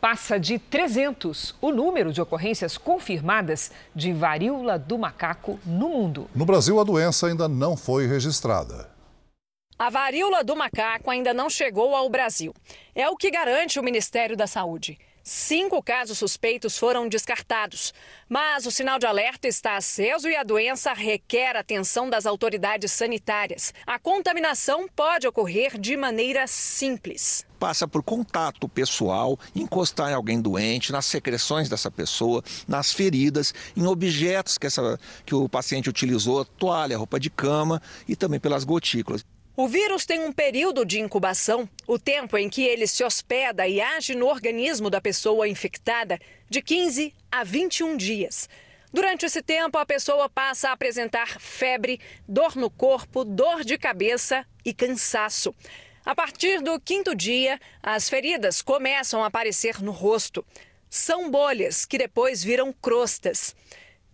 Passa 0.00 0.38
de 0.38 0.58
300 0.60 1.56
o 1.60 1.72
número 1.72 2.12
de 2.12 2.20
ocorrências 2.20 2.78
confirmadas 2.78 3.72
de 3.94 4.12
varíola 4.12 4.78
do 4.78 4.96
macaco 4.96 5.58
no 5.66 5.88
mundo. 5.88 6.30
No 6.34 6.46
Brasil, 6.46 6.78
a 6.78 6.84
doença 6.84 7.26
ainda 7.26 7.48
não 7.48 7.76
foi 7.76 8.06
registrada. 8.06 8.88
A 9.76 9.90
varíola 9.90 10.44
do 10.44 10.56
macaco 10.56 11.10
ainda 11.10 11.34
não 11.34 11.50
chegou 11.50 11.94
ao 11.96 12.08
Brasil. 12.08 12.54
É 12.94 13.08
o 13.08 13.16
que 13.16 13.30
garante 13.30 13.78
o 13.78 13.82
Ministério 13.82 14.36
da 14.36 14.46
Saúde. 14.46 14.98
Cinco 15.22 15.82
casos 15.82 16.18
suspeitos 16.18 16.78
foram 16.78 17.08
descartados, 17.08 17.92
mas 18.28 18.66
o 18.66 18.70
sinal 18.70 18.98
de 18.98 19.06
alerta 19.06 19.46
está 19.46 19.76
aceso 19.76 20.28
e 20.28 20.36
a 20.36 20.42
doença 20.42 20.92
requer 20.92 21.56
atenção 21.56 22.08
das 22.08 22.26
autoridades 22.26 22.92
sanitárias. 22.92 23.74
A 23.86 23.98
contaminação 23.98 24.88
pode 24.88 25.26
ocorrer 25.26 25.78
de 25.78 25.96
maneira 25.96 26.46
simples 26.46 27.46
passa 27.58 27.88
por 27.88 28.02
contato 28.02 28.68
pessoal, 28.68 29.38
encostar 29.54 30.10
em 30.10 30.14
alguém 30.14 30.40
doente, 30.40 30.92
nas 30.92 31.06
secreções 31.06 31.68
dessa 31.68 31.90
pessoa, 31.90 32.42
nas 32.68 32.92
feridas, 32.92 33.52
em 33.76 33.84
objetos 33.84 34.56
que, 34.56 34.66
essa, 34.66 34.98
que 35.26 35.34
o 35.34 35.48
paciente 35.48 35.90
utilizou, 35.90 36.44
toalha, 36.44 36.96
roupa 36.96 37.18
de 37.18 37.28
cama 37.28 37.82
e 38.06 38.14
também 38.14 38.38
pelas 38.38 38.62
gotículas. 38.64 39.24
O 39.60 39.66
vírus 39.66 40.06
tem 40.06 40.20
um 40.20 40.32
período 40.32 40.84
de 40.84 41.00
incubação, 41.00 41.68
o 41.84 41.98
tempo 41.98 42.38
em 42.38 42.48
que 42.48 42.62
ele 42.62 42.86
se 42.86 43.02
hospeda 43.02 43.66
e 43.66 43.80
age 43.80 44.14
no 44.14 44.28
organismo 44.28 44.88
da 44.88 45.00
pessoa 45.00 45.48
infectada, 45.48 46.16
de 46.48 46.62
15 46.62 47.12
a 47.28 47.42
21 47.42 47.96
dias. 47.96 48.48
Durante 48.92 49.26
esse 49.26 49.42
tempo, 49.42 49.76
a 49.76 49.84
pessoa 49.84 50.28
passa 50.28 50.68
a 50.68 50.72
apresentar 50.74 51.40
febre, 51.40 52.00
dor 52.28 52.54
no 52.54 52.70
corpo, 52.70 53.24
dor 53.24 53.64
de 53.64 53.76
cabeça 53.76 54.46
e 54.64 54.72
cansaço. 54.72 55.52
A 56.06 56.14
partir 56.14 56.62
do 56.62 56.78
quinto 56.78 57.12
dia, 57.12 57.58
as 57.82 58.08
feridas 58.08 58.62
começam 58.62 59.24
a 59.24 59.26
aparecer 59.26 59.82
no 59.82 59.90
rosto. 59.90 60.46
São 60.88 61.28
bolhas 61.28 61.84
que 61.84 61.98
depois 61.98 62.44
viram 62.44 62.72
crostas. 62.72 63.56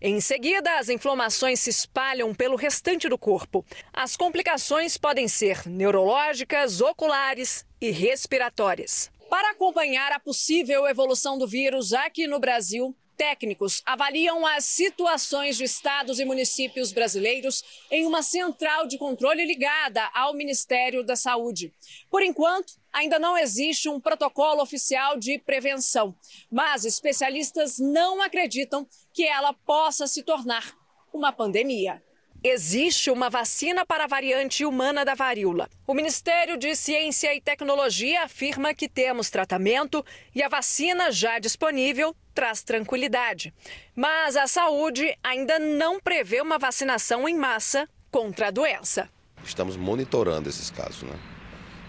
Em 0.00 0.20
seguida, 0.20 0.78
as 0.78 0.88
inflamações 0.88 1.60
se 1.60 1.70
espalham 1.70 2.34
pelo 2.34 2.56
restante 2.56 3.08
do 3.08 3.16
corpo. 3.16 3.64
As 3.92 4.16
complicações 4.16 4.98
podem 4.98 5.28
ser 5.28 5.66
neurológicas, 5.66 6.80
oculares 6.80 7.64
e 7.80 7.90
respiratórias. 7.90 9.10
Para 9.30 9.50
acompanhar 9.50 10.12
a 10.12 10.20
possível 10.20 10.86
evolução 10.86 11.38
do 11.38 11.46
vírus 11.46 11.92
aqui 11.92 12.26
no 12.26 12.38
Brasil, 12.38 12.94
Técnicos 13.16 13.80
avaliam 13.86 14.44
as 14.44 14.64
situações 14.64 15.56
de 15.56 15.64
estados 15.64 16.18
e 16.18 16.24
municípios 16.24 16.92
brasileiros 16.92 17.62
em 17.90 18.06
uma 18.06 18.22
central 18.22 18.86
de 18.86 18.98
controle 18.98 19.44
ligada 19.44 20.10
ao 20.12 20.34
Ministério 20.34 21.04
da 21.04 21.14
Saúde. 21.14 21.72
Por 22.10 22.22
enquanto, 22.22 22.74
ainda 22.94 23.18
não 23.18 23.36
existe 23.36 23.88
um 23.88 24.00
protocolo 24.00 24.62
oficial 24.62 25.18
de 25.18 25.38
prevenção, 25.40 26.14
mas 26.50 26.84
especialistas 26.84 27.78
não 27.78 28.22
acreditam 28.22 28.86
que 29.12 29.26
ela 29.26 29.52
possa 29.52 30.06
se 30.06 30.22
tornar 30.22 30.72
uma 31.12 31.32
pandemia. 31.32 32.02
Existe 32.46 33.10
uma 33.10 33.30
vacina 33.30 33.86
para 33.86 34.04
a 34.04 34.06
variante 34.06 34.66
humana 34.66 35.02
da 35.02 35.14
varíola. 35.14 35.68
O 35.86 35.94
Ministério 35.94 36.58
de 36.58 36.76
Ciência 36.76 37.34
e 37.34 37.40
Tecnologia 37.40 38.22
afirma 38.22 38.74
que 38.74 38.86
temos 38.86 39.30
tratamento 39.30 40.04
e 40.34 40.42
a 40.42 40.48
vacina 40.48 41.10
já 41.10 41.38
disponível 41.38 42.14
traz 42.34 42.62
tranquilidade. 42.62 43.54
Mas 43.96 44.36
a 44.36 44.46
saúde 44.46 45.16
ainda 45.22 45.58
não 45.58 45.98
prevê 45.98 46.42
uma 46.42 46.58
vacinação 46.58 47.26
em 47.26 47.34
massa 47.34 47.88
contra 48.10 48.48
a 48.48 48.50
doença. 48.50 49.08
Estamos 49.42 49.76
monitorando 49.76 50.48
esses 50.48 50.70
casos, 50.70 51.04
né? 51.04 51.33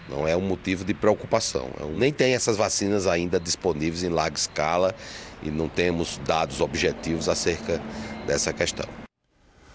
Não 0.08 0.26
é 0.26 0.36
um 0.36 0.40
motivo 0.40 0.84
de 0.84 0.94
preocupação. 0.94 1.68
É 1.80 1.84
nem 1.84 2.12
tem 2.12 2.34
essas 2.34 2.56
vacinas 2.56 3.06
ainda 3.06 3.40
disponíveis 3.40 4.02
em 4.02 4.08
larga 4.08 4.36
escala 4.36 4.94
e 5.42 5.50
não 5.50 5.68
temos 5.68 6.20
dados 6.24 6.60
objetivos 6.60 7.28
acerca 7.28 7.80
dessa 8.26 8.52
questão. 8.52 8.86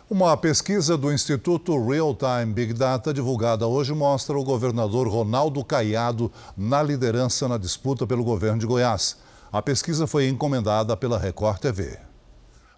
Uma 0.09 0.35
pesquisa 0.35 0.97
do 0.97 1.11
Instituto 1.11 1.81
Real 1.87 2.13
Time 2.13 2.53
Big 2.53 2.73
Data, 2.73 3.13
divulgada 3.13 3.65
hoje, 3.65 3.93
mostra 3.93 4.37
o 4.37 4.43
governador 4.43 5.07
Ronaldo 5.07 5.63
Caiado 5.63 6.29
na 6.57 6.83
liderança 6.83 7.47
na 7.47 7.57
disputa 7.57 8.05
pelo 8.05 8.21
governo 8.21 8.59
de 8.59 8.65
Goiás. 8.65 9.17
A 9.49 9.61
pesquisa 9.61 10.05
foi 10.05 10.27
encomendada 10.27 10.97
pela 10.97 11.17
Record 11.17 11.59
TV. 11.59 11.97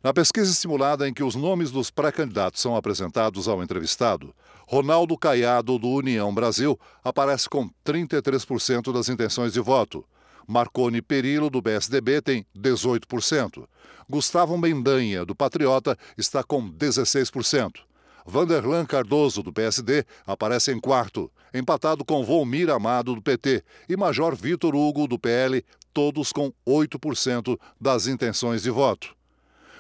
Na 0.03 0.13
pesquisa 0.13 0.53
simulada 0.53 1.07
em 1.07 1.13
que 1.13 1.23
os 1.23 1.33
nomes 1.33 1.71
dos 1.71 1.89
pré-candidatos 1.89 2.61
são 2.61 2.75
apresentados 2.75 3.47
ao 3.47 3.63
entrevistado, 3.63 4.31
Ronaldo 4.68 5.18
Caiado, 5.18 5.78
do 5.78 5.89
União 5.89 6.34
Brasil, 6.34 6.80
aparece 7.03 7.49
com 7.49 7.70
33% 7.86 8.91
das 8.93 9.09
intenções 9.09 9.53
de 9.53 9.59
voto. 9.59 10.05
Marconi 10.47 11.01
Perillo, 11.01 11.49
do 11.49 11.61
BSDB, 11.61 12.22
tem 12.22 12.45
18%. 12.57 13.68
Gustavo 14.09 14.57
Mendanha, 14.57 15.26
do 15.26 15.36
Patriota, 15.36 15.97
está 16.18 16.43
com 16.43 16.70
16%. 16.70 17.82
Vanderlan 18.26 18.86
Cardoso, 18.86 19.43
do 19.43 19.51
PSD, 19.51 20.05
aparece 20.26 20.72
em 20.72 20.80
quarto, 20.80 21.32
empatado 21.53 22.05
com 22.05 22.24
Volmir 22.24 22.70
Amado, 22.70 23.16
do 23.16 23.22
PT, 23.22 23.64
e 23.88 23.97
Major 23.97 24.36
Vitor 24.36 24.76
Hugo, 24.76 25.07
do 25.07 25.20
PL, 25.20 25.64
todos 25.93 26.32
com 26.32 26.51
8% 26.66 27.59
das 27.80 28.07
intenções 28.07 28.64
de 28.64 28.70
voto. 28.70 29.16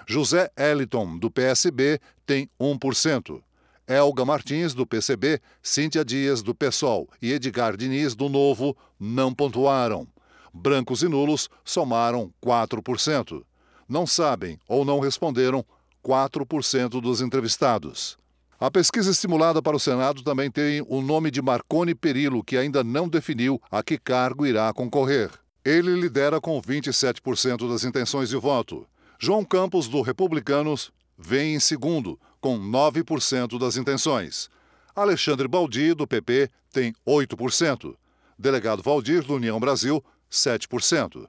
José 0.05 0.51
Eliton, 0.57 1.17
do 1.17 1.31
PSB, 1.31 1.99
tem 2.25 2.49
1%. 2.59 3.41
Elga 3.87 4.23
Martins, 4.23 4.73
do 4.73 4.85
PCB, 4.85 5.41
Cíntia 5.61 6.05
Dias, 6.05 6.41
do 6.41 6.55
PSOL 6.55 7.09
e 7.21 7.31
Edgar 7.33 7.75
Diniz, 7.75 8.15
do 8.15 8.29
Novo, 8.29 8.75
não 8.99 9.33
pontuaram. 9.33 10.07
Brancos 10.53 11.03
e 11.03 11.07
nulos 11.07 11.49
somaram 11.65 12.31
4%. 12.43 13.43
Não 13.87 14.07
sabem 14.07 14.57
ou 14.67 14.85
não 14.85 14.99
responderam 14.99 15.65
4% 16.03 17.01
dos 17.01 17.21
entrevistados. 17.21 18.17
A 18.59 18.71
pesquisa 18.71 19.11
estimulada 19.11 19.61
para 19.61 19.75
o 19.75 19.79
Senado 19.79 20.23
também 20.23 20.49
tem 20.49 20.85
o 20.87 21.01
nome 21.01 21.29
de 21.29 21.41
Marconi 21.41 21.93
Perillo, 21.93 22.43
que 22.43 22.55
ainda 22.55 22.83
não 22.83 23.09
definiu 23.09 23.61
a 23.69 23.83
que 23.83 23.97
cargo 23.97 24.45
irá 24.45 24.71
concorrer. 24.71 25.29
Ele 25.65 25.93
lidera 25.99 26.39
com 26.39 26.61
27% 26.61 27.67
das 27.69 27.83
intenções 27.83 28.29
de 28.29 28.37
voto. 28.37 28.85
João 29.19 29.43
Campos, 29.43 29.87
do 29.87 30.01
Republicanos, 30.01 30.91
vem 31.17 31.55
em 31.55 31.59
segundo, 31.59 32.19
com 32.43 32.59
9% 32.59 33.57
das 33.57 33.77
intenções. 33.77 34.49
Alexandre 34.93 35.47
Baldi, 35.47 35.93
do 35.93 36.05
PP, 36.05 36.49
tem 36.73 36.93
8%. 37.07 37.95
Delegado 38.37 38.83
Valdir, 38.83 39.23
do 39.23 39.35
União 39.35 39.57
Brasil, 39.61 40.03
7%. 40.29 41.25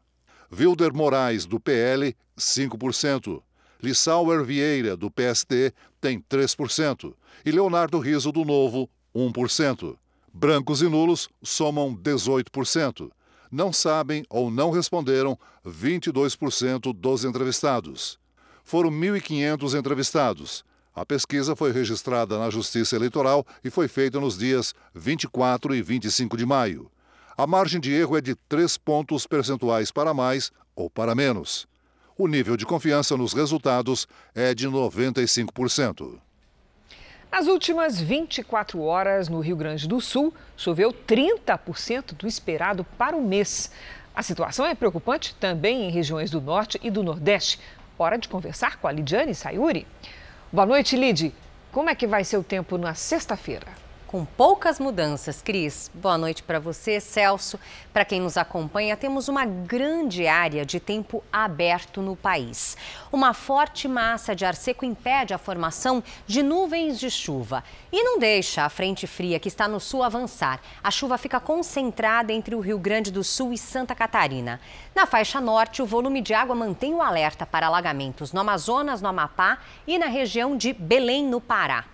Wilder 0.52 0.92
Moraes, 0.92 1.46
do 1.46 1.60
PL, 1.60 2.16
5%. 2.36 3.40
Lissauer 3.80 4.42
Vieira, 4.42 4.96
do 4.96 5.08
PST, 5.08 5.72
tem 6.00 6.20
3%. 6.20 7.14
E 7.46 7.52
Leonardo 7.52 8.00
Riso, 8.00 8.32
do 8.32 8.44
Novo, 8.44 8.90
1%. 9.14 9.96
Brancos 10.32 10.82
e 10.82 10.88
nulos 10.88 11.28
somam 11.40 11.94
18%. 11.94 13.08
Não 13.52 13.72
sabem 13.72 14.24
ou 14.28 14.50
não 14.50 14.72
responderam 14.72 15.38
22% 15.64 16.92
dos 16.92 17.24
entrevistados. 17.24 18.18
Foram 18.64 18.90
1.500 18.90 19.78
entrevistados. 19.78 20.64
A 20.94 21.04
pesquisa 21.04 21.56
foi 21.56 21.72
registrada 21.72 22.38
na 22.38 22.48
Justiça 22.50 22.94
Eleitoral 22.94 23.44
e 23.64 23.70
foi 23.70 23.88
feita 23.88 24.20
nos 24.20 24.38
dias 24.38 24.72
24 24.94 25.74
e 25.74 25.82
25 25.82 26.36
de 26.36 26.46
maio. 26.46 26.88
A 27.36 27.48
margem 27.48 27.80
de 27.80 27.92
erro 27.92 28.16
é 28.16 28.20
de 28.20 28.36
3 28.48 28.76
pontos 28.78 29.26
percentuais 29.26 29.90
para 29.90 30.14
mais 30.14 30.52
ou 30.76 30.88
para 30.88 31.12
menos. 31.12 31.66
O 32.16 32.28
nível 32.28 32.56
de 32.56 32.64
confiança 32.64 33.16
nos 33.16 33.32
resultados 33.32 34.06
é 34.36 34.54
de 34.54 34.68
95%. 34.68 36.16
Nas 37.28 37.48
últimas 37.48 38.00
24 38.00 38.80
horas, 38.80 39.28
no 39.28 39.40
Rio 39.40 39.56
Grande 39.56 39.88
do 39.88 40.00
Sul, 40.00 40.32
choveu 40.56 40.92
30% 40.92 42.14
do 42.14 42.28
esperado 42.28 42.84
para 42.96 43.16
o 43.16 43.26
mês. 43.26 43.72
A 44.14 44.22
situação 44.22 44.64
é 44.64 44.76
preocupante 44.76 45.34
também 45.40 45.88
em 45.88 45.90
regiões 45.90 46.30
do 46.30 46.40
Norte 46.40 46.78
e 46.84 46.88
do 46.88 47.02
Nordeste. 47.02 47.58
Hora 47.98 48.16
de 48.16 48.28
conversar 48.28 48.76
com 48.76 48.86
a 48.86 48.92
Lidiane 48.92 49.34
Sayuri. 49.34 49.84
Boa 50.54 50.66
noite, 50.66 50.96
Lid. 50.96 51.34
Como 51.72 51.90
é 51.90 51.96
que 51.96 52.06
vai 52.06 52.22
ser 52.22 52.36
o 52.36 52.44
tempo 52.44 52.78
na 52.78 52.94
sexta-feira? 52.94 53.66
Com 54.14 54.24
poucas 54.24 54.78
mudanças. 54.78 55.42
Cris, 55.42 55.90
boa 55.92 56.16
noite 56.16 56.40
para 56.40 56.60
você, 56.60 57.00
Celso. 57.00 57.58
Para 57.92 58.04
quem 58.04 58.20
nos 58.20 58.36
acompanha, 58.36 58.96
temos 58.96 59.26
uma 59.26 59.44
grande 59.44 60.28
área 60.28 60.64
de 60.64 60.78
tempo 60.78 61.20
aberto 61.32 62.00
no 62.00 62.14
país. 62.14 62.76
Uma 63.10 63.34
forte 63.34 63.88
massa 63.88 64.32
de 64.32 64.44
ar 64.44 64.54
seco 64.54 64.84
impede 64.84 65.34
a 65.34 65.38
formação 65.38 66.00
de 66.28 66.44
nuvens 66.44 67.00
de 67.00 67.10
chuva 67.10 67.64
e 67.90 68.04
não 68.04 68.16
deixa 68.16 68.64
a 68.64 68.68
frente 68.68 69.04
fria 69.04 69.40
que 69.40 69.48
está 69.48 69.66
no 69.66 69.80
sul 69.80 70.04
avançar. 70.04 70.60
A 70.80 70.92
chuva 70.92 71.18
fica 71.18 71.40
concentrada 71.40 72.32
entre 72.32 72.54
o 72.54 72.60
Rio 72.60 72.78
Grande 72.78 73.10
do 73.10 73.24
Sul 73.24 73.52
e 73.52 73.58
Santa 73.58 73.96
Catarina. 73.96 74.60
Na 74.94 75.06
faixa 75.06 75.40
norte, 75.40 75.82
o 75.82 75.86
volume 75.86 76.20
de 76.20 76.32
água 76.32 76.54
mantém 76.54 76.94
o 76.94 77.02
alerta 77.02 77.44
para 77.44 77.66
alagamentos 77.66 78.32
no 78.32 78.38
Amazonas, 78.38 79.02
no 79.02 79.08
Amapá 79.08 79.58
e 79.84 79.98
na 79.98 80.06
região 80.06 80.56
de 80.56 80.72
Belém, 80.72 81.26
no 81.26 81.40
Pará. 81.40 81.86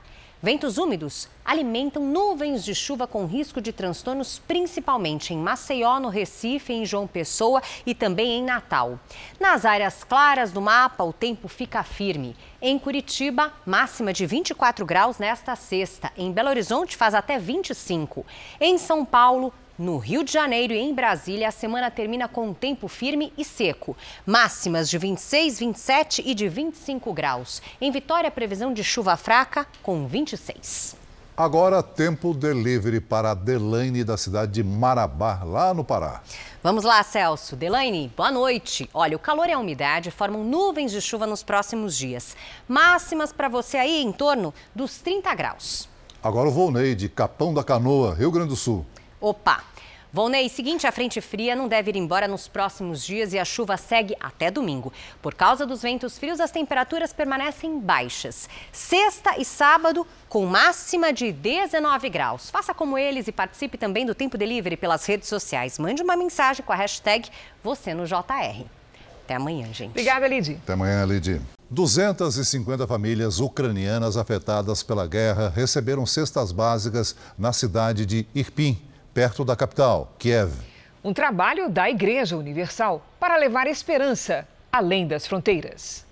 Ventos 0.42 0.78
úmidos 0.78 1.28
alimentam 1.44 2.02
nuvens 2.02 2.64
de 2.64 2.74
chuva 2.74 3.06
com 3.06 3.26
risco 3.26 3.60
de 3.60 3.74
transtornos, 3.74 4.38
principalmente 4.38 5.34
em 5.34 5.36
Maceió, 5.36 6.00
no 6.00 6.08
Recife, 6.08 6.72
em 6.72 6.86
João 6.86 7.06
Pessoa 7.06 7.62
e 7.84 7.94
também 7.94 8.38
em 8.38 8.42
Natal. 8.42 8.98
Nas 9.38 9.66
áreas 9.66 10.02
claras 10.02 10.50
do 10.50 10.62
mapa, 10.62 11.04
o 11.04 11.12
tempo 11.12 11.46
fica 11.46 11.82
firme. 11.82 12.34
Em 12.62 12.78
Curitiba, 12.78 13.52
máxima 13.66 14.14
de 14.14 14.24
24 14.24 14.86
graus 14.86 15.18
nesta 15.18 15.54
sexta. 15.54 16.10
Em 16.16 16.32
Belo 16.32 16.48
Horizonte, 16.48 16.96
faz 16.96 17.14
até 17.14 17.38
25. 17.38 18.24
Em 18.58 18.78
São 18.78 19.04
Paulo, 19.04 19.52
no 19.80 19.96
Rio 19.96 20.22
de 20.22 20.30
Janeiro 20.30 20.74
e 20.74 20.78
em 20.78 20.92
Brasília, 20.92 21.48
a 21.48 21.50
semana 21.50 21.90
termina 21.90 22.28
com 22.28 22.48
um 22.48 22.54
tempo 22.54 22.86
firme 22.86 23.32
e 23.38 23.42
seco. 23.42 23.96
Máximas 24.26 24.90
de 24.90 24.98
26, 24.98 25.58
27 25.58 26.22
e 26.26 26.34
de 26.34 26.50
25 26.50 27.10
graus. 27.14 27.62
Em 27.80 27.90
Vitória, 27.90 28.30
previsão 28.30 28.74
de 28.74 28.84
chuva 28.84 29.16
fraca 29.16 29.66
com 29.82 30.06
26. 30.06 30.96
Agora, 31.34 31.82
tempo 31.82 32.34
delivery 32.34 33.00
para 33.00 33.30
a 33.30 33.34
Delaine 33.34 34.04
da 34.04 34.18
cidade 34.18 34.52
de 34.52 34.62
Marabá, 34.62 35.40
lá 35.42 35.72
no 35.72 35.82
Pará. 35.82 36.20
Vamos 36.62 36.84
lá, 36.84 37.02
Celso. 37.02 37.56
Delaine, 37.56 38.12
boa 38.14 38.30
noite. 38.30 38.90
Olha, 38.92 39.16
o 39.16 39.20
calor 39.20 39.48
e 39.48 39.52
a 39.52 39.58
umidade 39.58 40.10
formam 40.10 40.44
nuvens 40.44 40.92
de 40.92 41.00
chuva 41.00 41.26
nos 41.26 41.42
próximos 41.42 41.96
dias. 41.96 42.36
Máximas 42.68 43.32
para 43.32 43.48
você 43.48 43.78
aí 43.78 44.02
em 44.02 44.12
torno 44.12 44.52
dos 44.74 44.98
30 44.98 45.34
graus. 45.34 45.88
Agora 46.22 46.50
o 46.50 46.52
Volney, 46.52 46.94
de 46.94 47.08
Capão 47.08 47.54
da 47.54 47.64
Canoa, 47.64 48.14
Rio 48.14 48.30
Grande 48.30 48.50
do 48.50 48.56
Sul. 48.56 48.84
Opa! 49.18 49.69
Volney, 50.12 50.48
seguinte, 50.48 50.88
a 50.88 50.92
frente 50.92 51.20
fria 51.20 51.54
não 51.54 51.68
deve 51.68 51.92
ir 51.92 51.96
embora 51.96 52.26
nos 52.26 52.48
próximos 52.48 53.04
dias 53.04 53.32
e 53.32 53.38
a 53.38 53.44
chuva 53.44 53.76
segue 53.76 54.16
até 54.18 54.50
domingo. 54.50 54.92
Por 55.22 55.34
causa 55.34 55.64
dos 55.64 55.82
ventos 55.82 56.18
frios, 56.18 56.40
as 56.40 56.50
temperaturas 56.50 57.12
permanecem 57.12 57.78
baixas. 57.78 58.48
Sexta 58.72 59.38
e 59.38 59.44
sábado, 59.44 60.04
com 60.28 60.44
máxima 60.46 61.12
de 61.12 61.30
19 61.30 62.10
graus. 62.10 62.50
Faça 62.50 62.74
como 62.74 62.98
eles 62.98 63.28
e 63.28 63.32
participe 63.32 63.78
também 63.78 64.04
do 64.04 64.12
Tempo 64.12 64.36
Delivery 64.36 64.76
pelas 64.76 65.06
redes 65.06 65.28
sociais. 65.28 65.78
Mande 65.78 66.02
uma 66.02 66.16
mensagem 66.16 66.64
com 66.64 66.72
a 66.72 66.76
hashtag 66.76 67.28
você 67.62 67.94
no 67.94 68.04
JR. 68.04 68.64
Até 69.24 69.36
amanhã, 69.36 69.72
gente. 69.72 69.90
Obrigada, 69.90 70.26
Lid. 70.26 70.58
Até 70.64 70.72
amanhã, 70.72 71.04
Lid. 71.04 71.40
250 71.70 72.84
famílias 72.88 73.38
ucranianas 73.38 74.16
afetadas 74.16 74.82
pela 74.82 75.06
guerra 75.06 75.52
receberam 75.54 76.04
cestas 76.04 76.50
básicas 76.50 77.14
na 77.38 77.52
cidade 77.52 78.04
de 78.04 78.26
Irpin 78.34 78.89
perto 79.12 79.44
da 79.44 79.56
capital, 79.56 80.14
Kiev. 80.18 80.52
Um 81.02 81.12
trabalho 81.12 81.68
da 81.68 81.88
Igreja 81.88 82.36
Universal 82.36 83.04
para 83.18 83.36
levar 83.36 83.66
esperança 83.66 84.46
além 84.72 85.06
das 85.06 85.26
fronteiras. 85.26 86.06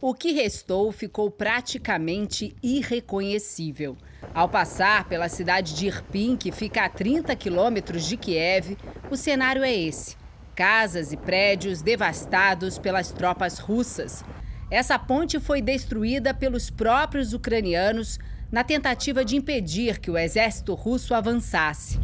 O 0.00 0.12
que 0.12 0.32
restou 0.32 0.92
ficou 0.92 1.30
praticamente 1.30 2.54
irreconhecível. 2.62 3.96
Ao 4.34 4.48
passar 4.48 5.04
pela 5.08 5.28
cidade 5.28 5.74
de 5.74 5.86
Irpin, 5.86 6.36
que 6.36 6.52
fica 6.52 6.84
a 6.84 6.88
30 6.88 7.34
quilômetros 7.36 8.04
de 8.04 8.16
Kiev, 8.16 8.76
o 9.10 9.16
cenário 9.16 9.62
é 9.62 9.72
esse: 9.72 10.16
casas 10.54 11.12
e 11.12 11.16
prédios 11.16 11.80
devastados 11.80 12.78
pelas 12.78 13.12
tropas 13.12 13.58
russas. 13.58 14.22
Essa 14.70 14.98
ponte 14.98 15.40
foi 15.40 15.62
destruída 15.62 16.34
pelos 16.34 16.68
próprios 16.68 17.32
ucranianos 17.32 18.18
na 18.52 18.62
tentativa 18.62 19.24
de 19.24 19.36
impedir 19.36 19.98
que 19.98 20.10
o 20.10 20.18
exército 20.18 20.74
russo 20.74 21.14
avançasse. 21.14 21.98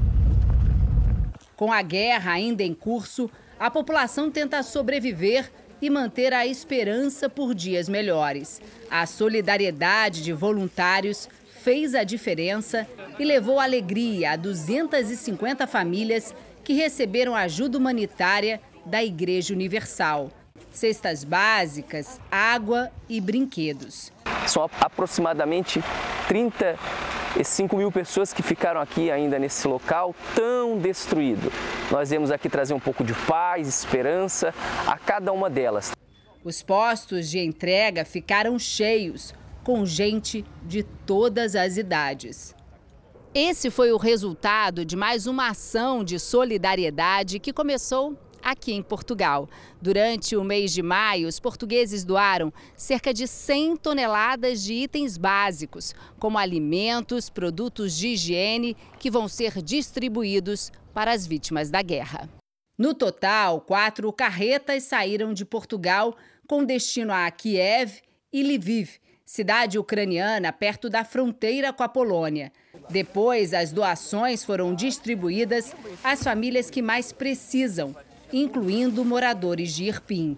Com 1.60 1.70
a 1.70 1.82
guerra 1.82 2.32
ainda 2.32 2.62
em 2.62 2.72
curso, 2.72 3.30
a 3.58 3.70
população 3.70 4.30
tenta 4.30 4.62
sobreviver 4.62 5.52
e 5.82 5.90
manter 5.90 6.32
a 6.32 6.46
esperança 6.46 7.28
por 7.28 7.54
dias 7.54 7.86
melhores. 7.86 8.62
A 8.90 9.04
solidariedade 9.04 10.24
de 10.24 10.32
voluntários 10.32 11.28
fez 11.62 11.94
a 11.94 12.02
diferença 12.02 12.88
e 13.18 13.26
levou 13.26 13.60
alegria 13.60 14.30
a 14.30 14.36
250 14.36 15.66
famílias 15.66 16.34
que 16.64 16.72
receberam 16.72 17.36
ajuda 17.36 17.76
humanitária 17.76 18.58
da 18.86 19.04
Igreja 19.04 19.52
Universal. 19.52 20.30
Cestas 20.72 21.24
básicas, 21.24 22.18
água 22.30 22.90
e 23.06 23.20
brinquedos. 23.20 24.10
São 24.46 24.68
aproximadamente 24.80 25.82
30 26.28 26.76
e 27.38 27.44
5 27.44 27.76
mil 27.76 27.92
pessoas 27.92 28.32
que 28.32 28.42
ficaram 28.42 28.80
aqui 28.80 29.10
ainda 29.10 29.38
nesse 29.38 29.66
local 29.68 30.14
tão 30.34 30.78
destruído. 30.78 31.52
Nós 31.90 32.10
viemos 32.10 32.30
aqui 32.30 32.48
trazer 32.48 32.74
um 32.74 32.80
pouco 32.80 33.04
de 33.04 33.14
paz, 33.14 33.68
esperança 33.68 34.54
a 34.86 34.98
cada 34.98 35.32
uma 35.32 35.48
delas. 35.48 35.92
Os 36.42 36.62
postos 36.62 37.28
de 37.28 37.38
entrega 37.38 38.04
ficaram 38.04 38.58
cheios, 38.58 39.34
com 39.62 39.84
gente 39.84 40.44
de 40.62 40.82
todas 40.82 41.54
as 41.54 41.76
idades. 41.76 42.54
Esse 43.34 43.70
foi 43.70 43.92
o 43.92 43.96
resultado 43.96 44.84
de 44.84 44.96
mais 44.96 45.26
uma 45.26 45.50
ação 45.50 46.02
de 46.02 46.18
solidariedade 46.18 47.38
que 47.38 47.52
começou 47.52 48.16
aqui 48.50 48.72
em 48.72 48.82
Portugal. 48.82 49.48
Durante 49.80 50.36
o 50.36 50.44
mês 50.44 50.72
de 50.72 50.82
maio, 50.82 51.28
os 51.28 51.38
portugueses 51.40 52.04
doaram 52.04 52.52
cerca 52.76 53.14
de 53.14 53.26
100 53.26 53.76
toneladas 53.76 54.62
de 54.62 54.74
itens 54.74 55.16
básicos, 55.16 55.94
como 56.18 56.38
alimentos, 56.38 57.30
produtos 57.30 57.96
de 57.96 58.08
higiene, 58.08 58.76
que 58.98 59.10
vão 59.10 59.28
ser 59.28 59.62
distribuídos 59.62 60.70
para 60.92 61.12
as 61.12 61.26
vítimas 61.26 61.70
da 61.70 61.82
guerra. 61.82 62.28
No 62.76 62.94
total, 62.94 63.60
quatro 63.60 64.10
carretas 64.12 64.84
saíram 64.84 65.34
de 65.34 65.44
Portugal 65.44 66.16
com 66.46 66.64
destino 66.64 67.12
a 67.12 67.30
Kiev 67.30 68.00
e 68.32 68.42
Lviv, 68.42 68.98
cidade 69.24 69.78
ucraniana 69.78 70.52
perto 70.52 70.90
da 70.90 71.04
fronteira 71.04 71.72
com 71.72 71.82
a 71.82 71.88
Polônia. 71.88 72.50
Depois, 72.88 73.54
as 73.54 73.70
doações 73.70 74.42
foram 74.42 74.74
distribuídas 74.74 75.72
às 76.02 76.24
famílias 76.24 76.68
que 76.68 76.82
mais 76.82 77.12
precisam, 77.12 77.94
incluindo 78.32 79.04
moradores 79.04 79.74
de 79.74 79.84
Irpin. 79.84 80.36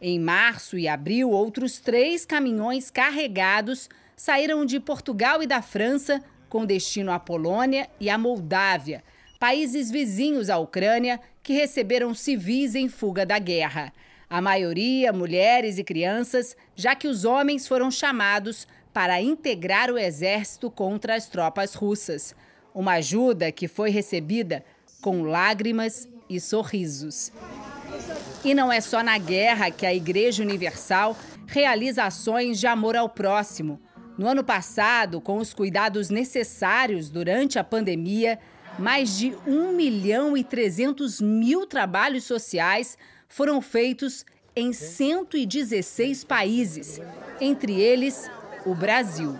Em 0.00 0.18
março 0.18 0.78
e 0.78 0.86
abril, 0.86 1.30
outros 1.30 1.78
três 1.78 2.26
caminhões 2.26 2.90
carregados 2.90 3.88
saíram 4.16 4.64
de 4.64 4.78
Portugal 4.78 5.42
e 5.42 5.46
da 5.46 5.62
França 5.62 6.22
com 6.48 6.64
destino 6.64 7.10
à 7.10 7.18
Polônia 7.18 7.88
e 7.98 8.08
à 8.08 8.16
Moldávia, 8.16 9.02
países 9.40 9.90
vizinhos 9.90 10.48
à 10.50 10.58
Ucrânia 10.58 11.20
que 11.42 11.52
receberam 11.52 12.14
civis 12.14 12.74
em 12.74 12.88
fuga 12.88 13.26
da 13.26 13.38
guerra. 13.38 13.92
A 14.30 14.40
maioria 14.40 15.12
mulheres 15.12 15.78
e 15.78 15.84
crianças, 15.84 16.56
já 16.76 16.94
que 16.94 17.08
os 17.08 17.24
homens 17.24 17.66
foram 17.66 17.90
chamados 17.90 18.66
para 18.92 19.20
integrar 19.20 19.90
o 19.90 19.98
exército 19.98 20.70
contra 20.70 21.16
as 21.16 21.28
tropas 21.28 21.74
russas. 21.74 22.34
Uma 22.72 22.94
ajuda 22.94 23.50
que 23.50 23.66
foi 23.66 23.90
recebida 23.90 24.64
com 25.02 25.22
lágrimas 25.22 26.08
e 26.28 26.40
sorrisos. 26.40 27.32
E 28.44 28.54
não 28.54 28.72
é 28.72 28.80
só 28.80 29.02
na 29.02 29.16
guerra 29.18 29.70
que 29.70 29.86
a 29.86 29.94
Igreja 29.94 30.42
Universal 30.42 31.16
realiza 31.46 32.04
ações 32.04 32.58
de 32.58 32.66
amor 32.66 32.96
ao 32.96 33.08
próximo. 33.08 33.80
No 34.16 34.28
ano 34.28 34.44
passado, 34.44 35.20
com 35.20 35.38
os 35.38 35.52
cuidados 35.52 36.10
necessários 36.10 37.10
durante 37.10 37.58
a 37.58 37.64
pandemia, 37.64 38.38
mais 38.78 39.16
de 39.16 39.34
1 39.46 39.72
milhão 39.72 40.36
e 40.36 40.44
300 40.44 41.20
mil 41.20 41.66
trabalhos 41.66 42.24
sociais 42.24 42.98
foram 43.28 43.60
feitos 43.60 44.24
em 44.54 44.72
116 44.72 46.24
países, 46.24 47.00
entre 47.40 47.80
eles 47.80 48.30
o 48.64 48.74
Brasil. 48.74 49.36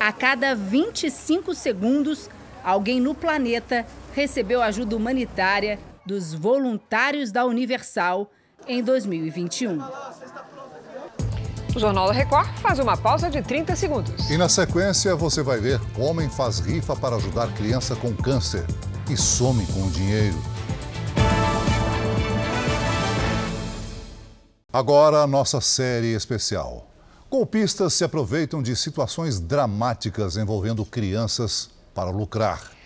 A 0.00 0.12
cada 0.12 0.54
25 0.54 1.54
segundos, 1.54 2.30
alguém 2.62 3.00
no 3.00 3.14
planeta 3.14 3.86
recebeu 4.18 4.60
ajuda 4.60 4.96
humanitária 4.96 5.78
dos 6.04 6.34
voluntários 6.34 7.30
da 7.30 7.44
Universal 7.46 8.28
em 8.66 8.82
2021. 8.82 9.78
O 11.76 11.78
Jornal 11.78 12.08
da 12.08 12.12
Record 12.12 12.48
faz 12.58 12.80
uma 12.80 12.96
pausa 12.96 13.30
de 13.30 13.40
30 13.40 13.76
segundos. 13.76 14.28
E 14.28 14.36
na 14.36 14.48
sequência 14.48 15.14
você 15.14 15.40
vai 15.40 15.60
ver 15.60 15.80
homem 15.96 16.28
faz 16.28 16.58
rifa 16.58 16.96
para 16.96 17.14
ajudar 17.14 17.54
criança 17.54 17.94
com 17.94 18.12
câncer 18.12 18.66
e 19.08 19.16
some 19.16 19.64
com 19.66 19.84
o 19.84 19.90
dinheiro. 19.90 20.36
Agora 24.72 25.18
a 25.18 25.28
nossa 25.28 25.60
série 25.60 26.12
especial. 26.12 26.90
Golpistas 27.30 27.94
se 27.94 28.02
aproveitam 28.02 28.60
de 28.60 28.74
situações 28.74 29.38
dramáticas 29.38 30.36
envolvendo 30.36 30.84
crianças 30.84 31.70
para 31.94 32.10
lucrar. 32.10 32.77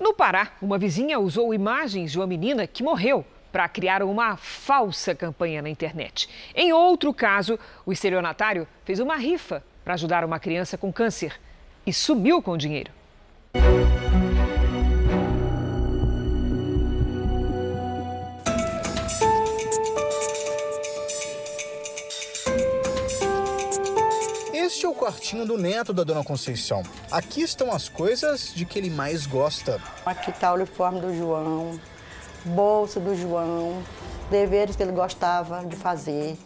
No 0.00 0.14
Pará, 0.14 0.52
uma 0.62 0.78
vizinha 0.78 1.18
usou 1.18 1.52
imagens 1.52 2.12
de 2.12 2.18
uma 2.18 2.26
menina 2.26 2.66
que 2.66 2.82
morreu 2.82 3.22
para 3.52 3.68
criar 3.68 4.02
uma 4.02 4.34
falsa 4.34 5.14
campanha 5.14 5.60
na 5.60 5.68
internet. 5.68 6.26
Em 6.54 6.72
outro 6.72 7.12
caso, 7.12 7.58
o 7.84 7.92
estelionatário 7.92 8.66
fez 8.82 8.98
uma 8.98 9.16
rifa 9.16 9.62
para 9.84 9.92
ajudar 9.92 10.24
uma 10.24 10.40
criança 10.40 10.78
com 10.78 10.90
câncer 10.90 11.38
e 11.86 11.92
sumiu 11.92 12.40
com 12.40 12.52
o 12.52 12.58
dinheiro. 12.58 12.90
O 24.90 24.94
quartinho 24.94 25.46
do 25.46 25.56
neto 25.56 25.92
da 25.92 26.02
dona 26.02 26.24
Conceição. 26.24 26.82
Aqui 27.10 27.42
estão 27.42 27.72
as 27.72 27.88
coisas 27.88 28.52
de 28.54 28.64
que 28.64 28.78
ele 28.78 28.90
mais 28.90 29.24
gosta. 29.24 29.80
Aqui 30.04 30.30
está 30.30 30.50
o 30.50 30.56
uniforme 30.56 31.00
do 31.00 31.16
João, 31.16 31.78
bolsa 32.44 32.98
do 32.98 33.14
João, 33.14 33.82
deveres 34.30 34.74
que 34.74 34.82
ele 34.82 34.92
gostava 34.92 35.64
de 35.64 35.76
fazer, 35.76 36.36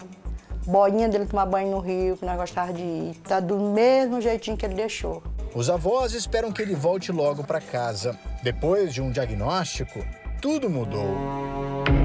boinha 0.67 1.09
dele 1.09 1.27
tomar 1.27 1.47
banho 1.47 1.71
no 1.71 1.79
rio, 1.79 2.17
que 2.17 2.25
nós 2.25 2.37
gostávamos 2.37 2.77
de 2.77 2.83
ir. 2.83 3.15
Tá 3.27 3.41
do 3.41 3.59
mesmo 3.59 4.21
jeitinho 4.21 4.57
que 4.57 4.67
ele 4.67 4.75
deixou. 4.75 5.23
Os 5.55 5.71
avós 5.71 6.13
esperam 6.13 6.53
que 6.53 6.61
ele 6.61 6.75
volte 6.75 7.11
logo 7.13 7.45
para 7.45 7.61
casa. 7.61 8.19
Depois 8.43 8.93
de 8.93 9.01
um 9.01 9.11
diagnóstico, 9.11 10.05
tudo 10.43 10.69
mudou. 10.69 12.04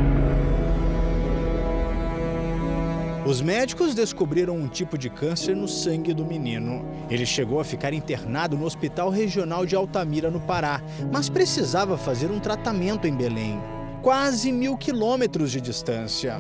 Os 3.30 3.42
médicos 3.42 3.94
descobriram 3.94 4.56
um 4.56 4.68
tipo 4.68 4.98
de 4.98 5.08
câncer 5.08 5.56
no 5.56 5.68
sangue 5.68 6.16
do 6.16 6.26
menino. 6.26 6.84
Ele 7.12 7.28
chegou 7.28 7.60
a 7.60 7.64
ficar 7.64 7.94
internado 7.94 8.58
no 8.58 8.66
Hospital 8.66 9.12
Regional 9.12 9.68
de 9.68 9.76
Altamira, 9.76 10.32
no 10.32 10.40
Pará, 10.40 10.82
mas 11.14 11.30
precisava 11.30 11.96
fazer 11.96 12.32
um 12.32 12.40
tratamento 12.40 13.06
em 13.06 13.16
Belém 13.16 13.62
quase 14.02 14.52
mil 14.52 14.76
quilômetros 14.76 15.52
de 15.52 15.62
distância. 15.62 16.38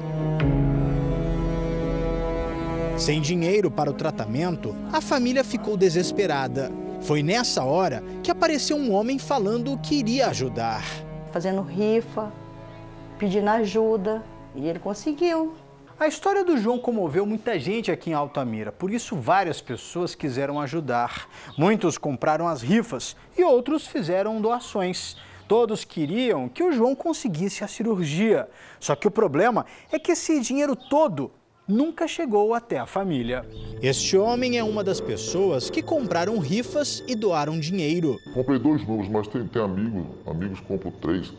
Sem 2.97 3.21
dinheiro 3.21 3.69
para 3.69 3.91
o 3.91 3.93
tratamento, 3.93 4.75
a 4.91 4.99
família 4.99 5.43
ficou 5.43 5.77
desesperada. 5.77 6.71
Foi 7.01 7.21
nessa 7.21 7.63
hora 7.63 8.03
que 8.23 8.31
apareceu 8.31 8.75
um 8.75 8.91
homem 8.95 9.19
falando 9.19 9.77
que 9.77 9.93
iria 9.93 10.27
ajudar. 10.29 10.83
Fazendo 11.31 11.61
rifa, 11.61 12.33
pedindo 13.19 13.47
ajuda, 13.47 14.23
e 14.55 14.67
ele 14.67 14.79
conseguiu. 14.79 15.53
A 15.99 16.07
história 16.07 16.45
do 16.45 16.57
João 16.57 16.79
comoveu 16.79 17.25
muita 17.25 17.59
gente 17.59 17.91
aqui 17.91 18.11
em 18.11 18.13
Altamira, 18.13 18.71
por 18.71 18.89
isso 18.89 19.17
várias 19.17 19.59
pessoas 19.59 20.15
quiseram 20.15 20.57
ajudar. 20.61 21.27
Muitos 21.57 21.97
compraram 21.97 22.47
as 22.47 22.61
rifas 22.61 23.17
e 23.37 23.43
outros 23.43 23.85
fizeram 23.85 24.39
doações. 24.39 25.17
Todos 25.45 25.83
queriam 25.83 26.47
que 26.47 26.63
o 26.63 26.71
João 26.71 26.95
conseguisse 26.95 27.65
a 27.65 27.67
cirurgia. 27.67 28.47
Só 28.79 28.95
que 28.95 29.09
o 29.09 29.11
problema 29.11 29.65
é 29.91 29.99
que 29.99 30.13
esse 30.13 30.39
dinheiro 30.39 30.73
todo 30.73 31.33
nunca 31.69 32.07
chegou 32.07 32.53
até 32.53 32.79
a 32.79 32.85
família. 32.85 33.45
Este 33.81 34.17
homem 34.17 34.57
é 34.57 34.63
uma 34.63 34.83
das 34.83 34.99
pessoas 34.99 35.69
que 35.69 35.81
compraram 35.81 36.39
rifas 36.39 37.03
e 37.07 37.15
doaram 37.15 37.59
dinheiro. 37.59 38.19
Comprei 38.33 38.57
dois 38.57 38.85
números, 38.85 39.09
mas 39.09 39.27
tem, 39.27 39.45
tem 39.47 39.61
amigos, 39.61 40.05
amigos 40.25 40.59
compram 40.61 40.91
três, 40.99 41.31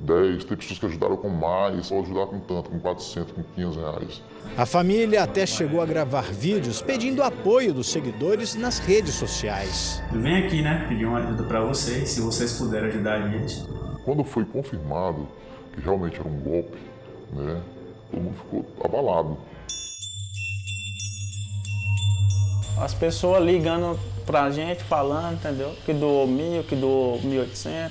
10, 0.00 0.44
tem 0.44 0.56
pessoas 0.56 0.78
que 0.78 0.86
ajudaram 0.86 1.16
com 1.16 1.28
mais, 1.28 1.90
ou 1.90 2.02
ajudar 2.02 2.26
com 2.26 2.40
tanto, 2.40 2.70
com 2.70 2.78
400, 2.78 3.32
com 3.32 3.42
500 3.42 3.76
reais. 3.76 4.22
A 4.56 4.66
família 4.66 5.22
até 5.22 5.46
chegou 5.46 5.80
a 5.80 5.86
gravar 5.86 6.32
vídeos 6.32 6.82
pedindo 6.82 7.22
apoio 7.22 7.72
dos 7.72 7.90
seguidores 7.90 8.54
nas 8.54 8.78
redes 8.78 9.14
sociais. 9.14 10.02
Vem 10.12 10.44
aqui, 10.44 10.60
né, 10.62 10.86
pedir 10.88 11.06
uma 11.06 11.18
ajuda 11.18 11.44
para 11.44 11.64
vocês, 11.64 12.10
se 12.10 12.20
vocês 12.20 12.58
puderem 12.58 12.88
ajudar 12.88 13.22
a 13.22 13.28
gente. 13.28 13.62
Quando 14.04 14.24
foi 14.24 14.44
confirmado 14.44 15.28
que 15.72 15.80
realmente 15.80 16.18
era 16.18 16.28
um 16.28 16.40
golpe, 16.40 16.78
né, 17.32 17.60
todo 18.10 18.20
mundo 18.20 18.36
ficou 18.36 18.66
abalado. 18.84 19.38
As 22.78 22.94
pessoas 22.94 23.44
ligando 23.44 23.98
pra 24.24 24.50
gente, 24.50 24.82
falando, 24.84 25.34
entendeu? 25.34 25.74
Que 25.84 25.92
doou 25.92 26.26
mil, 26.26 26.64
que 26.64 26.74
doou 26.74 27.20
1.800. 27.20 27.90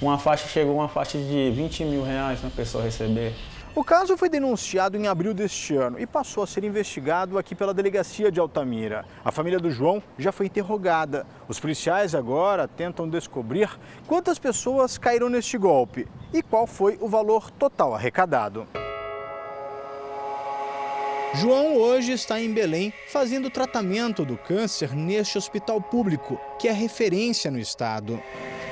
Uma 0.00 0.18
faixa 0.18 0.46
chegou 0.46 0.74
uma 0.74 0.88
faixa 0.88 1.18
de 1.18 1.50
20 1.50 1.84
mil 1.84 2.02
reais 2.02 2.42
na 2.42 2.50
pessoa 2.50 2.84
receber. 2.84 3.34
O 3.74 3.82
caso 3.82 4.16
foi 4.16 4.28
denunciado 4.28 4.96
em 4.96 5.08
abril 5.08 5.34
deste 5.34 5.74
ano 5.74 5.98
e 5.98 6.06
passou 6.06 6.44
a 6.44 6.46
ser 6.46 6.62
investigado 6.62 7.36
aqui 7.38 7.56
pela 7.56 7.74
delegacia 7.74 8.30
de 8.30 8.38
Altamira. 8.38 9.04
A 9.24 9.32
família 9.32 9.58
do 9.58 9.68
João 9.68 10.00
já 10.16 10.30
foi 10.30 10.46
interrogada. 10.46 11.26
Os 11.48 11.58
policiais 11.58 12.14
agora 12.14 12.68
tentam 12.68 13.08
descobrir 13.08 13.68
quantas 14.06 14.38
pessoas 14.38 14.96
caíram 14.96 15.28
neste 15.28 15.58
golpe 15.58 16.06
e 16.32 16.40
qual 16.40 16.68
foi 16.68 16.96
o 17.00 17.08
valor 17.08 17.50
total 17.50 17.94
arrecadado. 17.96 18.64
João 21.36 21.76
hoje 21.76 22.12
está 22.12 22.40
em 22.40 22.52
Belém 22.52 22.92
fazendo 23.08 23.50
tratamento 23.50 24.24
do 24.24 24.36
câncer 24.36 24.94
neste 24.94 25.36
hospital 25.36 25.80
público, 25.80 26.38
que 26.60 26.68
é 26.68 26.72
referência 26.72 27.50
no 27.50 27.58
estado. 27.58 28.22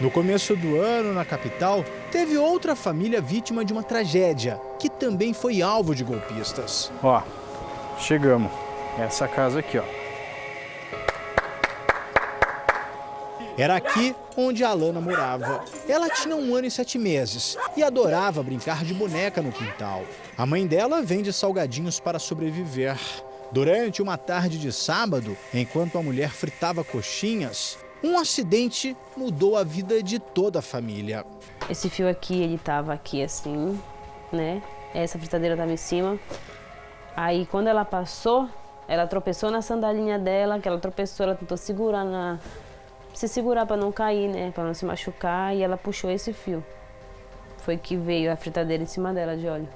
No 0.00 0.10
começo 0.12 0.54
do 0.54 0.80
ano, 0.80 1.12
na 1.12 1.24
capital, 1.24 1.84
teve 2.12 2.36
outra 2.36 2.76
família 2.76 3.20
vítima 3.20 3.64
de 3.64 3.72
uma 3.72 3.82
tragédia, 3.82 4.60
que 4.78 4.88
também 4.88 5.32
foi 5.32 5.60
alvo 5.60 5.92
de 5.92 6.04
golpistas. 6.04 6.92
Ó, 7.02 7.20
chegamos. 7.98 8.52
Essa 8.96 9.26
casa 9.26 9.58
aqui, 9.58 9.78
ó. 9.78 10.01
Era 13.56 13.76
aqui 13.76 14.14
onde 14.36 14.64
a 14.64 14.70
Alana 14.70 15.00
morava. 15.00 15.62
Ela 15.86 16.08
tinha 16.08 16.34
um 16.34 16.54
ano 16.54 16.66
e 16.66 16.70
sete 16.70 16.98
meses 16.98 17.58
e 17.76 17.82
adorava 17.82 18.42
brincar 18.42 18.82
de 18.84 18.94
boneca 18.94 19.42
no 19.42 19.52
quintal. 19.52 20.04
A 20.38 20.46
mãe 20.46 20.66
dela 20.66 21.02
vende 21.02 21.32
salgadinhos 21.32 22.00
para 22.00 22.18
sobreviver. 22.18 22.98
Durante 23.50 24.00
uma 24.00 24.16
tarde 24.16 24.58
de 24.58 24.72
sábado, 24.72 25.36
enquanto 25.52 25.98
a 25.98 26.02
mulher 26.02 26.30
fritava 26.30 26.82
coxinhas, 26.82 27.78
um 28.02 28.18
acidente 28.18 28.96
mudou 29.14 29.56
a 29.56 29.62
vida 29.62 30.02
de 30.02 30.18
toda 30.18 30.60
a 30.60 30.62
família. 30.62 31.24
Esse 31.68 31.90
fio 31.90 32.08
aqui, 32.08 32.42
ele 32.42 32.56
tava 32.56 32.94
aqui 32.94 33.22
assim, 33.22 33.78
né? 34.32 34.62
Essa 34.94 35.18
fritadeira 35.18 35.56
tava 35.56 35.70
em 35.70 35.76
cima. 35.76 36.18
Aí 37.14 37.44
quando 37.44 37.66
ela 37.66 37.84
passou, 37.84 38.48
ela 38.88 39.06
tropeçou 39.06 39.50
na 39.50 39.60
sandalinha 39.60 40.18
dela, 40.18 40.58
que 40.58 40.66
ela 40.66 40.78
tropeçou, 40.78 41.24
ela 41.24 41.34
tentou 41.34 41.58
segurar 41.58 42.04
na 42.04 42.40
se 43.12 43.28
segurar 43.28 43.66
para 43.66 43.76
não 43.76 43.92
cair, 43.92 44.28
né, 44.28 44.50
para 44.54 44.64
não 44.64 44.74
se 44.74 44.84
machucar, 44.84 45.54
e 45.54 45.62
ela 45.62 45.76
puxou 45.76 46.10
esse 46.10 46.32
fio. 46.32 46.64
Foi 47.58 47.76
que 47.76 47.96
veio 47.96 48.32
a 48.32 48.36
fritadeira 48.36 48.82
em 48.82 48.86
cima 48.86 49.12
dela 49.12 49.36
de 49.36 49.46
óleo. 49.46 49.68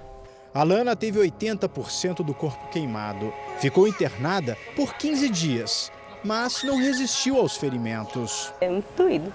Alana 0.52 0.96
teve 0.96 1.20
80% 1.20 2.24
do 2.24 2.32
corpo 2.32 2.66
queimado. 2.68 3.32
Ficou 3.58 3.86
internada 3.86 4.56
por 4.74 4.94
15 4.94 5.28
dias, 5.28 5.92
mas 6.24 6.62
não 6.62 6.78
resistiu 6.78 7.36
aos 7.36 7.56
ferimentos. 7.56 8.52
É 8.60 8.68
muito 8.68 8.86
doído. 8.96 9.32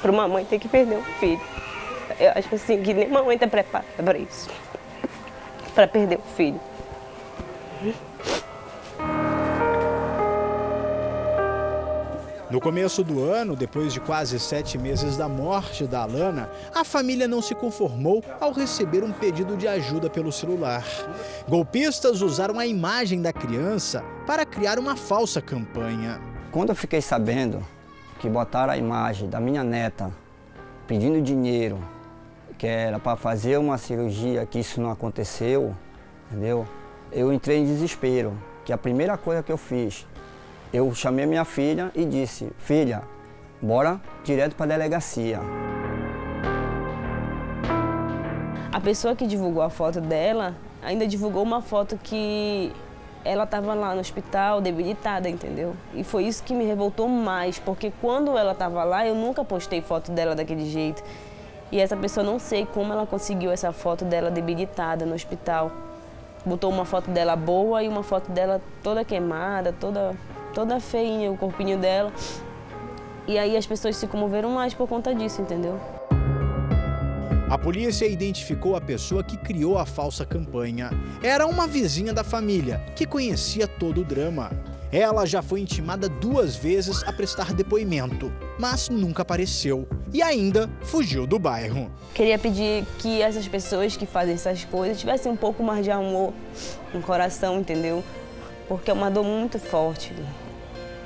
Para 0.00 0.12
uma 0.12 0.28
mãe 0.28 0.44
ter 0.44 0.58
que 0.60 0.68
perder 0.68 0.98
um 0.98 1.04
filho. 1.04 1.40
Eu 2.18 2.30
acho 2.36 2.54
assim 2.54 2.80
que 2.82 2.94
nem 2.94 3.08
mãe 3.08 3.34
está 3.34 3.48
preparada 3.48 4.02
para 4.02 4.18
isso. 4.18 4.48
Para 5.74 5.88
perder 5.88 6.18
um 6.18 6.34
filho. 6.36 6.60
No 12.50 12.62
começo 12.62 13.04
do 13.04 13.22
ano, 13.22 13.54
depois 13.54 13.92
de 13.92 14.00
quase 14.00 14.40
sete 14.40 14.78
meses 14.78 15.18
da 15.18 15.28
morte 15.28 15.86
da 15.86 16.04
Alana, 16.04 16.50
a 16.74 16.82
família 16.82 17.28
não 17.28 17.42
se 17.42 17.54
conformou 17.54 18.24
ao 18.40 18.52
receber 18.52 19.04
um 19.04 19.12
pedido 19.12 19.54
de 19.54 19.68
ajuda 19.68 20.08
pelo 20.08 20.32
celular. 20.32 20.82
Golpistas 21.46 22.22
usaram 22.22 22.58
a 22.58 22.66
imagem 22.66 23.20
da 23.20 23.34
criança 23.34 24.02
para 24.26 24.46
criar 24.46 24.78
uma 24.78 24.96
falsa 24.96 25.42
campanha. 25.42 26.18
Quando 26.50 26.70
eu 26.70 26.74
fiquei 26.74 27.02
sabendo 27.02 27.62
que 28.18 28.30
botaram 28.30 28.72
a 28.72 28.78
imagem 28.78 29.28
da 29.28 29.38
minha 29.38 29.62
neta 29.62 30.10
pedindo 30.86 31.20
dinheiro, 31.20 31.78
que 32.56 32.66
era 32.66 32.98
para 32.98 33.14
fazer 33.14 33.58
uma 33.58 33.76
cirurgia, 33.76 34.46
que 34.46 34.58
isso 34.58 34.80
não 34.80 34.90
aconteceu, 34.90 35.76
entendeu? 36.30 36.66
Eu 37.12 37.30
entrei 37.30 37.58
em 37.58 37.66
desespero, 37.66 38.32
que 38.64 38.72
a 38.72 38.78
primeira 38.78 39.18
coisa 39.18 39.42
que 39.42 39.52
eu 39.52 39.58
fiz 39.58 40.06
eu 40.72 40.94
chamei 40.94 41.26
minha 41.26 41.44
filha 41.44 41.90
e 41.94 42.04
disse: 42.04 42.50
Filha, 42.58 43.02
bora 43.60 44.00
direto 44.22 44.54
para 44.54 44.66
a 44.66 44.68
delegacia. 44.68 45.40
A 48.72 48.80
pessoa 48.80 49.16
que 49.16 49.26
divulgou 49.26 49.62
a 49.62 49.70
foto 49.70 50.00
dela 50.00 50.54
ainda 50.82 51.06
divulgou 51.06 51.42
uma 51.42 51.60
foto 51.60 51.98
que 52.02 52.72
ela 53.24 53.44
estava 53.44 53.74
lá 53.74 53.94
no 53.94 54.00
hospital 54.00 54.60
debilitada, 54.60 55.28
entendeu? 55.28 55.74
E 55.94 56.04
foi 56.04 56.24
isso 56.24 56.44
que 56.44 56.54
me 56.54 56.64
revoltou 56.64 57.08
mais, 57.08 57.58
porque 57.58 57.92
quando 58.00 58.38
ela 58.38 58.52
estava 58.52 58.84
lá 58.84 59.06
eu 59.06 59.14
nunca 59.14 59.44
postei 59.44 59.80
foto 59.80 60.12
dela 60.12 60.34
daquele 60.34 60.66
jeito. 60.70 61.02
E 61.72 61.80
essa 61.80 61.96
pessoa 61.96 62.24
não 62.24 62.38
sei 62.38 62.64
como 62.66 62.92
ela 62.92 63.06
conseguiu 63.06 63.50
essa 63.50 63.72
foto 63.72 64.04
dela 64.04 64.30
debilitada 64.30 65.04
no 65.04 65.14
hospital. 65.14 65.70
Botou 66.44 66.70
uma 66.70 66.84
foto 66.84 67.10
dela 67.10 67.36
boa 67.36 67.82
e 67.82 67.88
uma 67.88 68.02
foto 68.02 68.30
dela 68.30 68.62
toda 68.82 69.04
queimada, 69.04 69.74
toda 69.78 70.14
toda 70.54 70.80
feinha, 70.80 71.30
o 71.30 71.36
corpinho 71.36 71.78
dela. 71.78 72.12
E 73.26 73.38
aí 73.38 73.56
as 73.56 73.66
pessoas 73.66 73.96
se 73.96 74.06
comoveram 74.06 74.50
mais 74.50 74.72
por 74.74 74.88
conta 74.88 75.14
disso, 75.14 75.42
entendeu? 75.42 75.78
A 77.50 77.56
polícia 77.56 78.06
identificou 78.06 78.76
a 78.76 78.80
pessoa 78.80 79.24
que 79.24 79.36
criou 79.36 79.78
a 79.78 79.86
falsa 79.86 80.24
campanha. 80.26 80.90
Era 81.22 81.46
uma 81.46 81.66
vizinha 81.66 82.12
da 82.12 82.22
família, 82.22 82.78
que 82.94 83.06
conhecia 83.06 83.66
todo 83.66 84.02
o 84.02 84.04
drama. 84.04 84.50
Ela 84.92 85.26
já 85.26 85.42
foi 85.42 85.60
intimada 85.60 86.08
duas 86.08 86.56
vezes 86.56 87.02
a 87.04 87.12
prestar 87.12 87.52
depoimento, 87.52 88.32
mas 88.58 88.88
nunca 88.88 89.22
apareceu 89.22 89.86
e 90.12 90.22
ainda 90.22 90.68
fugiu 90.82 91.26
do 91.26 91.38
bairro. 91.38 91.90
Queria 92.14 92.38
pedir 92.38 92.86
que 92.98 93.20
essas 93.20 93.46
pessoas 93.46 93.96
que 93.96 94.06
fazem 94.06 94.34
essas 94.34 94.64
coisas 94.64 94.98
tivessem 94.98 95.30
um 95.30 95.36
pouco 95.36 95.62
mais 95.62 95.84
de 95.84 95.90
amor 95.90 96.32
no 96.92 97.02
coração, 97.02 97.60
entendeu? 97.60 98.02
Porque 98.68 98.90
é 98.90 98.94
uma 98.94 99.10
dor 99.10 99.24
muito 99.24 99.58
forte 99.58 100.12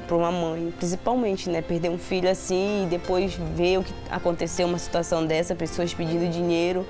para 0.07 0.17
uma 0.17 0.33
mãe, 0.33 0.73
principalmente, 0.77 1.49
né? 1.49 1.63
Perder 1.63 1.89
um 1.91 1.99
filho 1.99 2.29
assim 2.29 2.85
e 2.85 2.87
depois 2.87 3.35
ver 3.35 3.79
o 3.79 3.85
que 3.85 3.95
aconteceu, 4.11 4.67
uma 4.67 4.79
situação 4.79 5.25
dessa, 5.25 5.55
pessoas 5.55 5.95
pedindo 5.95 6.29
dinheiro, 6.29 6.85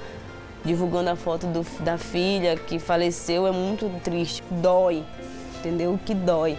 divulgando 0.64 1.10
a 1.10 1.16
foto 1.16 1.46
do, 1.46 1.62
da 1.84 1.98
filha 1.98 2.56
que 2.56 2.78
faleceu, 2.78 3.46
é 3.46 3.52
muito 3.52 3.90
triste. 4.02 4.42
Dói, 4.50 5.04
entendeu? 5.58 6.00
Que 6.04 6.14
dói. 6.14 6.56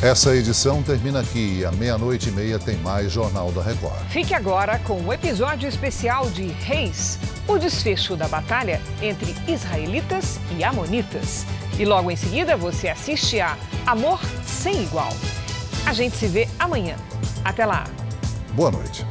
Essa 0.00 0.36
edição 0.36 0.80
termina 0.80 1.18
aqui 1.18 1.64
à 1.64 1.72
meia-noite 1.72 2.28
e 2.28 2.32
meia 2.32 2.56
tem 2.56 2.76
mais 2.76 3.10
Jornal 3.10 3.50
da 3.50 3.60
Record. 3.60 3.98
Fique 4.10 4.32
agora 4.32 4.78
com 4.78 4.92
o 4.92 5.06
um 5.06 5.12
episódio 5.12 5.68
especial 5.68 6.30
de 6.30 6.46
Reis, 6.46 7.18
o 7.48 7.58
desfecho 7.58 8.14
da 8.14 8.28
batalha 8.28 8.80
entre 9.02 9.34
israelitas 9.48 10.38
e 10.56 10.62
amonitas. 10.62 11.44
E 11.76 11.84
logo 11.84 12.12
em 12.12 12.16
seguida 12.16 12.56
você 12.56 12.88
assiste 12.88 13.40
a 13.40 13.56
Amor 13.84 14.20
Sem 14.46 14.84
Igual. 14.84 15.12
A 15.84 15.92
gente 15.92 16.16
se 16.16 16.28
vê 16.28 16.48
amanhã. 16.60 16.94
Até 17.44 17.66
lá. 17.66 17.82
Boa 18.54 18.70
noite. 18.70 19.04